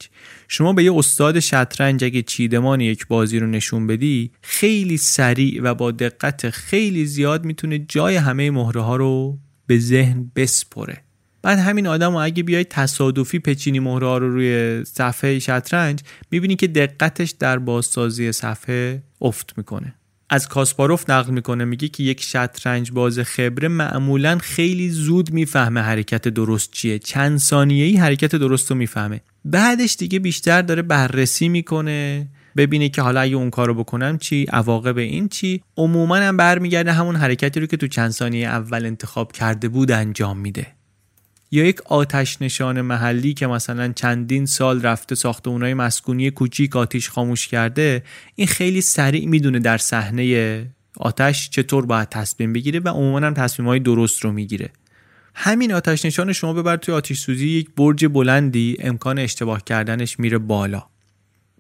شما 0.49 0.73
به 0.73 0.85
یه 0.85 0.95
استاد 0.95 1.41
شطرنج 1.41 2.05
اگه 2.05 2.23
چیدمان 2.23 2.81
یک 2.81 3.07
بازی 3.07 3.39
رو 3.39 3.47
نشون 3.47 3.87
بدی 3.87 4.31
خیلی 4.43 4.97
سریع 4.97 5.63
و 5.63 5.75
با 5.75 5.91
دقت 5.91 6.51
خیلی 6.51 7.07
زیاد 7.07 7.45
می‌تونه 7.45 7.79
جای 7.79 8.17
همه 8.17 8.51
مهره 8.51 8.81
ها 8.81 8.97
رو 8.97 9.39
به 9.67 9.79
ذهن 9.79 10.31
بسپره. 10.37 11.03
بعد 11.43 11.59
همین 11.59 11.87
آدم 11.87 12.15
و 12.15 12.17
اگه 12.17 12.43
بیای 12.43 12.65
تصادفی 12.65 13.39
پچینی 13.39 13.81
مهره 13.81 14.19
رو 14.19 14.33
روی 14.33 14.85
صفحه 14.85 15.39
شطرنج 15.39 16.01
می‌بینی 16.31 16.57
که 16.57 16.67
دقتش 16.67 17.31
در 17.31 17.59
بازسازی 17.59 18.33
صفحه 18.33 19.03
افت 19.21 19.55
می‌کنه. 19.57 19.95
از 20.31 20.49
کاسپاروف 20.49 21.11
نقل 21.11 21.33
می‌کنه 21.33 21.65
میگه 21.65 21.89
که 21.89 22.03
یک 22.03 22.23
شطرنج 22.23 22.93
باز 22.93 23.19
خبره 23.19 23.69
معمولا 23.69 24.39
خیلی 24.39 24.91
زود 24.91 25.33
می‌فهمه 25.33 25.81
حرکت 25.81 26.29
درست 26.29 26.71
چیه. 26.71 26.99
چند 26.99 27.39
ثانیه‌ای 27.39 27.97
حرکت 27.97 28.37
درست 28.37 28.71
رو 28.71 28.77
می‌فهمه. 28.77 29.21
بعدش 29.45 29.97
دیگه 29.97 30.19
بیشتر 30.19 30.63
داره 30.63 30.83
بررسی 30.83 31.49
می‌کنه 31.49 32.29
ببینه 32.57 32.89
که 32.89 33.03
حالا 33.03 33.21
اگه 33.21 33.37
اون 33.37 33.51
کارو 33.51 33.75
بکنم 33.75 34.19
چی 34.19 34.47
عواقب 34.53 34.99
این 34.99 35.29
چی. 35.29 35.63
عموما 35.77 36.17
هم 36.17 36.37
برمیگرده 36.37 36.93
همون 36.93 37.17
حرکتی 37.17 37.61
رو 37.61 37.67
که 37.67 37.77
تو 37.77 37.87
چند 37.87 38.11
ثانیه 38.11 38.49
اول 38.49 38.87
انتخاب 38.87 39.33
کرده 39.33 39.69
بود 39.69 39.91
انجام 39.91 40.39
میده. 40.39 40.76
یا 41.51 41.65
یک 41.65 41.81
آتش 41.85 42.43
نشان 42.43 42.81
محلی 42.81 43.35
که 43.35 43.47
مثلا 43.47 43.93
چندین 43.93 44.47
سال 44.47 44.83
رفته 44.83 45.15
ساختمونای 45.15 45.75
مسکونی 45.75 46.31
کوچیک 46.31 46.77
آتیش 46.77 47.09
خاموش 47.09 47.49
کرده 47.49 48.03
این 48.35 48.47
خیلی 48.47 48.81
سریع 48.81 49.27
می‌دونه 49.27 49.59
در 49.59 49.79
صحنه 49.79 50.67
آتش 50.97 51.51
چطور 51.51 51.87
باید 51.87 52.09
تصمیم 52.09 52.53
بگیره 52.53 52.81
و 52.81 52.89
عموما 52.89 53.27
هم 53.27 53.35
تصمیم 53.35 53.69
های 53.69 53.81
درست 53.81 54.25
رو 54.25 54.33
می‌گیره. 54.33 54.71
همین 55.35 55.73
آتش 55.73 56.05
نشان 56.05 56.33
شما 56.33 56.53
ببر 56.53 56.77
توی 56.77 56.95
آتیش 56.95 57.21
سوزی 57.21 57.49
یک 57.49 57.71
برج 57.77 58.07
بلندی 58.07 58.77
امکان 58.81 59.19
اشتباه 59.19 59.65
کردنش 59.65 60.21
میره 60.21 60.39
بالا. 60.39 60.83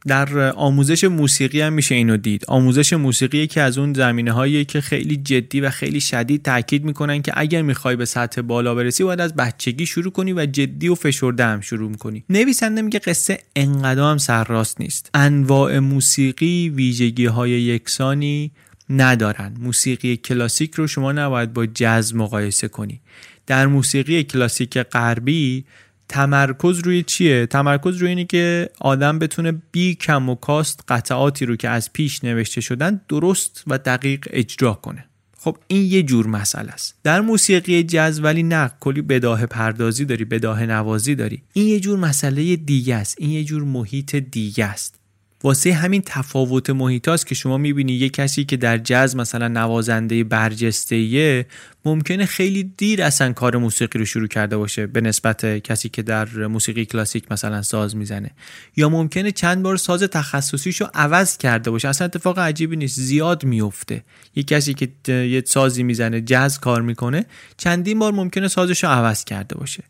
در 0.07 0.39
آموزش 0.53 1.05
موسیقی 1.05 1.61
هم 1.61 1.73
میشه 1.73 1.95
اینو 1.95 2.17
دید. 2.17 2.45
آموزش 2.49 2.93
موسیقی 2.93 3.47
که 3.47 3.61
از 3.63 3.79
اون 3.79 3.95
زمینه 3.95 4.33
هایی 4.33 4.65
که 4.65 4.81
خیلی 4.81 5.17
جدی 5.17 5.61
و 5.61 5.71
خیلی 5.71 6.01
شدید 6.01 6.43
تاکید 6.43 6.85
می‌کنن 6.85 7.23
که 7.23 7.33
اگر 7.37 7.63
می‌خوای 7.63 7.97
به 7.97 8.05
سطح 8.05 8.41
بالا 8.41 8.75
برسی 8.75 9.05
باید 9.05 9.21
از 9.21 9.35
بچگی 9.35 9.87
شروع 9.87 10.13
کنی 10.13 10.33
و 10.33 10.47
جدی 10.47 10.89
و 10.89 10.95
فشرده 10.95 11.45
هم 11.45 11.61
شروع 11.61 11.91
می‌کنی. 11.91 12.25
نویسنده 12.31 12.83
میگه 12.83 12.99
قصه 12.99 13.39
انقدر 13.57 14.11
هم 14.11 14.19
سرراست 14.19 14.81
نیست. 14.81 15.11
انواع 15.15 15.79
موسیقی 15.79 16.69
ویژگی 16.69 17.27
های 17.27 17.51
یکسانی 17.51 18.51
ندارن. 18.91 19.55
موسیقی 19.61 20.17
کلاسیک 20.17 20.75
رو 20.75 20.87
شما 20.87 21.13
نباید 21.13 21.53
با 21.53 21.67
جز 21.67 22.15
مقایسه 22.15 22.69
کنی. 22.69 23.01
در 23.47 23.67
موسیقی 23.67 24.25
کلاسیک 24.25 24.79
غربی 24.79 25.65
تمرکز 26.09 26.79
روی 26.79 27.03
چیه؟ 27.03 27.47
تمرکز 27.47 27.97
روی 27.97 28.09
اینه 28.09 28.25
که 28.25 28.71
آدم 28.81 29.19
بتونه 29.19 29.63
بی 29.73 29.95
کم 29.95 30.29
و 30.29 30.35
کاست 30.35 30.81
قطعاتی 30.89 31.47
رو 31.47 31.57
که 31.57 31.69
از 31.69 31.93
پیش 31.93 32.25
نوشته 32.25 32.61
شدن 32.61 33.01
درست 33.09 33.65
و 33.67 33.79
دقیق 33.79 34.29
اجرا 34.31 34.75
کنه. 34.75 35.05
خب 35.39 35.59
این 35.67 35.83
یه 35.83 36.03
جور 36.03 36.27
مسئله 36.27 36.73
است. 36.73 36.95
در 37.03 37.21
موسیقی 37.21 37.83
جز 37.83 38.21
ولی 38.23 38.43
نه 38.43 38.71
کلی 38.81 39.03
بداه 39.03 39.47
پردازی 39.47 40.05
داری 40.05 40.25
بداه 40.25 40.67
نوازی 40.67 41.15
داری. 41.15 41.43
این 41.53 41.69
یه 41.69 41.81
جور 41.81 41.99
مسئله 41.99 42.57
دیگه 42.57 42.95
است. 42.95 43.17
این 43.19 43.31
یه 43.31 43.45
جور 43.45 43.63
محیط 43.63 44.17
دیگه 44.17 44.65
است. 44.65 45.01
واسه 45.43 45.73
همین 45.73 46.03
تفاوت 46.07 46.71
محیطاست 46.71 47.27
که 47.27 47.35
شما 47.35 47.59
می‌بینی 47.59 47.93
یه 47.93 48.09
کسی 48.09 48.45
که 48.45 48.57
در 48.57 48.79
جز 48.79 49.17
مثلا 49.17 49.49
نوازنده 49.49 50.25
برجسته 50.25 51.47
ممکنه 51.85 52.27
خیلی 52.27 52.73
دیر 52.77 53.03
اصلا 53.03 53.33
کار 53.33 53.57
موسیقی 53.57 53.99
رو 53.99 54.05
شروع 54.05 54.29
کرده 54.29 54.57
باشه 54.57 54.87
به 54.87 55.01
نسبت 55.01 55.47
کسی 55.63 55.89
که 55.89 56.03
در 56.03 56.47
موسیقی 56.47 56.85
کلاسیک 56.85 57.33
مثلا 57.33 57.63
ساز 57.63 57.97
می‌زنه. 57.97 58.31
یا 58.77 58.89
ممکنه 58.89 59.33
چند 59.33 59.63
بار 59.63 59.77
ساز 59.77 60.03
تخصصیشو 60.03 60.87
عوض 60.95 61.37
کرده 61.37 61.71
باشه. 61.71 61.89
اصلا 61.89 62.05
اتفاق 62.05 62.39
عجیبی 62.39 62.77
نیست 62.77 63.01
زیاد 63.01 63.45
میفته 63.45 64.05
یه 64.35 64.43
کسی 64.43 64.75
که 64.75 65.13
یه 65.13 65.43
سازی 65.47 65.83
می‌زنه 65.83 66.21
جز 66.21 66.59
کار 66.59 66.83
می‌کنه 66.83 67.27
چندین 67.57 67.99
بار 67.99 68.13
ممکنه 68.13 68.49
سازشو 68.49 68.87
عوض 68.87 69.25
کرده 69.25 69.55
باشه. 69.55 69.85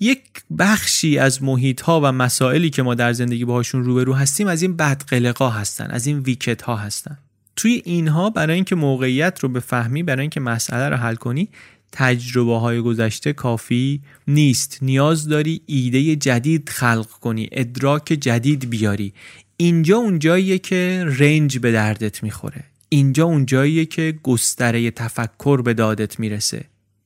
یک 0.00 0.20
بخشی 0.58 1.18
از 1.18 1.42
محیط 1.42 1.80
ها 1.80 2.00
و 2.04 2.12
مسائلی 2.12 2.70
که 2.70 2.82
ما 2.82 2.94
در 2.94 3.12
زندگی 3.12 3.44
باهاشون 3.44 3.84
روبرو 3.84 4.14
هستیم 4.14 4.46
از 4.46 4.62
این 4.62 4.76
بدقلقا 4.76 5.50
هستن 5.50 5.86
از 5.90 6.06
این 6.06 6.18
ویکت 6.18 6.62
ها 6.62 6.76
هستن. 6.76 7.18
توی 7.56 7.82
اینها 7.84 8.30
برای 8.30 8.54
اینکه 8.54 8.74
موقعیت 8.74 9.38
رو 9.40 9.48
بفهمی 9.48 10.02
برای 10.02 10.20
اینکه 10.20 10.40
مسئله 10.40 10.88
رو 10.88 10.96
حل 10.96 11.14
کنی 11.14 11.48
تجربه 11.92 12.58
های 12.58 12.80
گذشته 12.80 13.32
کافی 13.32 14.00
نیست. 14.28 14.78
نیاز 14.82 15.28
داری 15.28 15.60
ایده 15.66 16.16
جدید 16.16 16.68
خلق 16.68 17.10
کنی 17.10 17.48
ادراک 17.52 18.04
جدید 18.04 18.70
بیاری. 18.70 19.12
اینجا 19.56 19.96
اونجاییه 19.96 20.58
که 20.58 21.04
رنج 21.18 21.58
به 21.58 21.72
دردت 21.72 22.22
می‌خوره. 22.22 22.64
اینجا 22.88 23.24
اونجاییه 23.24 23.86
که 23.86 24.18
گستره 24.22 24.90
تفکر 24.90 25.62
به 25.62 25.74
دادت 25.74 26.20
می‌رسه. 26.20 26.64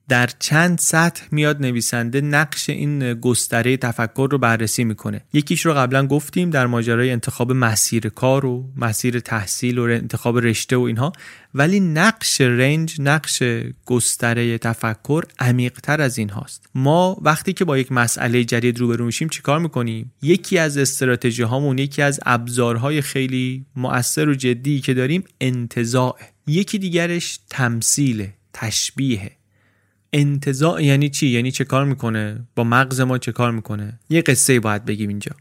در 0.09 0.31
چند 0.39 0.79
سطح 0.79 1.23
میاد 1.31 1.61
نویسنده 1.61 2.21
نقش 2.21 2.71
این 2.71 3.15
گستره 3.15 3.77
تفکر 3.77 4.29
رو 4.31 4.39
بررسی 4.39 4.85
می‌کنه. 4.85 5.21
یکیش 5.33 5.67
رو 5.67 5.75
قبلا 5.75 6.07
گفتیم 6.07 6.51
در 6.51 6.67
ماجرای 6.67 7.11
انتخاب 7.11 7.53
مسیر 7.53 8.09
کار 8.09 8.47
و 8.47 8.71
مسیر 8.77 9.21
تحصیل 9.21 9.79
و 9.79 9.83
انتخاب 9.83 10.39
رشته 10.39 10.77
و 10.77 10.81
اینها 10.81 11.13
ولی 11.55 11.81
نقش 11.81 12.41
رنج 12.41 12.97
نقش 13.01 13.43
گستره 13.85 14.59
تفکر 14.59 15.25
عمیق 15.39 15.81
تر 15.81 16.01
از 16.01 16.19
این 16.19 16.31
هاست. 16.31 16.67
ما 16.75 17.19
وقتی 17.23 17.53
که 17.53 17.65
با 17.65 17.79
یک 17.79 17.93
مسئله 17.93 18.45
جدید 18.45 18.79
روبرو 18.79 19.05
میشیم 19.05 19.29
چیکار 19.29 19.59
می‌کنیم؟ 19.59 20.13
یکی 20.23 20.59
از 20.59 20.79
استراتژی 20.79 21.43
هامون 21.43 21.79
یکی 21.79 22.03
از 22.03 22.21
ابزارهای 22.27 23.03
خیلی 23.03 23.67
مؤثر 23.77 24.29
و 24.29 24.35
جدی 24.35 24.81
که 24.81 24.95
داریم 24.95 25.25
انتزاع 25.41 26.19
یکی 26.47 26.79
دیگرش 26.79 27.39
تمثیل 27.51 28.27
تشبیه 28.53 29.38
انتظاع 30.13 30.85
یعنی 30.85 31.09
چی؟ 31.09 31.29
یعنی 31.29 31.51
چه 31.51 31.65
کار 31.65 31.85
می‌کنه؟ 31.85 32.41
با 32.55 32.65
مغز 32.65 33.01
ما 33.01 33.19
چه 33.19 33.33
کار 33.33 33.53
می‌کنه؟ 33.53 33.99
یه 34.11 34.23
قصه 34.23 34.61
باید 34.61 34.85
بگیم 34.85 35.09
اینجا. 35.09 35.33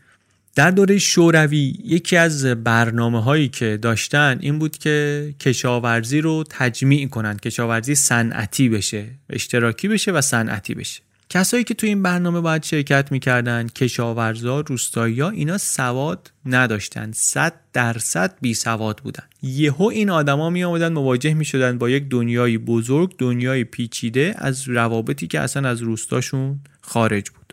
در 0.55 0.71
دوره 0.71 0.97
شوروی 0.97 1.75
یکی 1.85 2.17
از 2.17 2.45
برنامه 2.45 3.23
هایی 3.23 3.47
که 3.47 3.79
داشتن 3.81 4.37
این 4.41 4.59
بود 4.59 4.77
که 4.77 5.33
کشاورزی 5.39 6.21
رو 6.21 6.43
تجمیع 6.49 7.07
کنن 7.07 7.37
کشاورزی 7.37 7.95
صنعتی 7.95 8.69
بشه 8.69 9.05
اشتراکی 9.29 9.87
بشه 9.87 10.11
و 10.11 10.21
صنعتی 10.21 10.73
بشه. 10.73 11.01
کسایی 11.29 11.63
که 11.63 11.73
تو 11.73 11.87
این 11.87 12.03
برنامه 12.03 12.41
باید 12.41 12.63
شرکت 12.63 13.11
می‌کردن 13.11 13.67
کشاورزا 13.67 14.59
روستایی 14.59 15.21
اینا 15.21 15.57
سواد 15.57 16.31
نداشتن. 16.45 17.11
صد 17.11 17.53
درصد 17.73 18.35
بی 18.41 18.53
سواد 18.53 18.97
بودن. 18.97 19.23
یهو 19.41 19.83
این 19.83 20.09
آدما 20.09 20.49
می 20.49 20.63
آمدن 20.63 20.93
مواجه 20.93 21.33
می 21.33 21.45
شدن 21.45 21.77
با 21.77 21.89
یک 21.89 22.09
دنیای 22.09 22.57
بزرگ 22.57 23.17
دنیای 23.17 23.63
پیچیده 23.63 24.35
از 24.37 24.69
روابطی 24.69 25.27
که 25.27 25.39
اصلا 25.39 25.69
از 25.69 25.81
روستاشون 25.81 26.59
خارج 26.81 27.29
بود. 27.29 27.46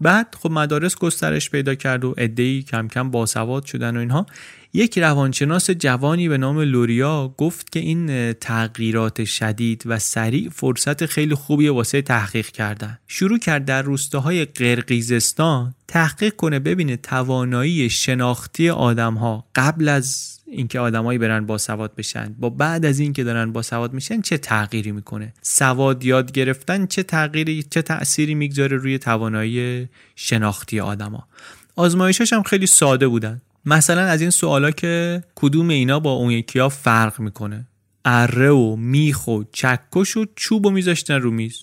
بعد 0.00 0.36
خب 0.42 0.50
مدارس 0.50 0.96
گسترش 0.96 1.50
پیدا 1.50 1.74
کرد 1.74 2.04
و 2.04 2.14
عده‌ای 2.18 2.62
کم 2.62 2.88
کم 2.88 3.10
باسواد 3.10 3.64
شدن 3.64 3.96
و 3.96 4.00
اینها. 4.00 4.26
یک 4.72 4.98
روانشناس 4.98 5.70
جوانی 5.70 6.28
به 6.28 6.38
نام 6.38 6.60
لوریا 6.60 7.34
گفت 7.38 7.72
که 7.72 7.80
این 7.80 8.32
تغییرات 8.32 9.24
شدید 9.24 9.82
و 9.86 9.98
سریع 9.98 10.48
فرصت 10.48 11.06
خیلی 11.06 11.34
خوبی 11.34 11.68
واسه 11.68 12.02
تحقیق 12.02 12.46
کردن. 12.46 12.98
شروع 13.08 13.38
کرد 13.38 13.64
در 13.64 13.82
روستاهای 13.82 14.44
قرقیزستان 14.44 15.74
تحقیق 15.88 16.36
کنه 16.36 16.58
ببینه 16.58 16.96
توانایی 16.96 17.90
شناختی 17.90 18.70
آدم 18.70 19.14
ها 19.14 19.44
قبل 19.54 19.88
از 19.88 20.38
اینکه 20.56 20.80
آدمایی 20.80 21.18
برن 21.18 21.46
با 21.46 21.58
سواد 21.58 21.94
بشن 21.94 22.34
با 22.38 22.50
بعد 22.50 22.84
از 22.84 22.98
اینکه 22.98 23.24
دارن 23.24 23.52
با 23.52 23.62
سواد 23.62 23.92
میشن 23.92 24.20
چه 24.20 24.38
تغییری 24.38 24.92
می‌کنه؟ 24.92 25.34
سواد 25.42 26.04
یاد 26.04 26.32
گرفتن 26.32 26.86
چه 26.86 27.02
تغییری 27.02 27.62
چه 27.62 27.82
تأثیری 27.82 28.34
می‌گذاره 28.34 28.76
روی 28.76 28.98
توانایی 28.98 29.88
شناختی 30.16 30.80
آدما؟ 30.80 31.28
آزمایشاش 31.76 32.32
هم 32.32 32.42
خیلی 32.42 32.66
ساده 32.66 33.08
بودن. 33.08 33.42
مثلا 33.64 34.02
از 34.02 34.20
این 34.20 34.30
سوالا 34.30 34.70
که 34.70 35.22
کدوم 35.34 35.68
اینا 35.68 36.00
با 36.00 36.12
اون 36.12 36.30
یکی 36.30 36.58
ها 36.58 36.68
فرق 36.68 37.20
می‌کنه؟ 37.20 37.66
اره 38.04 38.50
و 38.50 38.76
میخ 38.76 39.26
و 39.28 39.42
چکش 39.52 40.16
و 40.16 40.24
چوب 40.36 40.66
و 40.66 40.70
میذاشتن 40.70 41.14
رو 41.14 41.30
میز. 41.30 41.58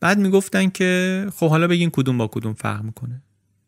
بعد 0.00 0.18
می‌گفتن 0.18 0.70
که 0.70 1.26
خب 1.36 1.48
حالا 1.48 1.66
بگین 1.66 1.90
کدوم 1.90 2.18
با 2.18 2.26
کدوم 2.26 2.52
فرق 2.52 2.82
می‌کنه. 2.82 3.22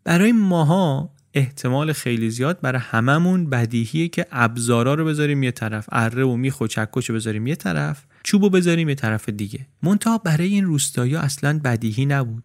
برای 0.05 0.33
ماها 0.33 1.11
احتمال 1.35 1.93
خیلی 1.93 2.31
زیاد 2.31 2.61
برای 2.61 2.81
هممون 2.85 3.51
بدیهیه 3.51 4.09
که 4.09 4.27
ابزارا 4.33 4.95
رو 4.95 5.05
بذاریم 5.05 5.43
یه 5.43 5.51
طرف 5.51 5.87
اره 5.93 6.25
و 6.25 6.37
میخ 6.37 6.61
و 6.61 6.67
چکش 6.67 7.11
رو 7.11 7.15
بذاریم 7.15 7.47
یه 7.47 7.57
طرف 7.57 8.05
چوب 8.23 8.43
رو 8.43 8.51
بذاریم 8.51 8.89
یه 8.89 8.95
طرف 8.95 9.29
دیگه. 9.29 9.67
منتها 9.83 10.19
برای 10.19 10.49
این 10.49 10.65
روستایی 10.65 11.17
اصلا 11.17 11.61
بدیهی 11.65 12.07
نبود. 12.07 12.43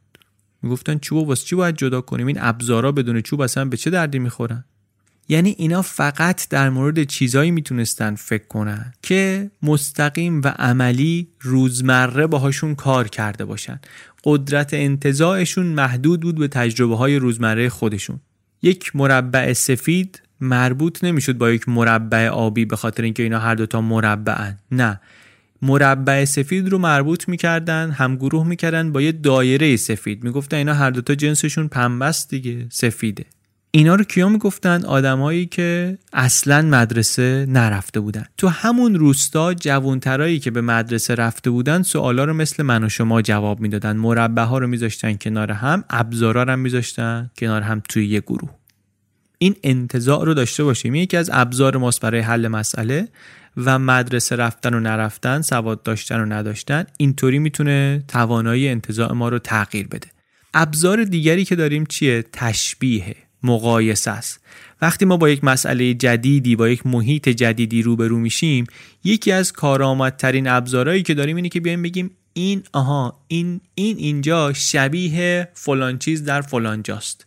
می‌گفتن 0.62 0.98
چوب 0.98 1.28
واسه 1.28 1.46
چی 1.46 1.56
باید 1.56 1.76
جدا 1.76 2.02
کنیم؟ 2.02 2.28
این 2.28 2.38
ابزارا 2.40 2.92
بدون 2.92 3.22
چوب 3.22 3.42
اصلا 3.42 3.66
به 3.66 3.78
چه 3.78 3.90
دردی 3.90 4.20
می‌خورن؟ 4.20 4.66
یعنی 5.30 5.56
اینا 5.58 5.82
فقط 5.82 6.50
در 6.50 6.70
مورد 6.70 7.04
چیزایی 7.04 7.52
می‌تونستن 7.52 8.16
فکر 8.16 8.48
کنن 8.48 8.94
که 9.02 9.52
مستقیم 9.62 10.42
و 10.42 10.48
عملی 10.48 11.28
روزمره 11.42 12.28
باهاشون 12.28 12.76
کار 12.76 13.08
کرده 13.08 13.46
باشن. 13.46 13.80
قدرت 14.24 14.74
انتظاعشون 14.74 15.66
محدود 15.66 16.22
بود 16.22 16.36
به 16.36 16.48
تجربه 16.48 16.96
های 16.96 17.16
روزمره 17.16 17.70
خودشون. 17.70 18.20
یک 18.62 18.96
مربع 18.96 19.54
سفید 19.54 20.22
مربوط 20.42 21.04
نمی‌شد 21.04 21.38
با 21.38 21.52
یک 21.52 21.70
مربع 21.70 22.28
آبی 22.28 22.66
به 22.66 22.76
خاطر 22.76 23.04
اینکه 23.04 23.24
اینا 23.24 23.40
هر 23.40 23.56
دوتا 23.56 23.82
مربعن. 23.82 24.58
نه. 24.72 25.02
مربع 25.62 26.26
سفید 26.26 26.70
رو 26.70 26.78
مربوط 26.78 27.30
می‌کردن 27.30 27.92
هم 27.92 28.16
گروه 28.16 28.48
می‌کردن 28.48 28.92
با 28.92 29.02
یه 29.02 29.12
دایره 29.12 29.76
سفید. 29.76 30.24
می‌گفتن 30.24 30.58
اینا 30.58 30.74
هر 30.74 30.90
دوتا 30.90 31.16
جنسشون 31.16 31.68
پنبست 31.68 32.30
دیگه 32.30 32.68
سفیده. 32.70 33.26
اینا 33.76 33.96
رو 33.96 34.04
کیا 34.04 34.30
می‌گفتن؟ 34.30 34.86
آدمایی 34.86 35.46
که 35.46 35.98
اصلا 36.14 36.62
مدرسه 36.62 37.46
نرفته 37.50 38.00
بودن. 38.00 38.26
تو 38.38 38.48
همون 38.48 38.96
روستا 38.96 39.54
جوانترایی 39.54 40.40
که 40.40 40.52
به 40.52 40.62
مدرسه 40.62 41.16
رفته 41.16 41.50
بودن 41.50 41.82
سوالا 41.82 42.26
رو 42.26 42.34
مثل 42.34 42.64
من 42.64 42.84
و 42.84 42.90
شما 42.90 43.22
جواب 43.22 43.60
می‌دادن. 43.60 43.98
مربع 43.98 44.44
ها 44.44 44.58
رو 44.58 44.68
میذاشتن 44.68 45.14
کنار 45.14 45.52
هم 45.52 45.84
ابزارا 45.90 46.44
رو 46.44 46.56
میذاشتن 46.56 47.32
کنار 47.38 47.62
هم 47.62 47.82
توی 47.90 48.08
یه 48.08 48.20
گروه. 48.20 48.50
این 49.38 49.56
انتظاع 49.64 50.26
رو 50.26 50.34
داشته 50.34 50.64
باشیم. 50.64 50.96
یکی 50.96 51.18
از 51.18 51.30
ابزار 51.34 51.78
ماست 51.78 52.02
برای 52.02 52.22
حل 52.22 52.48
مسئله. 52.48 53.08
و 53.58 53.80
مدرسه 53.80 54.36
رفتن 54.36 54.74
و 54.74 54.80
نرفتن 54.80 55.42
سواد 55.42 55.84
داشتن 55.84 56.20
و 56.22 56.26
نداشتن 56.26 56.86
اینطوری 56.98 57.40
می‌تونه 57.40 58.04
توانایی 58.08 58.68
انتظاع 58.68 59.14
ما 59.14 59.30
رو 59.30 59.40
تغییر 59.40 59.88
بده. 59.88 60.08
ابزار 60.54 61.04
دیگری 61.04 61.46
که 61.46 61.56
داریم 61.56 61.86
چیه؟ 61.86 62.26
تشبیه. 62.34 63.16
مقایسه 63.46 64.12
است. 64.12 64.40
وقتی 64.82 65.06
ما 65.06 65.18
با 65.18 65.30
یک 65.30 65.44
مسئله 65.44 65.94
جدیدی 65.94 66.56
با 66.56 66.70
یک 66.70 66.88
محیط 66.88 67.30
جدیدی 67.30 67.82
روبرو 67.82 68.20
میشیم 68.20 68.66
یکی 69.04 69.32
از 69.32 69.52
کارآمدترین 69.52 70.48
ابزارهایی 70.48 71.04
که 71.04 71.14
داریم 71.14 71.36
اینه 71.36 71.50
که 71.50 71.60
بیایم 71.60 71.82
بگیم 71.82 72.12
این 72.34 72.64
آها 72.74 73.20
این 73.28 73.62
این 73.76 73.98
اینجا 73.98 74.54
شبیه 74.54 75.48
فلان 75.54 75.98
چیز 75.98 76.24
در 76.24 76.42
فلان 76.42 76.84
جاست. 76.84 77.26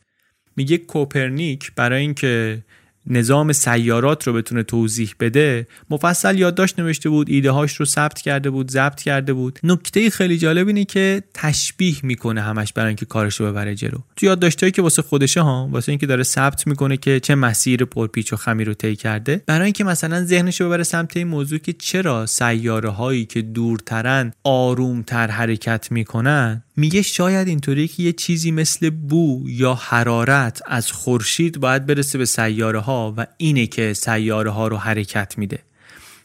میگه 0.56 0.78
کوپرنیک 0.78 1.72
برای 1.76 2.00
اینکه 2.00 2.62
نظام 3.08 3.52
سیارات 3.52 4.26
رو 4.26 4.32
بتونه 4.32 4.62
توضیح 4.62 5.14
بده 5.20 5.66
مفصل 5.90 6.38
یادداشت 6.38 6.80
نوشته 6.80 7.08
بود 7.08 7.30
ایده 7.30 7.50
هاش 7.50 7.74
رو 7.74 7.86
ثبت 7.86 8.20
کرده 8.20 8.50
بود 8.50 8.70
ضبط 8.70 9.00
کرده 9.00 9.32
بود. 9.32 9.58
نکته 9.62 10.10
خیلی 10.10 10.38
جالب 10.38 10.66
اینه 10.66 10.84
که 10.84 11.22
تشبیه 11.34 11.96
می‌کنه 12.02 12.40
همش 12.40 12.72
برای 12.72 12.88
اینکه 12.88 13.06
کارش 13.06 13.40
رو 13.40 13.46
ببره 13.46 13.74
جلو. 13.74 13.98
تو 14.16 14.26
یادداشتایی 14.26 14.72
که 14.72 14.82
واسه 14.82 15.02
خودشه 15.02 15.40
ها 15.40 15.68
واسه 15.72 15.92
اینکه 15.92 16.06
داره 16.06 16.22
ثبت 16.22 16.66
می‌کنه 16.66 16.96
که 16.96 17.20
چه 17.20 17.34
مسیر 17.34 17.84
پرپیچ 17.84 18.32
و 18.32 18.36
خمی 18.36 18.64
رو 18.64 18.74
طی 18.74 18.96
کرده 18.96 19.42
برای 19.46 19.64
اینکه 19.64 19.84
مثلا 19.84 20.24
ذهنش 20.24 20.60
رو 20.60 20.66
ببره 20.66 20.82
سمت 20.82 21.16
این 21.16 21.28
موضوع 21.28 21.58
که 21.58 21.72
چرا 21.72 22.26
سیاره 22.26 22.88
هایی 22.88 23.24
که 23.24 23.42
دورترن 23.42 24.32
آرومتر 24.44 25.26
حرکت 25.30 25.92
می‌کنن 25.92 26.62
میگه 26.78 27.02
شاید 27.02 27.48
اینطوری 27.48 27.88
که 27.88 28.02
یه 28.02 28.12
چیزی 28.12 28.50
مثل 28.50 28.90
بو 28.90 29.44
یا 29.46 29.74
حرارت 29.74 30.62
از 30.66 30.92
خورشید 30.92 31.60
باید 31.60 31.86
برسه 31.86 32.18
به 32.18 32.24
سیاره 32.24 32.78
ها 32.78 33.14
و 33.16 33.26
اینه 33.36 33.66
که 33.66 33.94
سیاره 33.94 34.50
ها 34.50 34.68
رو 34.68 34.76
حرکت 34.76 35.38
میده. 35.38 35.58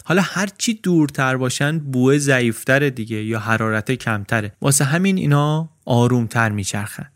حالا 0.03 0.21
هرچی 0.21 0.73
دورتر 0.73 1.37
باشن 1.37 1.79
بوه 1.79 2.17
ضعیفتره 2.17 2.89
دیگه 2.89 3.23
یا 3.23 3.39
حرارت 3.39 3.91
کمتره. 3.91 4.51
واسه 4.61 4.85
همین 4.85 5.17
اینا 5.17 5.69
آرومتر 5.85 6.49
میچرخن. 6.49 7.09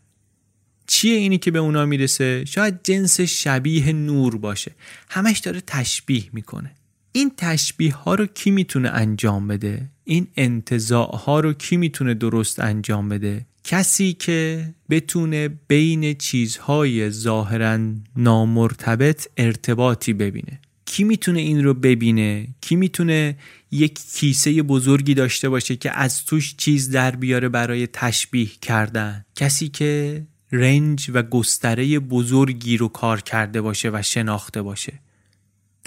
چیه 0.86 1.16
اینی 1.16 1.38
که 1.38 1.50
به 1.50 1.58
اونا 1.58 1.86
می‌رسه؟ 1.86 2.44
شاید 2.44 2.80
جنس 2.82 3.20
شبیه 3.20 3.92
نور 3.92 4.38
باشه. 4.38 4.72
همش 5.10 5.38
داره 5.38 5.60
تشبیه 5.66 6.24
می‌کنه. 6.32 6.70
این 7.12 7.32
تشبیه 7.36 7.94
ها 7.94 8.14
رو 8.14 8.26
کی 8.26 8.50
می‌تونه 8.50 8.88
انجام 8.88 9.48
بده؟ 9.48 9.90
این 10.08 10.26
انتظاع 10.36 11.16
ها 11.16 11.40
رو 11.40 11.52
کی 11.52 11.76
می‌تونه 11.76 12.14
درست 12.14 12.60
انجام 12.60 13.08
بده؟ 13.08 13.46
کسی 13.64 14.12
که 14.12 14.68
بتونه 14.90 15.48
بین 15.68 16.14
چیزهای 16.14 17.10
ظاهرا 17.10 17.78
نامرتبط 18.16 19.28
ارتباطی 19.36 20.12
ببینه. 20.12 20.60
کی 20.84 21.04
می‌تونه 21.04 21.40
این 21.40 21.64
رو 21.64 21.74
ببینه؟ 21.74 22.46
کی 22.60 22.76
می‌تونه 22.76 23.36
یک 23.70 24.00
کیسه 24.14 24.62
بزرگی 24.62 25.14
داشته 25.14 25.48
باشه 25.48 25.76
که 25.76 25.98
از 25.98 26.24
توش 26.24 26.54
چیز 26.56 26.90
در 26.90 27.16
بیاره 27.16 27.48
برای 27.48 27.86
تشبیه 27.86 28.48
کردن؟ 28.62 29.24
کسی 29.36 29.68
که 29.68 30.22
رنج 30.52 31.10
و 31.14 31.22
گستره 31.22 31.98
بزرگی 31.98 32.76
رو 32.76 32.88
کار 32.88 33.20
کرده 33.20 33.60
باشه 33.60 33.90
و 33.92 34.02
شناخته 34.02 34.62
باشه. 34.62 34.92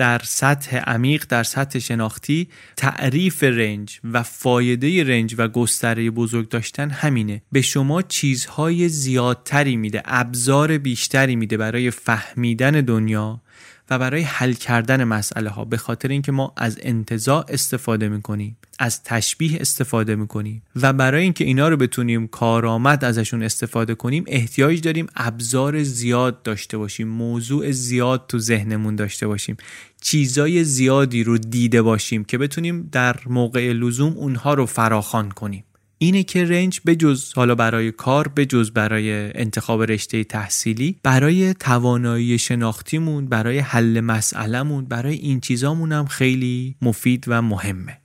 در 0.01 0.21
سطح 0.23 0.77
عمیق 0.77 1.25
در 1.29 1.43
سطح 1.43 1.79
شناختی 1.79 2.47
تعریف 2.77 3.43
رنج 3.43 3.99
و 4.11 4.23
فایده 4.23 5.03
رنج 5.03 5.35
و 5.37 5.47
گستره 5.47 6.11
بزرگ 6.11 6.49
داشتن 6.49 6.89
همینه. 6.89 7.41
به 7.51 7.61
شما 7.61 8.01
چیزهای 8.01 8.89
زیادتری 8.89 9.75
میده 9.75 10.01
ابزار 10.05 10.77
بیشتری 10.77 11.35
میده 11.35 11.57
برای 11.57 11.91
فهمیدن 11.91 12.71
دنیا. 12.71 13.41
و 13.89 13.99
برای 13.99 14.21
حل 14.21 14.53
کردن 14.53 15.03
مسئله 15.03 15.49
ها 15.49 15.65
به 15.65 15.77
خاطر 15.77 16.07
اینکه 16.07 16.31
ما 16.31 16.53
از 16.57 16.79
انتظاع 16.81 17.45
استفاده 17.47 18.09
می‌کنیم 18.09 18.57
از 18.79 19.03
تشبیه 19.03 19.61
استفاده 19.61 20.15
می‌کنیم 20.15 20.61
و 20.75 20.93
برای 20.93 21.23
اینکه 21.23 21.43
اینا 21.43 21.69
رو 21.69 21.77
بتونیم 21.77 22.27
کارآمد 22.27 23.05
ازشون 23.05 23.43
استفاده 23.43 23.95
کنیم 23.95 24.23
احتیاج 24.27 24.81
داریم 24.81 25.07
ابزار 25.15 25.83
زیاد 25.83 26.43
داشته 26.43 26.77
باشیم 26.77 27.07
موضوع 27.07 27.71
زیاد 27.71 28.25
تو 28.27 28.39
ذهنمون 28.39 28.95
داشته 28.95 29.27
باشیم 29.27 29.57
چیزای 30.01 30.63
زیادی 30.63 31.23
رو 31.23 31.37
دیده 31.37 31.81
باشیم 31.81 32.23
که 32.23 32.37
بتونیم 32.37 32.89
در 32.91 33.15
موقع 33.25 33.71
لزوم 33.73 34.13
اونها 34.17 34.53
رو 34.53 34.65
فراخوان 34.65 35.31
کنیم. 35.31 35.63
اینه 36.03 36.23
که 36.23 36.45
رنج 36.45 36.79
به 36.85 36.95
جز 36.95 37.33
حالا 37.33 37.55
برای 37.55 37.91
کار 37.91 38.27
به 38.27 38.45
جز 38.45 38.71
برای 38.71 39.37
انتخاب 39.37 39.83
رشته 39.83 40.23
تحصیلی 40.23 40.99
برای 41.03 41.53
توانایی 41.53 42.37
شناختیمون 42.37 43.25
برای 43.25 43.59
حل 43.59 43.99
مسئلهمون 43.99 44.85
برای 44.85 45.15
این 45.15 45.39
چیزامون 45.39 45.91
هم 45.91 46.05
خیلی 46.05 46.75
مفید 46.81 47.25
و 47.27 47.41
مهمه. 47.41 48.00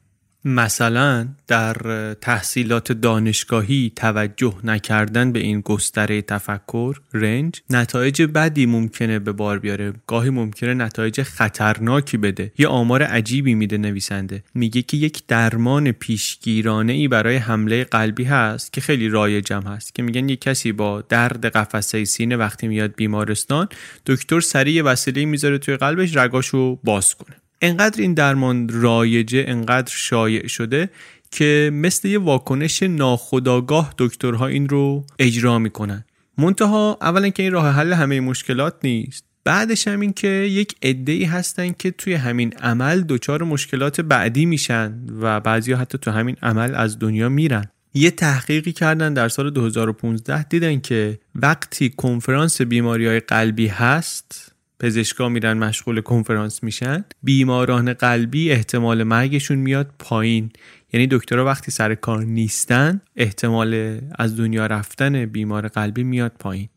مثلا 0.46 1.28
در 1.46 1.74
تحصیلات 2.14 2.92
دانشگاهی 2.92 3.92
توجه 3.96 4.54
نکردن 4.64 5.32
به 5.32 5.38
این 5.38 5.60
گستره 5.60 6.22
تفکر 6.22 6.96
رنج 7.12 7.62
نتایج 7.70 8.22
بدی 8.22 8.66
ممکنه 8.66 9.18
به 9.18 9.32
بار 9.32 9.58
بیاره. 9.58 9.92
گاهی 10.06 10.30
ممکنه 10.30 10.74
نتایج 10.74 11.22
خطرناکی 11.22 12.16
بده. 12.16 12.52
یه 12.58 12.68
آمار 12.68 13.02
عجیبی 13.02 13.54
میده 13.54 13.78
نویسنده. 13.78 14.44
میگه 14.54 14.82
که 14.82 14.96
یک 14.96 15.22
درمان 15.28 15.92
پیشگیرانه 15.92 16.92
ای 16.92 17.08
برای 17.08 17.36
حمله 17.36 17.84
قلبی 17.84 18.24
هست 18.24 18.72
که 18.72 18.80
خیلی 18.80 19.08
رایجم 19.08 19.62
هست. 19.62 19.94
که 19.94 20.02
میگن 20.02 20.28
یک 20.28 20.40
کسی 20.40 20.72
با 20.72 21.00
درد 21.08 21.46
قفسه 21.46 22.04
سینه 22.04 22.36
وقتی 22.36 22.68
میاد 22.68 22.94
بیمارستان 22.96 23.68
دکتر 24.06 24.40
سریع 24.40 24.82
وسیله 24.82 25.24
می‌ذاره 25.24 25.58
توی 25.58 25.76
قلبش 25.76 26.16
رگاشو 26.16 26.76
باز 26.84 27.14
کنه. 27.14 27.36
انقدر 27.62 28.00
این 28.00 28.14
درمان 28.14 28.68
رایجه 28.68 29.44
انقدر 29.48 29.92
شایع 29.94 30.46
شده 30.46 30.90
که 31.30 31.70
مثل 31.72 32.08
یه 32.08 32.18
واکنش 32.18 32.82
ناخودآگاه 32.82 33.94
دکترها 33.98 34.46
این 34.46 34.68
رو 34.68 35.04
اجرا 35.18 35.58
می‌کنن. 35.58 36.04
منتها 36.38 36.98
اولا 37.00 37.28
که 37.28 37.42
این 37.42 37.52
راه 37.52 37.70
حل 37.70 37.92
همه 37.92 38.20
مشکلات 38.20 38.74
نیست. 38.84 39.24
بعدش 39.44 39.88
هم 39.88 40.00
این 40.00 40.12
که 40.12 40.28
یک 40.28 40.74
ای 40.80 41.24
هستن 41.24 41.72
که 41.72 41.90
توی 41.90 42.14
همین 42.14 42.52
عمل 42.52 43.00
دچار 43.00 43.42
مشکلات 43.42 44.00
بعدی 44.00 44.46
میشن 44.46 44.94
و 45.20 45.40
بعضی 45.40 45.72
حتی 45.72 45.98
تو 45.98 46.10
همین 46.10 46.36
عمل 46.42 46.74
از 46.74 46.98
دنیا 46.98 47.28
میرن. 47.28 47.64
یه 47.94 48.10
تحقیقی 48.10 48.72
کردن 48.72 49.14
در 49.14 49.28
سال 49.28 49.50
2015 49.50 50.42
دیدن 50.42 50.80
که 50.80 51.18
وقتی 51.34 51.90
کنفرانس 51.90 52.62
بیماری 52.62 53.06
های 53.06 53.20
قلبی 53.20 53.66
هست 53.66 54.45
پزشکا 54.80 55.28
میرن 55.28 55.58
مشغول 55.58 56.00
کنفرانس 56.00 56.62
میشن. 56.62 57.04
بیماران 57.22 57.92
قلبی 57.92 58.50
احتمال 58.50 59.02
مرگشون 59.02 59.58
میاد 59.58 59.90
پایین. 59.98 60.50
یعنی 60.92 61.06
دکترها 61.10 61.44
وقتی 61.44 61.70
سر 61.70 61.94
کار 61.94 62.24
نیستن 62.24 63.00
احتمال 63.16 64.00
از 64.18 64.36
دنیا 64.36 64.66
رفتن 64.66 65.26
بیمار 65.26 65.68
قلبی 65.68 66.04
میاد 66.04 66.32
پایین. 66.38 66.68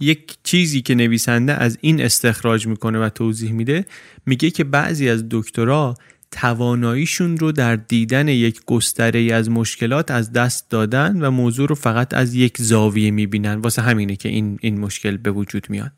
یک 0.00 0.36
چیزی 0.42 0.82
که 0.82 0.94
نویسنده 0.94 1.52
از 1.52 1.78
این 1.80 2.00
استخراج 2.00 2.66
می‌کنه 2.66 2.98
و 2.98 3.08
توضیح 3.08 3.52
میده 3.52 3.84
میگه 4.26 4.50
که 4.50 4.64
بعضی 4.64 5.08
از 5.08 5.24
دکترها 5.30 5.94
تواناییشون 6.30 7.36
رو 7.36 7.52
در 7.52 7.76
دیدن 7.76 8.28
یک 8.28 8.60
گستره 8.66 9.20
ای 9.20 9.32
از 9.32 9.50
مشکلات 9.50 10.10
از 10.10 10.32
دست 10.32 10.70
دادن 10.70 11.24
و 11.24 11.30
موضوع 11.30 11.68
رو 11.68 11.74
فقط 11.74 12.14
از 12.14 12.34
یک 12.34 12.58
زاویه 12.58 13.10
می‌بینن. 13.10 13.54
واسه 13.54 13.82
همینه 13.82 14.16
که 14.16 14.28
این 14.28 14.58
این 14.60 14.80
مشکل 14.80 15.16
به 15.16 15.30
وجود 15.30 15.66
میاد. 15.70 15.92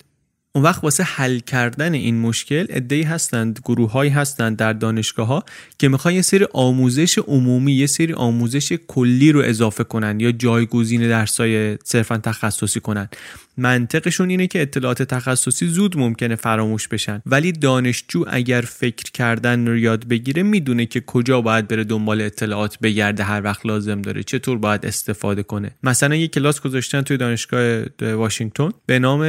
اون 0.56 0.64
وقت 0.64 0.84
واسه 0.84 1.04
حل 1.04 1.38
کردن 1.38 1.94
این 1.94 2.20
مشکل 2.20 2.66
ادهی 2.68 3.02
هستند 3.02 3.60
گروه 3.64 3.90
هایی 3.90 4.10
هستند 4.10 4.56
در 4.56 4.72
دانشگاه 4.72 5.26
ها 5.26 5.44
که 5.78 5.88
می‌خوان 5.88 6.14
یه 6.14 6.22
سری 6.22 6.46
آموزش 6.52 7.18
عمومی 7.18 7.72
یه 7.72 7.86
سری 7.86 8.12
آموزش 8.12 8.72
کلی 8.72 9.32
رو 9.32 9.40
اضافه 9.44 9.84
کنن 9.84 10.20
یا 10.20 10.32
جایگزین 10.32 11.08
درسای 11.08 11.78
صرفا 11.84 12.18
تخصصی 12.18 12.80
کنن. 12.80 13.08
منطقشون 13.56 14.30
اینه 14.30 14.46
که 14.46 14.62
اطلاعات 14.62 15.02
تخصصی 15.02 15.66
زود 15.66 15.98
ممکنه 15.98 16.34
فراموش 16.34 16.88
بشن. 16.88 17.22
ولی 17.26 17.52
دانشجو 17.52 18.24
اگر 18.28 18.60
فکر 18.60 19.10
کردن 19.12 19.66
رو 19.66 19.76
یاد 19.76 20.08
بگیره 20.08 20.42
می‌دونه 20.42 20.86
که 20.86 21.00
کجا 21.00 21.40
باید 21.40 21.68
بره 21.68 21.84
دنبال 21.84 22.20
اطلاعات 22.20 22.78
بگرده 22.78 23.24
هر 23.24 23.42
وقت 23.42 23.66
لازم 23.66 24.02
داره 24.02 24.22
چطور 24.22 24.58
باید 24.58 24.86
استفاده 24.86 25.42
کنه. 25.42 25.70
مثلا 25.82 26.14
یه 26.14 26.28
کلاس 26.28 26.60
گذاشتن 26.60 27.02
توی 27.02 27.16
دانشگاه 27.16 27.82
واشنگتن 28.00 28.70
به 28.86 28.98
نام 28.98 29.22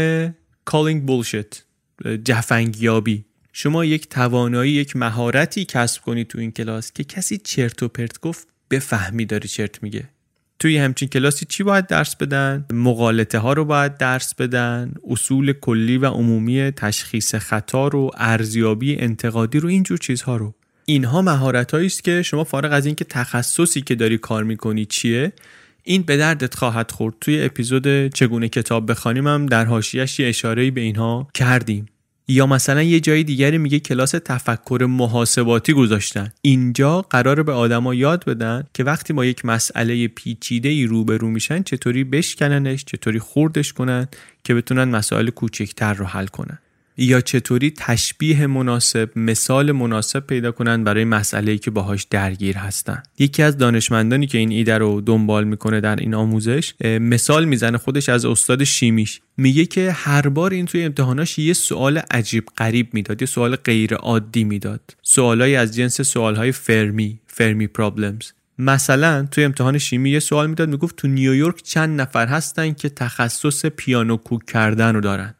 calling 0.70 1.08
bullshit 1.08 1.62
جفنگیابی. 2.26 3.26
شما 3.54 3.86
یک 3.86 4.10
توانایی 4.10 4.72
یک 4.72 4.96
مهارتی 4.96 5.66
کسب 5.66 6.02
کنید 6.02 6.28
تو 6.28 6.40
این 6.40 6.52
کلاس 6.52 6.92
که 6.92 7.04
کسی 7.04 7.38
چرت 7.38 7.84
و 7.84 7.88
پرت 7.88 8.20
گفت 8.20 8.48
بفهمی 8.72 9.26
داری 9.26 9.48
چرت 9.48 9.84
میگه. 9.84 10.10
توی 10.60 10.78
همچین 10.78 11.10
کلاسی 11.10 11.46
چی 11.46 11.64
باید 11.64 11.88
درس 11.88 12.16
بدن؟ 12.16 12.66
مقالطه 12.74 13.38
ها 13.38 13.54
رو 13.54 13.66
باید 13.66 13.98
درس 13.98 14.36
بدن؟ 14.36 14.94
اصول 15.10 15.54
کلی 15.54 15.98
و 15.98 16.06
عمومی 16.06 16.72
تشخیص 16.72 17.36
خطا 17.36 17.88
رو 17.88 18.12
ارزیابی 18.18 18.96
انتقادی 18.96 19.60
رو 19.60 19.70
اینجور 19.70 19.98
چیزها 19.98 20.38
رو. 20.38 20.54
اینها 20.86 21.22
مهارت 21.22 21.74
است 21.74 22.04
که 22.04 22.22
شما 22.22 22.44
فارغ 22.44 22.74
از 22.74 22.86
اینکه 22.86 23.06
تخصصی 23.06 23.82
که 23.82 23.96
داری 23.96 24.18
کار 24.18 24.44
می‌کنی 24.44 24.86
چیه؟ 24.86 25.34
این 25.88 26.02
به 26.02 26.18
دردت 26.18 26.56
خواهد 26.56 26.92
خورد. 26.92 27.16
توی 27.22 27.44
اپیزود 27.44 28.08
چگونه 28.08 28.50
کتاب 28.50 28.92
بخوانیم 28.92 29.28
هم 29.28 29.46
در 29.46 29.66
حاشیهش 29.66 30.20
یه 30.20 30.28
اشاره 30.28 30.72
به 30.72 30.82
اینها 30.82 31.28
کردیم. 31.34 31.86
یا 32.28 32.46
مثلا 32.46 32.84
یه 32.84 33.00
جای 33.00 33.24
دیگری 33.24 33.58
میگه 33.58 33.80
کلاس 33.80 34.12
تفکر 34.12 34.86
محاسباتی 34.90 35.74
گذاشتن. 35.74 36.32
اینجا 36.42 37.02
قرار 37.02 37.44
به 37.44 37.52
آدما 37.52 37.94
یاد 37.94 38.26
بدن 38.26 38.64
که 38.74 38.84
وقتی 38.84 39.14
با 39.14 39.26
یک 39.26 39.46
مسئله 39.46 40.08
پیچیده 40.08 40.70
ای 40.70 40.86
روبرو 40.86 41.28
میشن 41.28 41.64
چطوری 41.64 42.04
بشکننش 42.04 42.86
چطوری 42.86 43.20
خوردش 43.20 43.74
کنن 43.74 44.08
که 44.44 44.54
بتونن 44.54 44.84
مسائل 44.84 45.30
کوچکتر 45.30 45.94
رو 45.94 46.06
حل 46.06 46.28
کنن. 46.28 46.60
یا 46.98 47.22
چطوری 47.22 47.72
تشبیه 47.78 48.48
مناسب 48.48 49.10
مثال 49.16 49.72
مناسب 49.72 50.20
پیدا 50.20 50.52
کنن 50.52 50.84
برای 50.84 51.04
مسئله 51.04 51.58
که 51.58 51.72
باهاش 51.72 52.04
درگیر 52.04 52.58
هستن. 52.58 53.04
یکی 53.20 53.44
از 53.44 53.58
دانشمندانی 53.58 54.28
که 54.28 54.38
این 54.38 54.52
ایده 54.52 54.78
رو 54.78 55.02
دنبال 55.02 55.44
می‌کنه 55.44 55.82
در 55.82 55.96
این 55.96 56.14
آموزش 56.14 56.74
مثال 56.84 57.46
می‌زنه 57.46 57.78
خودش 57.78 58.10
از 58.10 58.26
استاد 58.26 58.64
شیمیش. 58.64 59.22
میگه 59.38 59.66
که 59.66 59.92
هر 59.92 60.30
بار 60.30 60.52
این 60.52 60.66
توی 60.66 60.84
امتحاناش 60.84 61.40
یه 61.40 61.54
سوال 61.54 62.02
عجیب 62.12 62.46
غریب 62.58 62.94
می‌داد 62.94 63.22
یه 63.22 63.28
سوال 63.28 63.56
غیر 63.56 63.96
عادی 63.96 64.44
می‌داد. 64.44 64.96
سوالایی 65.02 65.56
از 65.56 65.76
جنس 65.76 66.02
سوالهای 66.02 66.52
فرمی 66.52 67.20
فرمی 67.28 67.68
پرابلمز 67.68 68.32
مثلا 68.60 69.28
توی 69.32 69.44
امتحان 69.44 69.78
شیمی 69.78 70.10
یه 70.10 70.20
سوال 70.20 70.48
می‌داد 70.50 70.70
می‌گفت 70.70 70.96
تو 70.96 71.08
نیویورک 71.08 71.64
چند 71.64 72.02
نفر 72.02 72.28
هستن 72.28 72.74
که 72.74 72.90
تخصص 72.90 73.66
پیانو 73.66 74.18
کوک 74.18 74.46
کردن 74.46 74.96
رو 74.96 75.02
دارن. 75.02 75.36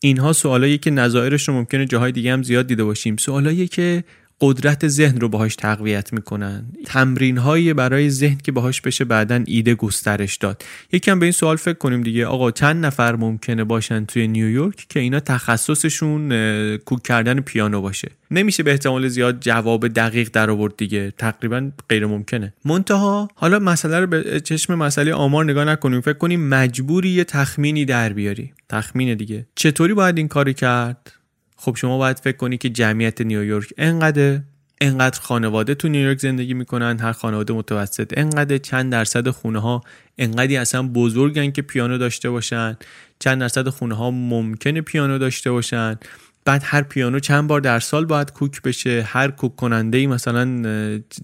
اینها 0.00 0.32
سوالایی 0.32 0.78
که 0.78 0.90
نظایرش 0.90 1.48
رو 1.48 1.54
ممکنه 1.54 1.86
جاهای 1.86 2.12
دیگه 2.12 2.32
هم 2.32 2.42
زیاد 2.42 2.66
دیده 2.66 2.84
باشیم. 2.84 3.16
سوالایی 3.16 3.68
که 3.68 4.04
قدرت 4.40 4.88
ذهن 4.88 5.20
رو 5.20 5.28
باهاش 5.28 5.56
تقویت 5.56 6.12
می‌کنن. 6.12 6.64
تمرین 6.84 7.38
هایی 7.38 7.72
برای 7.72 8.10
ذهن 8.10 8.38
که 8.38 8.52
باهاش 8.52 8.80
بشه 8.80 9.04
بعدا 9.04 9.42
ایده 9.46 9.74
گسترش 9.74 10.36
داد. 10.36 10.64
یکم 10.92 11.18
به 11.18 11.26
این 11.26 11.32
سوال 11.32 11.56
فکر 11.56 11.78
کنیم 11.78 12.02
دیگه. 12.02 12.26
آقا 12.26 12.50
چند 12.50 12.86
نفر 12.86 13.16
ممکنه 13.16 13.64
باشن 13.64 14.04
توی 14.04 14.28
نیویورک 14.28 14.86
که 14.88 15.00
اینا 15.00 15.20
تخصصشون 15.20 16.28
کوک 16.76 17.02
کردن 17.02 17.40
پیانو 17.40 17.80
باشه؟ 17.80 18.10
نمیشه 18.30 18.62
به 18.62 18.70
احتمال 18.70 19.08
زیاد 19.08 19.40
جواب 19.40 19.88
دقیق 19.88 20.28
در 20.32 20.50
آورد 20.50 20.76
دیگه. 20.76 21.12
تقریبا 21.18 21.70
غیر 21.88 22.06
ممکنه. 22.06 22.52
منتها 22.64 23.28
حالا 23.34 23.58
مسئله 23.58 24.00
رو 24.00 24.06
به 24.06 24.40
چشم 24.40 24.74
مسئله 24.74 25.14
آمار 25.14 25.44
نگاه 25.44 25.64
نکنیم. 25.64 26.00
فکر 26.00 26.18
کنیم 26.18 26.48
مجبوری 26.48 27.08
یه 27.08 27.24
تخمینی 27.24 27.84
در 27.84 28.12
بیاری. 28.12 28.52
تخمین 28.68 29.14
دیگه. 29.14 29.46
چطوری 29.54 29.94
باید 29.94 30.18
این 30.18 30.28
کاری 30.28 30.54
کرد؟ 30.54 31.12
خب 31.56 31.76
شما 31.76 31.98
باید 31.98 32.18
فکر 32.18 32.36
کنی 32.36 32.58
که 32.58 32.68
جمعیت 32.68 33.20
نیویورک 33.20 33.72
انقدر 33.78 34.40
انقدر 34.80 35.20
خانواده 35.20 35.74
تو 35.74 35.88
نیویورک 35.88 36.18
زندگی 36.18 36.54
می‌کنن 36.54 36.98
هر 36.98 37.12
خانواده 37.12 37.52
متوسط 37.52 38.12
انقدر 38.16 38.58
چند 38.58 38.92
درصد 38.92 39.30
خونه 39.30 39.58
ها 39.58 39.82
انقدی 40.18 40.56
اصلا 40.56 40.88
بزرگن 40.88 41.50
که 41.50 41.62
پیانو 41.62 41.98
داشته 41.98 42.30
باشن 42.30 42.76
چند 43.18 43.40
درصد 43.40 43.68
خونه 43.68 43.94
ها 43.94 44.10
ممکنه 44.10 44.80
پیانو 44.80 45.18
داشته 45.18 45.50
باشن. 45.50 45.98
بعد 46.44 46.62
هر 46.64 46.82
پیانو 46.82 47.18
چند 47.18 47.48
بار 47.48 47.60
در 47.60 47.80
سال 47.80 48.04
باید 48.04 48.32
کوک 48.32 48.62
بشه 48.62 49.02
هر 49.06 49.30
کوک 49.30 49.56
کننده 49.56 49.98
ای 49.98 50.06
مثلا 50.06 50.62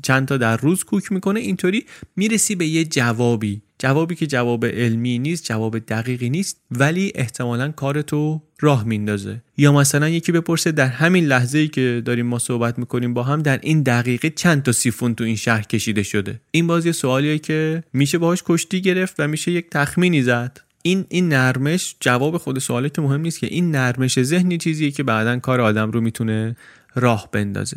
چند 0.03 0.29
تا 0.29 0.37
در 0.37 0.57
روز 0.57 0.85
کوک 0.85 1.13
می‌کنه 1.13 1.41
اینطوری 1.41 1.87
می‌رسی 2.17 2.55
به 2.55 2.67
یه 2.67 2.85
جوابی. 2.85 3.63
جوابی 3.79 4.15
که 4.15 4.27
جواب 4.27 4.67
علمی 4.67 5.19
نیست 5.19 5.45
جواب 5.45 5.79
دقیقی 5.79 6.31
نیست 6.31 6.61
ولی 6.71 7.13
احتمالا 7.15 7.69
کارتو 7.69 8.43
راه 8.63 8.85
میندازه. 8.85 9.43
یا 9.57 9.73
مثلا 9.73 10.09
یکی 10.09 10.33
بپرسه 10.33 10.73
در 10.73 10.87
همین 10.87 11.25
لحظه 11.27 11.59
ای 11.59 11.69
که 11.69 12.03
داریم 12.05 12.27
ما 12.27 12.39
صحبت 12.39 12.79
می‌کنیم 12.79 13.15
با 13.15 13.23
هم 13.23 13.43
در 13.43 13.59
این 13.63 13.83
دقیقه 13.83 14.31
چند 14.31 14.63
تا 14.63 14.73
سیفون 14.73 15.15
تو 15.15 15.25
این 15.25 15.37
شهر 15.37 15.63
کشیده 15.63 16.03
شده؟ 16.03 16.41
این 16.51 16.67
بازی 16.67 16.93
سوالیه 16.93 17.39
که 17.39 17.83
میشه 17.93 18.19
باهاش 18.19 18.43
کشتی 18.47 18.81
گرفت 18.81 19.15
و 19.19 19.29
میشه 19.29 19.53
یک 19.53 19.71
تخمینی 19.71 20.23
زد. 20.23 20.61
این 20.83 21.05
این 21.09 21.29
نرمش 21.29 21.97
جواب 22.01 22.37
خود 22.37 22.59
سواله 22.59 22.89
که 22.89 23.03
مهم 23.03 23.21
نیست 23.21 23.39
که 23.39 23.47
این 23.47 23.71
نرمش 23.71 24.23
ذهنی 24.23 24.59
چیزیه 24.59 24.91
که 24.91 25.03
بعدا 25.03 25.39
کار 25.39 25.61
آدم 25.61 25.91
رو 25.91 26.01
می‌تونه 26.01 26.57
راه 26.95 27.29
بندازه. 27.33 27.77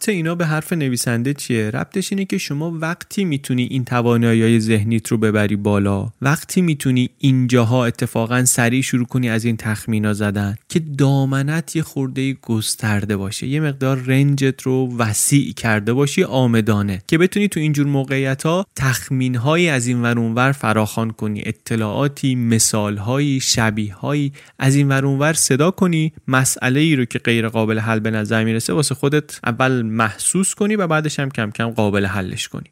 ربط 0.00 0.08
اینا 0.08 0.34
به 0.34 0.46
حرف 0.46 0.72
نویسنده 0.72 1.34
چیه؟ 1.34 1.70
ربطش 1.70 2.12
اینه 2.12 2.24
که 2.24 2.38
شما 2.38 2.70
وقتی 2.80 3.24
می‌تونی 3.24 3.62
این 3.62 3.84
توانایی 3.84 4.60
ذهنیت 4.60 5.08
رو 5.08 5.18
ببری 5.18 5.56
بالا 5.56 6.08
وقتی 6.22 6.62
می‌تونی 6.62 7.10
اینجاها 7.18 7.86
اتفاقا 7.86 8.44
سریع 8.44 8.82
شروع 8.82 9.06
کنی 9.06 9.30
از 9.30 9.44
این 9.44 9.56
تخمینا 9.56 10.12
زدن 10.12 10.56
که 10.68 10.78
دامنت 10.78 11.76
یه 11.76 11.82
خورده 11.82 12.32
گسترده 12.32 13.16
باشه 13.16 13.46
یه 13.46 13.60
مقدار 13.60 13.96
رنجت 13.96 14.62
رو 14.62 14.96
وسیع 14.96 15.52
کرده 15.52 15.92
باشی 15.92 16.24
آمدانه 16.24 17.02
که 17.06 17.18
بتونی 17.18 17.48
تو 17.48 17.60
اینجور 17.60 17.86
موقعیت 17.86 18.42
ها 18.42 18.66
تخمین 18.76 19.34
هایی 19.34 19.68
از 19.68 19.86
این 19.86 20.02
ور 20.02 20.18
اونور 20.18 20.52
فراخوان 20.52 21.10
کنی 21.10 21.42
اطلاعاتی 21.46 22.34
مثال 22.34 22.96
هایی 22.96 23.40
شبیه 23.40 23.94
هایی 23.94 24.32
از 24.58 24.74
این 24.74 24.88
ور 24.88 25.06
اونور 25.06 25.32
صدا 25.32 25.70
کنی 25.70 26.12
مسئله 26.28 26.80
ای 26.80 26.96
رو 26.96 27.04
که 27.04 27.18
غیر 27.18 27.48
قابل 27.48 27.78
حل 27.78 27.98
به 27.98 28.10
نظر 28.10 28.44
می‌رسه 28.44 28.72
واسه 28.72 28.94
خودت 28.94 29.40
اول 29.44 29.89
محسوس 29.90 30.54
کنی 30.54 30.76
و 30.76 30.86
بعدش 30.86 31.20
هم 31.20 31.30
کم 31.30 31.50
کم 31.50 31.70
قابل 31.70 32.06
حلش 32.06 32.48
کنی. 32.48 32.70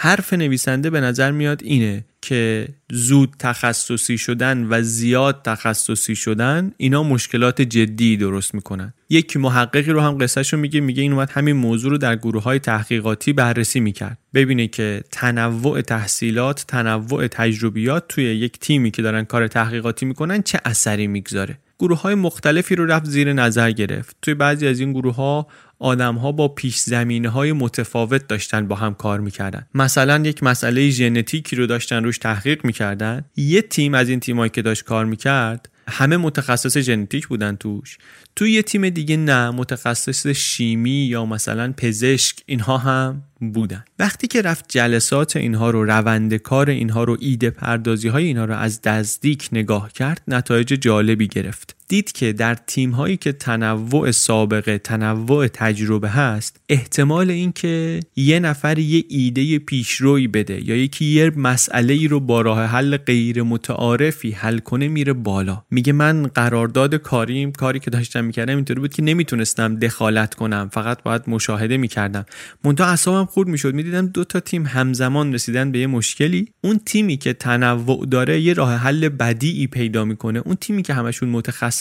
حرف 0.00 0.32
نویسنده 0.32 0.90
به 0.90 1.00
نظر 1.00 1.30
میاد 1.30 1.62
اینه 1.62 2.04
که 2.22 2.68
زود 2.92 3.34
تخصصی 3.38 4.18
شدن 4.18 4.66
و 4.70 4.82
زیاد 4.82 5.42
تخصصی 5.44 6.16
شدن 6.16 6.72
اینا 6.76 7.02
مشکلات 7.02 7.62
جدی 7.62 8.16
درست 8.16 8.54
می‌کنن. 8.54 8.92
یک 9.10 9.36
محققی 9.36 9.92
رو 9.92 10.00
هم 10.00 10.18
قصهش 10.18 10.52
رو 10.52 10.58
میگه 10.58 10.80
میگه 10.80 11.02
این 11.02 11.12
اومد 11.12 11.30
همین 11.30 11.56
موضوع 11.56 11.90
رو 11.90 11.98
در 11.98 12.16
گروه 12.16 12.42
های 12.42 12.58
تحقیقاتی 12.58 13.32
بررسی 13.32 13.80
می‌کرد. 13.80 14.18
ببینه 14.34 14.68
که 14.68 15.04
تنوع 15.10 15.80
تحصیلات 15.80 16.64
تنوع 16.68 17.26
تجربیات 17.26 18.04
توی 18.08 18.24
یک 18.24 18.58
تیمی 18.58 18.90
که 18.90 19.02
دارن 19.02 19.24
کار 19.24 19.48
تحقیقاتی 19.48 20.06
می‌کنن 20.06 20.42
چه 20.42 20.60
اثری 20.64 21.06
می‌گذاره؟ 21.06 21.58
گروه 21.78 22.00
های 22.00 22.14
مختلفی 22.14 22.74
رو 22.74 22.86
رفت 22.86 23.04
زیر 23.04 23.32
نظر 23.32 23.70
گرفت. 23.70 24.16
توی 24.22 24.34
بعضی 24.34 24.66
از 24.66 24.80
این 24.80 24.92
گروه 24.92 25.14
ها 25.14 25.46
آدم 25.78 26.14
ها 26.14 26.32
با 26.32 26.48
پیش 26.48 26.76
زمینه 26.76 27.28
های 27.28 27.52
متفاوت 27.52 28.28
داشتن 28.28 28.68
با 28.68 28.76
هم 28.76 28.94
کار 28.94 29.20
می‌کردن. 29.20 29.66
مثلا 29.74 30.18
یک 30.24 30.42
مسئله 30.42 30.90
ژنتیکی 30.90 31.56
رو 31.56 31.66
داشتن 31.66 32.04
روش 32.04 32.18
تحقیق 32.18 32.64
می‌کردن. 32.64 33.24
یه 33.36 33.62
تیم 33.62 33.94
از 33.94 34.08
این 34.08 34.20
تیمایی 34.20 34.50
که 34.50 34.62
داشت 34.62 34.84
کار 34.84 35.04
می‌کرد 35.04 35.68
همه 35.88 36.16
متخصص 36.16 36.78
ژنتیک 36.78 37.26
بودن 37.26 37.56
توش. 37.56 37.98
توی 38.36 38.52
یه 38.52 38.62
تیم 38.62 38.88
دیگه 38.88 39.16
نه 39.16 39.50
متخصص 39.50 40.26
شیمی 40.26 40.90
یا 40.90 41.26
مثلا 41.26 41.74
پزشک 41.76 42.36
اینها 42.46 42.78
هم 42.78 43.22
بودن. 43.40 43.84
وقتی 43.98 44.26
که 44.26 44.42
رفت 44.42 44.64
جلسات 44.68 45.36
اینها 45.36 45.70
رو 45.70 45.84
روند 45.84 46.34
کار 46.34 46.70
اینها 46.70 47.04
رو 47.04 47.16
ایده 47.20 47.50
پردازی 47.50 48.08
های 48.08 48.24
اینها 48.24 48.44
رو 48.44 48.54
از 48.54 48.80
نزدیک 48.86 49.48
نگاه 49.52 49.92
کرد 49.92 50.22
نتایج 50.28 50.68
جالبی 50.68 51.28
گرفت. 51.28 51.77
دید 51.88 52.12
که 52.12 52.32
در 52.32 52.54
تیم 52.54 52.90
هایی 52.90 53.16
که 53.16 53.32
تنوع 53.32 54.10
سابقه 54.10 54.78
تنوع 54.78 55.48
تجربه 55.48 56.08
هست 56.08 56.60
احتمال 56.68 57.30
اینکه 57.30 58.00
یه 58.16 58.40
نفر 58.40 58.78
یه 58.78 59.04
ایده 59.08 59.58
پیشروی 59.58 60.28
بده 60.28 60.68
یا 60.68 60.76
یکی 60.76 61.04
یه 61.04 61.32
مسئله 61.36 61.94
ای 61.94 62.08
رو 62.08 62.20
با 62.20 62.40
راه 62.40 62.64
حل 62.64 62.96
غیر 62.96 63.42
متعارفی 63.42 64.30
حل 64.30 64.58
کنه 64.58 64.88
میره 64.88 65.12
بالا. 65.12 65.62
میگه 65.70 65.92
من 65.92 66.26
قرارداد 66.26 66.94
کاریم 66.94 67.52
کاری 67.52 67.78
که 67.78 67.90
داشتم 67.90 68.24
می‌کردم 68.24 68.56
اینطوری 68.56 68.80
بود 68.80 68.94
که 68.94 69.02
نمی‌تونستم 69.02 69.76
دخالت 69.76 70.34
کنم 70.34 70.70
فقط 70.72 71.02
باید 71.02 71.22
مشاهده 71.26 71.76
می‌کردم. 71.76 72.26
منتها 72.64 72.86
اعصابم 72.86 73.24
خورد 73.24 73.48
می‌شد. 73.48 73.74
می‌دیدم 73.74 74.06
دو 74.06 74.24
تا 74.24 74.40
تیم 74.40 74.66
همزمان 74.66 75.34
رسیدن 75.34 75.72
به 75.72 75.78
یه 75.78 75.86
مشکلی. 75.86 76.48
اون 76.60 76.80
تیمی 76.86 77.16
که 77.16 77.32
تنوع 77.32 78.06
داره 78.06 78.40
یه 78.40 78.52
راه 78.52 78.74
حل 78.74 79.08
بدیعی 79.08 79.66
پیدا 79.66 80.04
می‌کنه. 80.04 80.38
اون 80.38 80.54
تیمی 80.54 80.82
که 80.82 80.94
همشون 80.94 81.28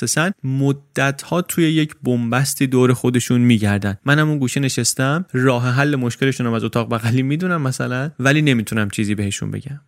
متخصصن 0.03 0.31
مدت 0.43 1.21
ها 1.21 1.41
توی 1.41 1.63
یک 1.63 1.95
بنبستی 2.03 2.67
دور 2.67 2.93
خودشون 2.93 3.41
میگردن. 3.41 3.97
منم 4.05 4.29
اون 4.29 4.39
گوشه 4.39 4.59
نشستم 4.59 5.25
راه 5.33 5.69
حل 5.69 5.95
مشکلشون 5.95 6.47
از 6.47 6.63
اتاق 6.63 6.93
بغلی 6.93 7.23
می‌دونم 7.23 7.61
مثلا 7.61 8.11
ولی 8.19 8.41
نمی‌تونم 8.41 8.89
چیزی 8.89 9.15
بهشون 9.15 9.51
بگم. 9.51 9.81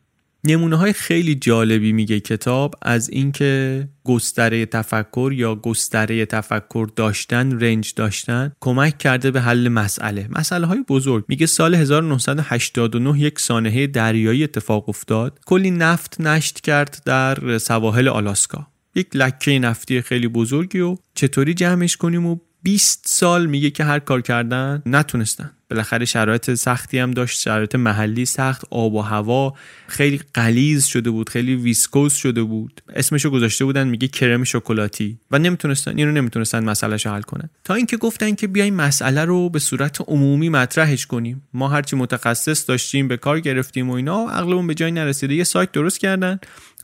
نمونه 0.44 0.76
های 0.76 0.94
خیلی 0.94 1.36
جالبی 1.36 1.92
میگه 1.92 2.20
کتاب 2.20 2.76
از 2.82 3.10
اینکه 3.10 3.88
گستره 4.04 4.66
تفکر 4.66 5.32
یا 5.36 5.56
گستره 5.56 6.26
تفکر 6.26 6.90
داشتن 6.96 7.60
رنج 7.60 7.94
داشتن 7.96 8.52
کمک 8.60 8.98
کرده 8.98 9.32
به 9.32 9.42
حل 9.42 9.68
مسئله. 9.68 10.28
مسئله 10.30 10.68
های 10.68 10.84
بزرگ. 10.88 11.26
میگه 11.28 11.46
سال 11.46 11.76
1989 11.76 13.20
یک 13.20 13.40
سانحه 13.40 13.88
دریایی 13.88 14.44
اتفاق 14.44 14.90
افتاد. 14.90 15.40
کلی 15.46 15.72
نفت 15.72 16.22
نشت 16.22 16.62
کرد 16.62 17.02
در 17.06 17.58
سواحل 17.58 18.08
آلاسکا. 18.08 18.68
یک 19.00 19.08
لکه 19.14 19.60
نفتی 19.60 20.02
خیلی 20.02 20.28
بزرگی 20.28 20.80
و 20.80 20.98
چطوری 21.16 21.54
جمعش 21.54 21.98
کنیم 21.98 22.26
و 22.26 22.38
20 22.64 23.04
سال 23.08 23.46
میگه 23.46 23.70
که 23.70 23.84
هر 23.84 24.00
کار 24.00 24.22
کردن 24.22 24.82
نتونستن. 24.86 25.52
بالاخره 25.70 26.06
شرایط 26.06 26.54
سختی 26.54 27.00
هم 27.00 27.12
داشت 27.12 27.40
شرایط 27.40 27.76
محلی 27.76 28.26
سخت 28.26 28.66
آب 28.70 28.94
و 28.94 29.02
هوا 29.02 29.54
خیلی 29.88 30.22
قلیز 30.34 30.86
شده 30.86 31.10
بود 31.10 31.30
خیلی 31.30 31.56
ویسکوس 31.56 32.16
شده 32.16 32.44
بود. 32.44 32.82
اسمشو 32.96 33.30
گذاشته 33.30 33.66
بودن 33.66 33.88
میگه 33.88 34.08
کرم 34.08 34.44
شکلاتی. 34.44 35.20
و 35.32 35.40
نمی‌تونستن 35.40 35.98
اینو 35.98 36.12
نمی‌تونستن 36.12 36.64
مسئلهش 36.64 37.08
حل 37.08 37.22
کنن. 37.22 37.50
تا 37.64 37.74
اینکه 37.74 37.98
گفتن 37.98 38.36
که 38.36 38.48
بیایم 38.48 38.74
مسئله 38.74 39.26
رو 39.26 39.50
به 39.50 39.60
صورت 39.60 40.02
عمومی 40.08 40.50
مطرحش 40.50 41.06
کنیم. 41.06 41.44
ما 41.54 41.68
هرچی 41.68 41.96
متخصص 41.96 42.70
داشتیم 42.70 43.08
به 43.08 43.18
کار 43.18 43.40
گرفتیم 43.40 43.90
و 43.90 43.94
اینا 43.94 44.30
عقلمون 44.30 44.68
به 44.68 44.74
جای 44.74 44.92
نرسیده. 44.92 45.36
یه 45.36 45.44
سایت 45.44 45.72
درست 45.72 46.00
کردن. 46.00 46.40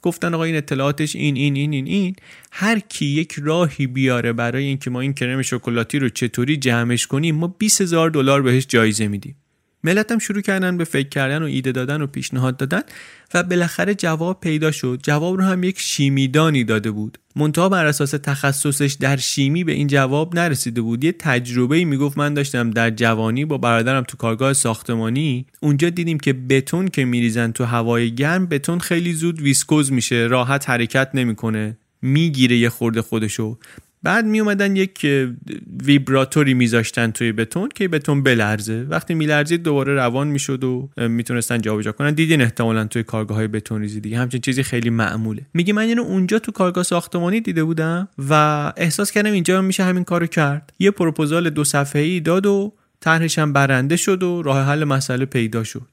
گفتن 0.06 0.34
آقا 0.34 0.44
این 0.44 0.56
اطلاعاتش 0.56 1.16
این 1.16 1.36
این 1.36 1.56
این 1.56 1.74
این 1.74 1.88
این. 1.88 2.16
هر 2.52 2.80
کی 2.80 3.06
یک 3.06 3.36
راهی 3.44 3.88
بیاره 3.88 4.34
برای 4.34 4.64
اینکه 4.64 4.90
ما 4.90 5.02
این 5.02 5.14
کرم 5.14 5.42
شکلاتی 5.42 6.00
رو 6.00 6.10
چطوری 6.10 6.58
جمعش 6.58 7.08
کنیم 7.08 7.36
ما 7.36 7.48
20 7.48 7.82
هزار 7.82 8.10
دلار 8.10 8.42
بهش 8.42 8.66
جایزه 8.68 9.08
میدیم. 9.08 9.36
ملت 9.86 10.12
هم 10.12 10.20
شروع 10.20 10.42
کردن 10.42 10.78
به 10.78 10.84
فکر 10.84 11.10
کردن 11.10 11.44
و 11.44 11.46
ایده 11.46 11.72
دادن 11.72 12.02
و 12.02 12.08
پیشنهاد 12.08 12.58
دادن 12.58 12.82
و 13.34 13.44
بالاخره 13.44 13.96
جواب 13.96 14.40
پیدا 14.40 14.72
شد. 14.72 15.00
جواب 15.04 15.38
رو 15.38 15.44
هم 15.44 15.64
یک 15.64 15.80
شیمیدانی 15.80 16.64
داده 16.64 16.92
بود. 16.92 17.18
منتها 17.36 17.70
بر 17.70 17.86
اساس 17.86 18.12
تخصصش 18.12 18.98
در 19.00 19.18
شیمی 19.18 19.64
به 19.64 19.72
این 19.72 19.88
جواب 19.88 20.36
نرسیده 20.36 20.82
بود. 20.82 21.04
یه 21.04 21.12
تجربه 21.12 21.86
می‌گفت 21.86 22.18
من 22.18 22.34
داشتم 22.34 22.72
در 22.72 22.90
جوانی 22.90 23.46
با 23.46 23.58
برادرم 23.58 24.04
تو 24.04 24.18
کارگاه 24.18 24.54
ساختمانی. 24.54 25.46
اونجا 25.60 25.90
دیدیم 25.90 26.20
که 26.20 26.34
بتون 26.34 26.88
که 26.88 27.06
میریزن 27.06 27.52
تو 27.52 27.64
هوای 27.64 28.16
گرم 28.16 28.46
بتون 28.46 28.80
خیلی 28.80 29.14
زود 29.14 29.42
ویسکوز 29.42 29.92
میشه 29.92 30.16
راحت 30.16 30.70
حرکت 30.70 31.10
نمی‌کنه 31.14 31.78
می‌گیره 32.02 32.58
یه 32.58 32.70
خورده 32.70 33.02
خودشو. 33.02 33.58
بعد 34.06 34.26
می 34.26 34.40
اومدن 34.40 34.76
یک 34.76 35.08
ویبراتوری 35.84 36.54
میذاشتن 36.54 37.12
توی 37.12 37.32
بتون 37.32 37.70
که 37.76 37.88
بتون 37.88 38.24
بلرزه. 38.24 38.86
وقتی 38.90 39.14
میلرزید 39.14 39.64
دوباره 39.64 39.94
روان 39.94 40.28
می‌شد 40.28 40.64
و 40.64 40.90
می‌تونستن 40.98 41.62
جابجا 41.62 41.92
کنن. 41.92 42.14
دیدین 42.14 42.42
احتمالا 42.42 42.86
توی 42.86 43.04
کارگاه 43.04 43.38
های 43.38 43.48
بتون 43.48 43.82
ریزی 43.82 44.00
دیگه. 44.00 44.18
همچین 44.18 44.42
چیزی 44.42 44.64
خیلی 44.64 44.90
معموله. 44.90 45.42
میگه 45.54 45.74
من 45.74 45.82
اینو 45.82 46.02
اونجا 46.02 46.40
تو 46.40 46.52
کارگاه 46.52 46.84
ساختمانی 46.84 47.42
دیده 47.42 47.64
بودم 47.64 48.08
و 48.30 48.34
احساس 48.78 49.12
کردم 49.12 49.32
اینجا 49.32 49.62
میشه 49.62 49.84
همین 49.84 50.04
کارو 50.04 50.28
کرد. 50.28 50.74
یه 50.80 50.92
پروپوزال 50.92 51.50
دو 51.50 51.64
صفحه‌ای 51.64 52.20
داد 52.20 52.46
و 52.46 52.74
طرحش 53.00 53.40
هم 53.40 53.54
برنده 53.54 53.96
شد 53.96 54.24
و 54.24 54.42
راه 54.42 54.66
حل 54.66 54.84
مسئله 54.84 55.26
پیدا 55.26 55.64
شد. 55.64 55.88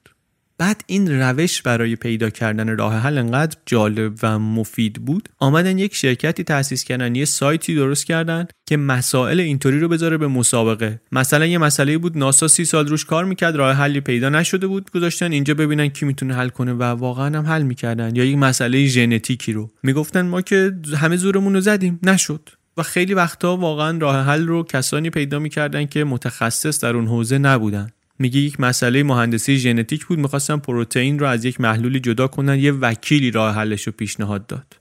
بعد 0.57 0.83
این 0.87 1.21
روش 1.21 1.61
برای 1.61 1.95
پیدا 1.95 2.29
کردن 2.29 2.77
راه 2.77 2.95
حل 2.99 3.17
انقدر 3.17 3.57
جالب 3.65 4.13
و 4.23 4.39
مفید 4.39 5.05
بود 5.05 5.29
آمدن 5.39 5.77
یک 5.77 5.95
شرکتی 5.95 6.43
تأسیس 6.43 6.83
کردن 6.83 7.15
یه 7.15 7.25
سایتی 7.25 7.75
درست 7.75 8.05
کردن 8.05 8.45
که 8.65 8.77
مسائل 8.77 9.39
اینطوری 9.39 9.79
رو 9.79 9.87
بذاره 9.87 10.17
به 10.17 10.27
مسابقه. 10.27 11.01
مثلا 11.11 11.45
یه 11.45 11.57
مسئله 11.57 11.97
بود 11.97 12.17
ناسا 12.17 12.47
سی 12.47 12.65
سال 12.65 12.87
روش 12.87 13.05
کار 13.05 13.25
می‌کرد 13.25 13.55
راه 13.55 13.75
حلی 13.75 14.01
پیدا 14.01 14.29
نشده 14.29 14.67
بود 14.67 14.91
گذاشتن 14.91 15.31
اینجا 15.31 15.53
ببینن 15.53 15.87
کی 15.87 16.05
می‌تونه 16.05 16.35
حل 16.35 16.49
کنه 16.49 16.73
و 16.73 16.83
واقعا 16.83 17.37
هم 17.37 17.45
حل 17.45 17.61
می‌کردن 17.61 18.15
یا 18.15 18.25
یک 18.25 18.37
مسئله 18.37 18.85
ژنتیکی 18.85 19.53
رو. 19.53 19.71
می‌گفتن 19.83 20.21
ما 20.21 20.41
که 20.41 20.71
همه 20.97 21.15
زورمون 21.15 21.53
رو 21.53 21.61
زدیم 21.61 21.99
نشد. 22.03 22.49
و 22.77 22.83
خیلی 22.83 23.13
وقتا 23.13 23.57
واقعا 23.57 23.97
راه 23.97 24.25
حل 24.25 24.47
رو 24.47 24.63
کسانی 24.63 25.09
پیدا 25.09 25.39
می‌کردن 25.39 25.85
که 25.85 26.03
متخصص 26.03 26.83
در 26.83 26.95
اون 26.95 27.07
حوزه 27.07 27.37
نبودن. 27.37 27.89
میگه 28.23 28.39
یک 28.39 28.59
مسئله 28.59 29.03
مهندسی 29.03 29.57
ژنتیک 29.57 30.05
بود 30.05 30.19
می‌خواستن 30.19 30.57
پروتئین 30.57 31.19
رو 31.19 31.25
از 31.25 31.45
یک 31.45 31.61
محلولی 31.61 31.99
جدا 31.99 32.27
کنن 32.27 32.59
یه 32.59 32.71
وکیلی 32.71 33.31
راه 33.31 33.55
حلش 33.55 33.83
رو 33.83 33.93
پیشنهاد 33.97 34.47
داد. 34.47 34.77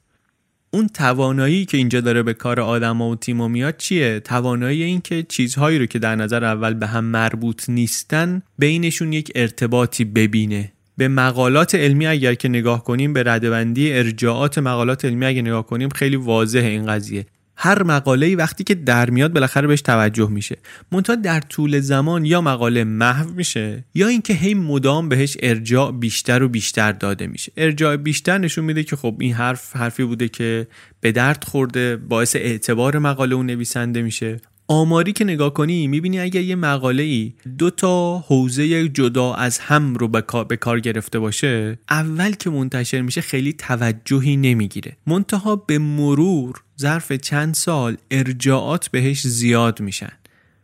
اون 0.71 0.89
توانایی 0.89 1.65
که 1.65 1.77
اینجا 1.77 2.01
داره 2.01 2.23
به 2.23 2.35
کار 2.35 2.61
آدما 2.61 3.11
و 3.11 3.17
تیما 3.17 3.49
میاد 3.49 3.77
چیه؟ 3.77 4.21
توانایی 4.21 4.83
این 4.83 5.01
که 5.01 5.23
چیزهایی 5.23 5.79
رو 5.79 5.87
که 5.87 5.99
در 5.99 6.17
نظر 6.17 6.45
اول 6.45 6.75
به 6.75 6.87
هم 6.87 7.05
مربوط 7.05 7.69
نیستن 7.69 8.43
بینشون 8.59 9.13
یک 9.13 9.33
ارتباطی 9.35 10.05
ببینه. 10.05 10.73
به 10.97 11.09
مقالات 11.09 11.75
علمی 11.75 12.07
اگر 12.07 12.35
که 12.35 12.49
نگاه 12.49 12.85
کنیم 12.85 13.13
به 13.13 13.23
ردبندی 13.23 13.93
ارجاعات 13.93 14.59
مقالات 14.59 15.05
علمی 15.05 15.27
اگر 15.27 15.43
نگاه 15.43 15.67
کنیم 15.67 15.89
خیلی 15.89 16.17
واضح 16.17 16.59
این 16.59 16.87
قضیه. 16.87 17.27
هر 17.57 17.83
مقاله 17.83 18.37
وقتی 18.37 18.65
که 18.65 18.75
در 18.75 19.11
میاد 19.11 19.33
بالاخره 19.33 19.67
بهش 19.67 19.83
توجه 19.83 20.31
میشه. 20.31 20.59
منتها 20.93 21.17
در 21.17 21.41
طول 21.41 21.81
زمان 21.81 22.25
یا 22.25 22.41
مقاله 22.41 22.85
محو 22.85 23.31
میشه 23.31 23.85
یا 23.95 24.09
اینکه 24.09 24.35
هی 24.35 24.55
مدام 24.55 25.09
بهش 25.09 25.37
ارجاع 25.43 25.93
بیشتر 25.93 26.43
و 26.43 26.49
بیشتر 26.49 26.93
داده 26.93 27.27
میشه. 27.27 27.53
ارجاع 27.57 27.97
بیشتر 27.97 28.39
نشون 28.39 28.65
میده 28.65 28.83
که 28.83 28.97
خب 28.97 29.17
این 29.21 29.33
حرف 29.33 29.77
حرفی 29.77 30.05
بوده 30.05 30.29
که 30.29 30.67
به 31.01 31.13
درد 31.13 31.45
خورده 31.45 31.97
باعث 31.97 32.37
اعتبار 32.37 32.99
مقاله 32.99 33.35
اون 33.35 33.47
نویسنده 33.47 34.03
میشه. 34.03 34.41
آماری 34.69 35.13
که 35.13 35.25
نگاه 35.25 35.55
کنی 35.55 35.87
می‌بینی 35.87 36.21
اگر 36.21 36.41
یه 36.41 36.57
مقاله 36.57 37.03
ای 37.03 37.33
دو 37.59 37.71
تا 37.71 38.19
حوزه 38.19 38.89
جدا 38.89 39.35
از 39.35 39.59
هم 39.59 39.95
رو 39.95 40.09
به 40.49 40.57
کار 40.57 40.81
گرفته 40.81 41.19
باشه 41.19 41.79
اول 41.91 42.33
که 42.33 42.51
منتشر 42.51 43.01
میشه 43.01 43.21
خیلی 43.21 43.53
توجهی 43.53 44.37
نمی‌گیره. 44.37 44.97
منتها 45.07 45.57
به 45.57 45.79
مرور 45.79 46.63
ظرف 46.83 47.13
چند 47.13 47.55
سال 47.55 47.97
ارجاعات 48.11 48.89
بهش 48.89 49.27
زیاد 49.27 49.81
میشن. 49.81 50.13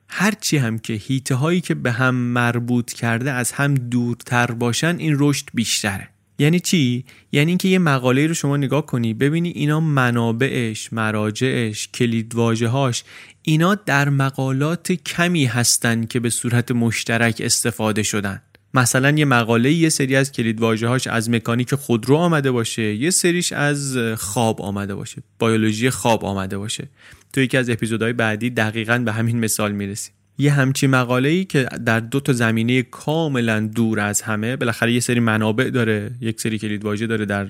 هرچی 0.09 0.57
هم 0.57 0.79
که 0.79 0.93
هیته 0.93 1.35
هایی 1.35 1.61
که 1.61 1.75
به 1.75 1.93
هم 1.93 2.15
مربوط 2.15 2.93
کرده 2.93 3.33
از 3.33 3.53
هم 3.53 3.75
دورتر 3.75 4.51
باشن 4.51 4.97
این 4.99 5.17
رشد 5.19 5.47
بیشتره. 5.55 6.09
یعنی 6.39 6.61
چی؟ 6.61 7.05
یعنی 7.33 7.51
اینکه 7.51 7.69
یه 7.69 7.79
مقاله 7.79 8.27
رو 8.27 8.35
شما 8.35 8.57
نگاه 8.57 8.87
کنی 8.87 9.15
ببینی 9.15 9.49
اینا 9.49 9.81
منابعش 9.81 10.93
مراجعش 10.93 11.89
کلیدواژه‌هاش 11.89 13.05
اینا 13.43 13.75
در 13.75 14.09
مقالات 14.09 14.93
کمی 14.93 15.45
هستن 15.45 16.05
که 16.05 16.21
به 16.21 16.31
صورت 16.31 16.73
مشترک 16.73 17.43
استفاده 17.45 18.03
شدن. 18.03 18.43
مثلا 18.75 19.11
یه 19.11 19.25
مقاله 19.25 19.73
یه 19.73 19.89
سری 19.89 20.17
از 20.17 20.33
کلیدواژه‌هاش 20.33 21.07
از 21.07 21.31
مکانیک 21.31 21.75
خودرو 21.75 22.17
آمده 22.17 22.51
باشه 22.51 22.95
یه 22.95 23.11
سریش 23.11 23.53
از 23.53 23.99
خواب 24.19 24.63
آمده 24.63 24.95
باشه 24.95 25.23
بیولوژی 25.41 25.91
خواب 25.91 26.25
آمده 26.25 26.59
باشه. 26.59 26.89
تو 27.33 27.41
یکی 27.41 27.57
از 27.57 27.71
اپیزودهای 27.71 28.13
بعدی 28.13 28.51
دقیقا 28.51 28.99
به 28.99 29.13
همین 29.13 29.41
مثال 29.41 29.73
می‌رسیم. 29.73 30.15
یه 30.39 30.53
همچی 30.53 30.87
مقاله 30.87 31.29
ای 31.29 31.45
که 31.45 31.69
در 31.87 32.01
دو 32.01 32.21
تا 32.21 32.33
زمینه 32.33 32.83
کاملا 32.83 33.61
دور 33.61 34.01
از 34.01 34.23
همه 34.23 34.57
بالاخره 34.57 34.93
یه 34.93 35.01
سری 35.01 35.21
منابع 35.21 35.71
داره 35.71 36.11
یک 36.21 36.41
سری 36.41 36.59
کلید 36.59 36.85
واژه 36.85 37.07
داره 37.07 37.25
در 37.25 37.49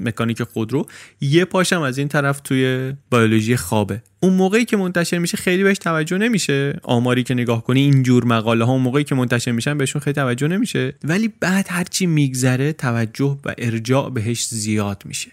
مکانیک 0.00 0.42
خودرو 0.42 0.86
یه 1.20 1.44
پاشم 1.44 1.82
از 1.82 1.98
این 1.98 2.08
طرف 2.08 2.40
توی 2.40 2.92
بیولوژی 3.10 3.56
خوابه. 3.56 4.02
اون 4.20 4.32
موقعی 4.32 4.64
که 4.64 4.76
منتشر 4.76 5.18
میشه 5.18 5.36
خیلی 5.36 5.62
بهش 5.62 5.78
توجه 5.78 6.18
نمیشه. 6.18 6.80
آماری 6.82 7.22
که 7.22 7.34
نگاه 7.34 7.64
کنی 7.64 7.80
اینجور 7.80 8.24
مقاله 8.24 8.64
ها 8.64 8.72
اون 8.72 8.82
موقعی 8.82 9.04
که 9.04 9.14
منتشر 9.14 9.52
میشن 9.52 9.78
بهشون 9.78 10.02
خیلی 10.02 10.14
توجه 10.14 10.48
نمیشه. 10.48 10.94
ولی 11.04 11.32
بعد 11.40 11.66
هرچی 11.68 12.06
میگذره 12.06 12.72
توجه 12.72 13.38
و 13.44 13.54
ارجاع 13.58 14.10
بهش 14.10 14.46
زیاد 14.46 15.02
میشه. 15.04 15.30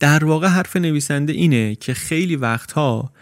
در 0.00 0.24
واقع 0.24 0.48
حرف 0.48 0.76
نویسنده 0.76 1.32
اینه 1.32 1.74
که 1.74 1.94
خیلی 1.94 2.36
وقتها 2.36 3.12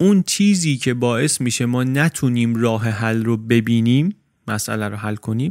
اون 0.00 0.22
چیزی 0.22 0.76
که 0.76 0.94
باعث 0.94 1.40
میشه 1.40 1.66
ما 1.66 1.84
نتونیم 1.84 2.54
راه 2.54 2.88
حل 2.88 3.24
رو 3.24 3.36
ببینیم 3.36 4.14
مسئله 4.48 4.88
رو 4.88 4.96
حل 4.96 5.16
کنیم 5.16 5.50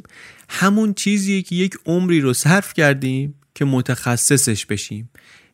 همون 0.49 0.93
چیزیه 0.93 1.41
که 1.41 1.55
یک 1.55 1.77
عمری 1.85 2.21
رو 2.21 2.33
صرف 2.33 2.73
کردیم 2.73 3.35
که 3.55 3.65
متخصصش 3.65 4.65
بشیم. 4.65 5.09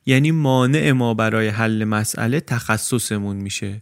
یعنی 0.06 0.32
مانع 0.32 0.92
ما 0.92 1.14
برای 1.14 1.48
حل 1.48 1.84
مسئله 1.84 2.40
تخصصمون 2.40 3.36
میشه. 3.36 3.82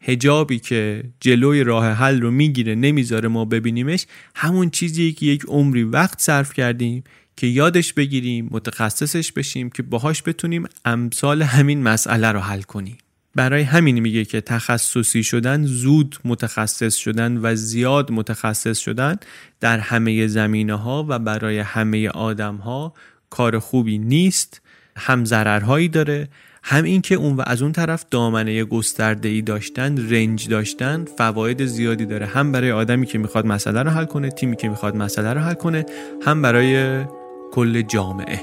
هجابی 0.00 0.58
که 0.58 1.04
جلوی 1.20 1.64
راه 1.64 1.86
حل 1.86 2.20
رو 2.20 2.30
می‌گیره 2.30 2.74
نمی‌ذاره 2.74 3.28
ما 3.28 3.44
ببینیمش 3.44 4.06
همون 4.34 4.70
چیزیه 4.70 5.12
که 5.12 5.26
یک 5.26 5.44
عمری 5.48 5.82
وقت 5.82 6.20
صرف 6.20 6.52
کردیم 6.52 7.04
که 7.36 7.46
یادش 7.46 7.92
بگیریم 7.92 8.48
متخصصش 8.50 9.32
بشیم 9.32 9.70
که 9.70 9.82
باهاش 9.82 10.22
بتونیم 10.22 10.64
امثال 10.84 11.42
همین 11.42 11.82
مسئله 11.82 12.32
رو 12.32 12.40
حل 12.40 12.62
کنیم. 12.62 12.98
برای 13.34 13.62
همین 13.62 14.00
میگه 14.00 14.24
که 14.24 14.40
تخصصی 14.40 15.22
شدن 15.22 15.64
زود 15.64 16.16
متخصص 16.24 16.96
شدن 16.96 17.36
و 17.42 17.54
زیاد 17.54 18.12
متخصص 18.12 18.78
شدن 18.78 19.16
در 19.60 19.78
همه 19.78 20.26
زمینه 20.26 20.74
ها 20.74 21.06
و 21.08 21.18
برای 21.18 21.58
همه 21.58 22.08
آدم 22.08 22.56
ها 22.56 22.94
کار 23.30 23.58
خوبی 23.58 23.98
نیست 23.98 24.60
هم 24.96 25.24
ضررهایی 25.24 25.88
داره 25.88 26.28
هم 26.62 26.84
اینکه 26.84 27.14
اون 27.14 27.36
و 27.36 27.42
از 27.46 27.62
اون 27.62 27.72
طرف 27.72 28.04
دامنه 28.10 28.64
گسترده 28.64 29.28
ای 29.28 29.42
داشتن 29.42 30.10
رنج 30.10 30.48
داشتن 30.48 31.04
فواید 31.18 31.64
زیادی 31.64 32.06
داره. 32.06 32.26
هم 32.26 32.52
برای 32.52 32.72
آدمی 32.72 33.06
که 33.06 33.18
می‌خواد 33.18 33.46
مسئله 33.46 33.82
رو 33.82 33.90
حل 33.90 34.04
کنه 34.04 34.30
تیمی 34.30 34.56
که 34.56 34.68
می‌خواد 34.68 34.96
مسئله 34.96 35.32
رو 35.32 35.40
حل 35.40 35.54
کنه 35.54 35.86
هم 36.26 36.42
برای 36.42 37.04
کل 37.52 37.82
جامعه. 37.82 38.40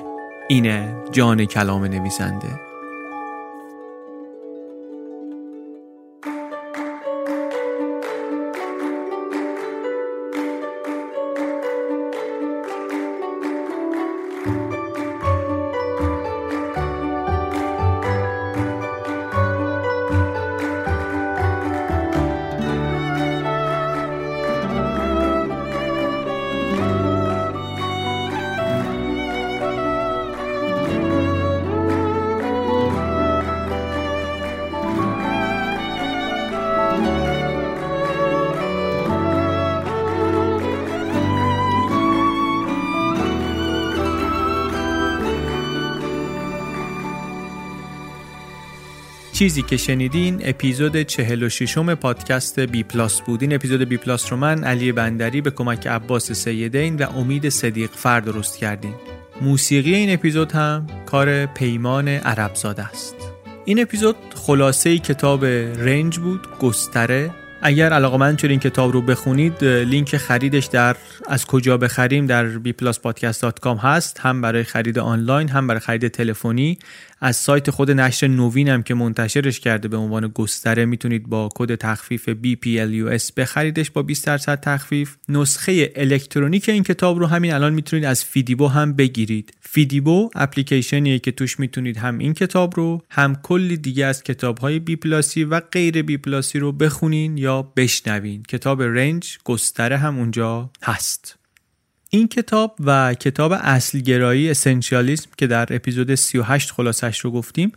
اینه 0.49 0.95
جان 1.11 1.45
کلام 1.45 1.85
نویسنده. 1.85 2.68
چیزی 49.39 49.61
که 49.61 49.77
شنیدین 49.77 50.39
اپیزود 50.43 51.01
46 51.01 51.77
م 51.77 51.95
پادکست 51.95 52.59
بی 52.59 52.83
پلاس 52.83 53.21
بود. 53.21 53.41
این 53.41 53.53
اپیزود 53.53 53.81
بی 53.81 53.97
پلاس 53.97 54.31
رو 54.31 54.37
من 54.37 54.63
علی 54.63 54.91
بندری 54.91 55.41
به 55.41 55.51
کمک 55.51 55.87
عباس 55.87 56.31
سیدین 56.31 56.95
و 56.95 57.09
امید 57.17 57.49
صدیق 57.49 57.89
فر 57.91 58.19
درست 58.19 58.57
کردیم. 58.57 58.93
موسیقی 59.41 59.95
این 59.95 60.13
اپیزود 60.13 60.51
هم 60.51 60.87
کار 61.05 61.45
پیمان 61.45 62.07
عربزاده 62.07 62.83
است. 62.83 63.15
این 63.65 63.81
اپیزود 63.81 64.15
خلاصه 64.35 64.97
کتاب 64.97 65.45
Range 65.45 66.19
بود 66.19 66.47
گستره. 66.59 67.31
اگر 67.61 67.93
علاقه‌مندین 67.93 68.37
این 68.43 68.59
کتاب 68.59 68.91
رو 68.91 69.01
بخونید 69.01 69.63
لینک 69.63 70.17
خریدش 70.17 70.65
در 70.65 70.95
از 71.27 71.45
کجا 71.45 71.77
بخریم 71.77 72.25
در 72.25 72.59
bpluspodcast.com 72.59 73.77
هست 73.81 74.19
هم 74.19 74.41
برای 74.41 74.63
خرید 74.63 74.99
آنلاین 74.99 75.49
هم 75.49 75.67
برای 75.67 75.79
خرید 75.79 76.07
تلفنی. 76.07 76.77
از 77.21 77.35
سایت 77.35 77.69
خود 77.69 77.91
نشر 77.91 78.27
نوینم 78.27 78.83
که 78.83 78.93
منتشرش 78.93 79.59
کرده 79.59 79.87
به 79.87 79.97
عنوان 79.97 80.27
گستره 80.27 80.85
می‌تونید 80.85 81.27
با 81.27 81.49
کد 81.55 81.75
تخفیف 81.75 82.29
BPLUS 82.29 83.33
بخریدش 83.37 83.91
با 83.91 84.03
20 84.03 84.25
درصد 84.25 84.59
تخفیف. 84.59 85.15
نسخه 85.29 85.91
الکترونیک 85.95 86.69
این 86.69 86.83
کتاب 86.83 87.19
رو 87.19 87.25
همین 87.25 87.53
الان 87.53 87.73
می‌تونید 87.73 88.05
از 88.05 88.25
فیدیبو 88.25 88.67
هم 88.67 88.93
بگیرید. 88.93 89.53
فیدیبو 89.61 90.29
اپلیکیشنیه 90.35 91.19
که 91.19 91.31
توش 91.31 91.59
می‌تونید 91.59 91.97
هم 91.97 92.17
این 92.17 92.33
کتاب 92.33 92.73
رو 92.77 93.01
هم 93.09 93.35
کلی 93.35 93.77
دیگه 93.77 94.05
از 94.05 94.23
کتاب 94.23 94.57
های 94.57 94.79
بی 94.79 94.95
پلاسی 94.95 95.43
و 95.43 95.59
غیر 95.59 96.01
بی 96.01 96.17
پلاسی 96.17 96.59
رو 96.59 96.71
بخونین 96.71 97.37
یا 97.37 97.61
بشنوین. 97.61 98.43
کتاب 98.43 98.81
Range 98.81 99.37
گستره 99.43 99.97
هم 99.97 100.17
اونجا 100.17 100.69
هست. 100.83 101.08
این 102.09 102.27
کتاب 102.27 102.75
و 102.79 103.13
کتاب 103.13 103.51
اصلگرایی 103.61 104.49
Essentialism 104.49 105.29
که 105.37 105.47
در 105.47 105.67
اپیزود 105.69 106.15
38 106.15 106.71
خلاصش 106.71 107.19
رو 107.19 107.31
گفتیم 107.31 107.71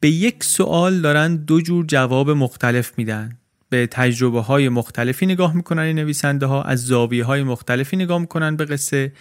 به 0.00 0.10
یک 0.10 0.44
سوال 0.44 1.00
دارن 1.00 1.36
دو 1.36 1.60
جور 1.60 1.86
جواب 1.86 2.30
مختلف 2.30 2.92
میدن. 2.96 3.38
به 3.70 3.86
تجربه 3.86 4.40
های 4.40 4.68
مختلفی 4.68 5.26
نگاه 5.26 5.54
می‌کنن 5.54 5.82
این 5.82 5.98
نویسنده 5.98 6.46
ها 6.46 6.62
از 6.62 6.86
زاویه 6.86 7.24
های 7.24 7.42
مختلفی 7.42 7.96
نگاه 7.96 8.18
می‌کنن 8.18 8.56
به 8.56 8.64
قصه 8.64 9.12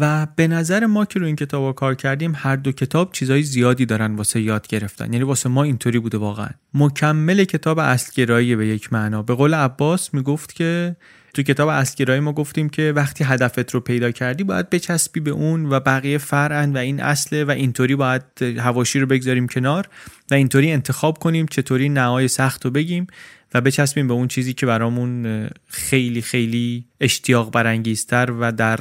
و 0.00 0.26
به 0.36 0.48
نظر 0.48 0.86
ما 0.86 1.04
که 1.04 1.18
رو 1.18 1.26
این 1.26 1.36
کتاب 1.36 1.74
کار 1.74 1.94
کردیم 1.94 2.32
هر 2.36 2.56
دو 2.56 2.72
کتاب 2.72 3.12
چیزای 3.12 3.42
زیادی 3.42 3.86
دارن 3.86 4.16
واسه 4.16 4.40
یاد 4.40 4.66
گرفتن. 4.66 5.12
یعنی 5.12 5.24
واسه 5.24 5.48
ما 5.48 5.62
اینطوری 5.62 5.98
بوده 5.98 6.18
واقعا. 6.18 6.48
مکمل 6.74 7.44
کتاب 7.44 7.78
اصلگرایی 7.78 8.56
به 8.56 8.66
یک 8.66 8.92
معنا. 8.92 9.22
به 9.22 9.34
قول 9.34 9.54
عباس 9.54 10.14
می‌گفت 10.14 10.54
که 10.54 10.96
تو 11.34 11.42
کتاب 11.42 11.68
اسکیرای 11.68 12.20
ما 12.20 12.32
گفتیم 12.32 12.68
که 12.68 12.92
وقتی 12.96 13.24
هدفت 13.24 13.74
رو 13.74 13.80
پیدا 13.80 14.10
کردی 14.10 14.44
باید 14.44 14.70
بچسبی 14.70 15.20
به 15.20 15.30
اون 15.30 15.66
و 15.66 15.80
بقیه 15.80 16.18
فرعن 16.18 16.72
و 16.72 16.78
این 16.78 17.00
اصله 17.00 17.44
و 17.44 17.50
اینطوری 17.50 17.96
باید 17.96 18.22
هواشی 18.42 19.00
رو 19.00 19.06
بگذاریم 19.06 19.48
کنار 19.48 19.88
و 20.30 20.34
اینطوری 20.34 20.72
انتخاب 20.72 21.18
کنیم 21.18 21.46
چطوری 21.46 21.88
نهای 21.88 22.28
سخت 22.28 22.64
رو 22.64 22.70
بگیم 22.70 23.06
و 23.54 23.60
بچسبیم 23.60 24.08
به 24.08 24.14
اون 24.14 24.28
چیزی 24.28 24.54
که 24.54 24.66
برامون 24.66 25.48
خیلی 25.68 26.22
خیلی 26.22 26.84
اشتیاق 27.00 27.52
برانگیزتر 27.52 28.30
و 28.40 28.52
در 28.52 28.76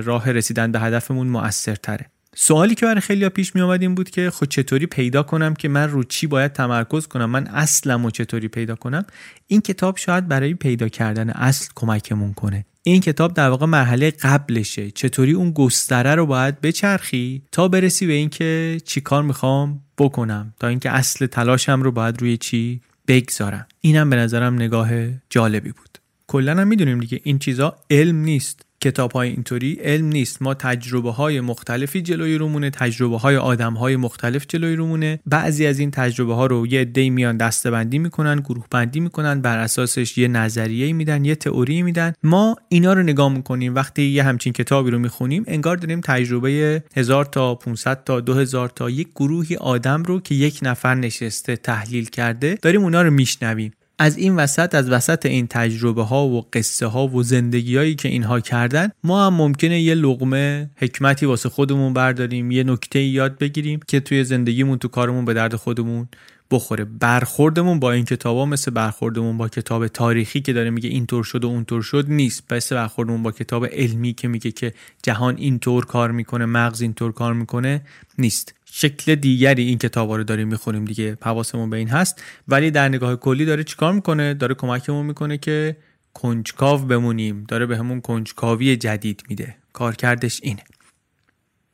راه 0.00 0.32
رسیدن 0.32 0.72
به 0.72 0.80
هدفمون 0.80 1.26
موثرتره 1.26 2.06
سوالی 2.38 2.74
که 2.74 2.86
برای 2.86 3.00
خیلی 3.00 3.28
پیش 3.28 3.54
می 3.54 3.60
آمد 3.60 3.82
این 3.82 3.94
بود 3.94 4.10
که 4.10 4.30
خود 4.30 4.48
چطوری 4.48 4.86
پیدا 4.86 5.22
کنم 5.22 5.54
که 5.54 5.68
من 5.68 5.90
رو 5.90 6.04
چی 6.04 6.26
باید 6.26 6.52
تمرکز 6.52 7.06
کنم؟ 7.06 7.30
من 7.30 7.46
اصلم 7.46 8.04
و 8.04 8.10
چطوری 8.10 8.48
پیدا 8.48 8.74
کنم؟ 8.74 9.04
این 9.46 9.60
کتاب 9.60 9.96
شاید 9.96 10.28
برای 10.28 10.54
پیدا 10.54 10.88
کردن 10.88 11.30
اصل 11.30 11.68
کمکمون 11.74 12.34
کنه. 12.34 12.66
این 12.82 13.00
کتاب 13.00 13.34
در 13.34 13.48
واقع 13.48 13.66
مرحله 13.66 14.10
قبلشه. 14.10 14.90
چطوری 14.90 15.32
اون 15.32 15.50
گستره 15.50 16.14
رو 16.14 16.26
باید 16.26 16.60
بچرخی 16.60 17.42
تا 17.52 17.68
برسی 17.68 18.06
به 18.06 18.12
اینکه 18.12 18.80
چی 18.84 19.00
کار 19.00 19.22
می‌خوام 19.22 19.80
بکنم؟ 19.98 20.54
تا 20.60 20.68
اینکه 20.68 20.90
اصل 20.90 21.26
تلاشم 21.26 21.82
رو 21.82 21.92
باید 21.92 22.20
روی 22.20 22.36
چی 22.36 22.80
بگذارم. 23.08 23.66
اینم 23.80 24.10
به 24.10 24.16
نظرم 24.16 24.54
نگاه 24.54 24.90
جالبی 25.30 25.72
بود. 25.72 25.98
کلا 26.26 26.54
هم 26.54 26.68
می‌دونیم 26.68 26.98
دیگه 26.98 27.20
این 27.24 27.38
چیزا 27.38 27.76
علم 27.90 28.16
نیست. 28.16 28.65
کتاب 28.86 29.12
های 29.12 29.28
اینطوری 29.28 29.78
علم 29.82 30.06
نیست. 30.06 30.42
ما 30.42 30.54
تجربه 30.54 31.10
های 31.10 31.40
مختلفی 31.40 32.02
جلوی 32.02 32.38
رومونه 32.38 32.70
تجربه 32.70 33.18
های 33.18 33.36
آدم 33.36 33.74
های 33.74 33.96
مختلف 33.96 34.46
جلوی 34.48 34.76
رومونه 34.76 35.20
بعضی 35.26 35.66
از 35.66 35.78
این 35.78 35.90
تجربه 35.90 36.34
ها 36.34 36.46
رو 36.46 36.66
یه 36.66 36.84
دی 36.84 37.10
میان 37.10 37.36
دستبندی 37.36 37.98
می‌کنن 37.98 38.40
گروه 38.40 38.64
بندی 38.70 39.00
می‌کنن 39.00 39.40
بر 39.40 39.58
اساسش 39.58 40.18
یه 40.18 40.28
نظریه 40.28 40.92
میدن 40.92 41.24
یه 41.24 41.34
تئوری 41.34 41.82
میدن. 41.82 42.12
ما 42.22 42.56
اینا 42.68 42.92
رو 42.92 43.02
نگاه 43.02 43.32
می‌کنیم. 43.32 43.74
وقتی 43.74 44.02
یه 44.02 44.22
همچین 44.22 44.52
کتابی 44.52 44.90
رو 44.90 44.98
می‌خونیم 44.98 45.44
انگار 45.46 45.76
داریم 45.76 46.00
تجربه 46.00 46.82
هزار 46.96 47.24
تا 47.24 47.54
500 47.54 48.04
تا 48.04 48.20
2000 48.20 48.68
تا 48.68 48.90
یک 48.90 49.08
گروهی 49.16 49.56
آدم 49.56 50.02
رو 50.02 50.20
که 50.20 50.34
یک 50.34 50.58
نفر 50.62 50.94
نشسته 50.94 51.56
تحلیل 51.56 52.04
کرده 52.04 52.58
داریم 52.62 52.82
اونا 52.82 53.02
رو 53.02 53.10
میشنویم. 53.10 53.72
از 53.98 54.16
این 54.16 54.36
وسط 54.36 54.74
از 54.74 54.90
وسط 54.90 55.26
این 55.26 55.46
تجربه 55.46 56.02
ها 56.02 56.26
و 56.26 56.46
قصه 56.52 56.86
ها 56.86 57.08
و 57.08 57.22
زندگی 57.22 57.76
هایی 57.76 57.94
که 57.94 58.08
اینها 58.08 58.40
کردن 58.40 58.88
ما 59.04 59.26
هم 59.26 59.34
ممکنه 59.34 59.80
یه 59.80 59.94
لغمه 59.94 60.70
حکمتی 60.76 61.26
واسه 61.26 61.48
خودمون 61.48 61.92
برداریم 61.92 62.50
یه 62.50 62.64
نکته 62.64 63.00
یاد 63.00 63.38
بگیریم 63.38 63.80
که 63.88 64.00
توی 64.00 64.24
زندگیمون 64.24 64.78
تو 64.78 64.88
کارمون 64.88 65.24
به 65.24 65.34
درد 65.34 65.54
خودمون 65.54 66.08
بخوره. 66.50 66.84
برخوردمون 66.84 67.80
با 67.80 67.92
این 67.92 68.04
کتابا 68.04 68.46
مثل 68.46 68.70
برخوردمون 68.70 69.38
با 69.38 69.48
کتاب 69.48 69.88
تاریخی 69.88 70.40
که 70.40 70.52
داره 70.52 70.70
میگه 70.70 70.88
اینطور 70.88 71.24
شد 71.24 71.44
و 71.44 71.48
اونطور 71.48 71.82
شد 71.82 72.04
نیست. 72.08 72.52
مثل 72.52 72.76
برخوردمون 72.76 73.22
با 73.22 73.32
کتاب 73.32 73.66
علمی 73.66 74.12
که 74.12 74.28
میگه 74.28 74.50
که 74.50 74.74
جهان 75.02 75.36
اینطور 75.36 75.84
کار 75.84 76.10
می‌کنه 76.10 76.46
مغز 76.46 76.82
اینطور 76.82 77.12
کار 77.12 77.34
می‌کنه 77.34 77.82
نیست. 78.18 78.54
شکل 78.72 79.14
دیگری 79.14 79.62
این 79.62 79.78
کتاب 79.78 80.12
رو 80.12 80.24
داریم 80.24 80.48
می‌خونیم 80.48 80.84
دیگه. 80.84 81.18
حواسمون 81.22 81.70
به 81.70 81.76
این 81.76 81.88
هست. 81.88 82.22
ولی 82.48 82.70
در 82.70 82.88
نگاه 82.88 83.16
کلی 83.16 83.44
داره 83.44 83.64
چیکار 83.64 83.92
می‌کنه؟ 83.92 84.34
داره 84.34 84.54
کمکمون 84.54 85.06
می‌کنه 85.06 85.38
که 85.38 85.76
کنجکاو 86.14 86.80
بمونیم. 86.80 87.44
داره 87.48 87.66
بهمون 87.66 87.96
یه 87.96 88.02
کنجکاوی 88.02 88.76
جدید 88.76 89.22
میده. 89.28 89.56
کارکردش 89.72 90.40
اینه. 90.42 90.62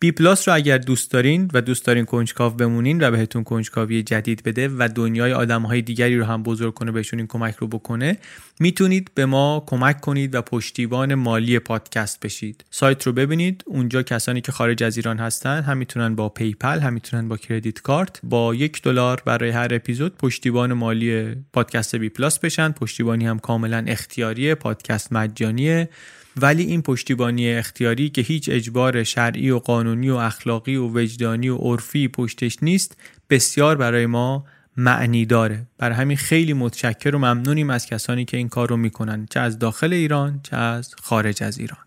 بی 0.03 0.12
پلاس 0.12 0.48
رو 0.48 0.55
اگر 0.55 0.78
دوست 0.78 1.11
دارین 1.11 1.50
و 1.55 1.61
دوست 1.61 1.86
دارین 1.86 2.05
کنجکاو 2.05 2.53
بمونین 2.53 3.05
و 3.05 3.11
بهتون 3.11 3.44
کنجکاوی 3.44 4.03
جدید 4.03 4.42
بده 4.42 4.68
و 4.78 4.88
دنیای 4.94 5.32
آدم 5.32 5.62
های 5.62 5.82
دیگری 5.82 6.18
رو 6.18 6.24
هم 6.24 6.42
بزرگ 6.42 6.74
کنه 6.74 6.92
بهشون 6.92 7.18
این 7.18 7.26
کمک 7.26 7.55
رو 7.55 7.66
بکنه 7.66 8.18
می‌تونید 8.61 9.11
به 9.14 9.26
ما 9.26 9.64
کمک 9.66 10.00
کنید 10.00 10.34
و 10.34 10.42
پشتیبان 10.42 11.14
مالی 11.14 11.59
پادکست 11.59 12.20
بشید. 12.20 12.64
سایت 12.70 13.07
رو 13.07 13.12
ببینید. 13.12 13.64
اونجا 13.66 14.03
کسانی 14.03 14.40
که 14.40 14.53
خارج 14.53 14.82
از 14.82 14.96
ایران 14.96 15.18
هستن 15.18 15.62
هم 15.62 15.76
می‌تونن 15.76 16.14
با 16.14 16.28
PayPal 16.28 16.80
هم 16.80 16.92
می‌تونن 16.92 17.28
با 17.28 17.36
credit 17.37 17.80
card 17.80 18.20
با 18.22 18.55
یک 18.55 18.82
دلار 18.82 19.22
برای 19.24 19.50
هر 19.50 19.68
اپیزود 19.74 20.16
پشتیبان 20.16 20.72
مالی 20.72 21.34
پادکست 21.53 21.96
بی 21.96 22.09
پلاس 22.09 22.38
بشن. 22.38 22.72
پشتیبانی 22.72 23.26
هم 23.26 23.38
کاملا 23.38 23.84
اختیاریه 23.86 24.55
پادکست 24.55 25.12
مجانیه. 25.12 25.88
ولی 26.37 26.62
این 26.62 26.83
پشتیبانی 26.83 27.51
اختیاری 27.51 28.11
که 28.11 28.22
هیچ 28.22 28.49
اجبار 28.53 29.05
شرعی 29.05 29.51
و 29.51 29.59
قانونی 29.59 30.11
و 30.11 30.16
اخلاقی 30.16 30.76
و 30.76 30.99
وجدانی 30.99 31.49
و 31.49 31.57
عرفی 31.57 32.09
پشتش 32.09 32.57
نیست 32.62 32.97
بسیار 33.30 33.76
برای 33.76 34.07
ما 34.07 34.45
معنی 34.76 35.26
داره. 35.26 35.66
برای 35.78 35.97
همین 35.97 36.16
خیلی 36.16 36.53
متشکر 36.53 37.14
و 37.14 37.18
ممنونیم 37.18 37.70
از 37.70 37.87
کسانی 37.87 38.24
که 38.24 38.37
این 38.37 38.49
کار 38.49 38.68
رو 38.68 38.76
می‌کنن 38.76 39.26
چه 39.30 39.41
از 39.41 39.59
داخل 39.59 39.93
ایران 39.93 40.41
چه 40.43 40.57
از 40.57 40.95
خارج 41.03 41.43
از 41.43 41.59
ایران. 41.59 41.78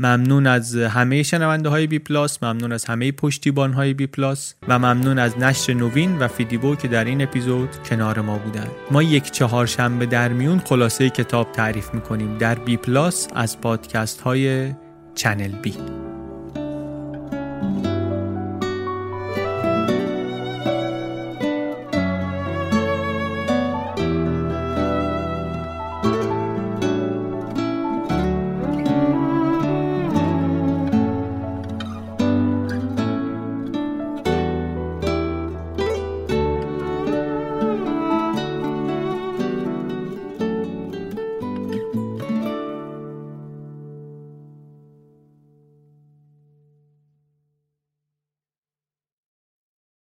ممنون 0.00 0.46
از 0.46 0.76
همه 0.76 1.22
شنونده 1.22 1.68
های 1.68 1.86
بی 1.86 1.98
پلاس 1.98 2.42
ممنون 2.42 2.72
از 2.72 2.84
همه 2.84 3.12
پشتیبان 3.12 3.72
های 3.72 3.94
بی 3.94 4.06
پلاس 4.06 4.54
و 4.68 4.78
ممنون 4.78 5.18
از 5.18 5.38
نشر 5.38 5.72
نوین 5.72 6.18
و 6.18 6.28
فیدیبو 6.28 6.76
که 6.76 6.88
در 6.88 7.04
این 7.04 7.22
اپیزود 7.22 7.68
کنار 7.84 8.20
ما 8.20 8.38
بودن. 8.38 8.66
ما 8.90 9.02
یک 9.02 9.30
چهارشنبه 9.30 10.06
در 10.06 10.28
میون 10.28 10.58
خلاصه 10.58 11.10
کتاب 11.10 11.52
تعریف 11.52 11.94
می‌کنیم 11.94 12.38
در 12.38 12.54
بی 12.54 12.76
پلاس 12.76 13.28
از 13.34 13.60
پادکست 13.60 14.20
های 14.20 14.74
چنل 15.14 15.52
بی. 15.52 16.09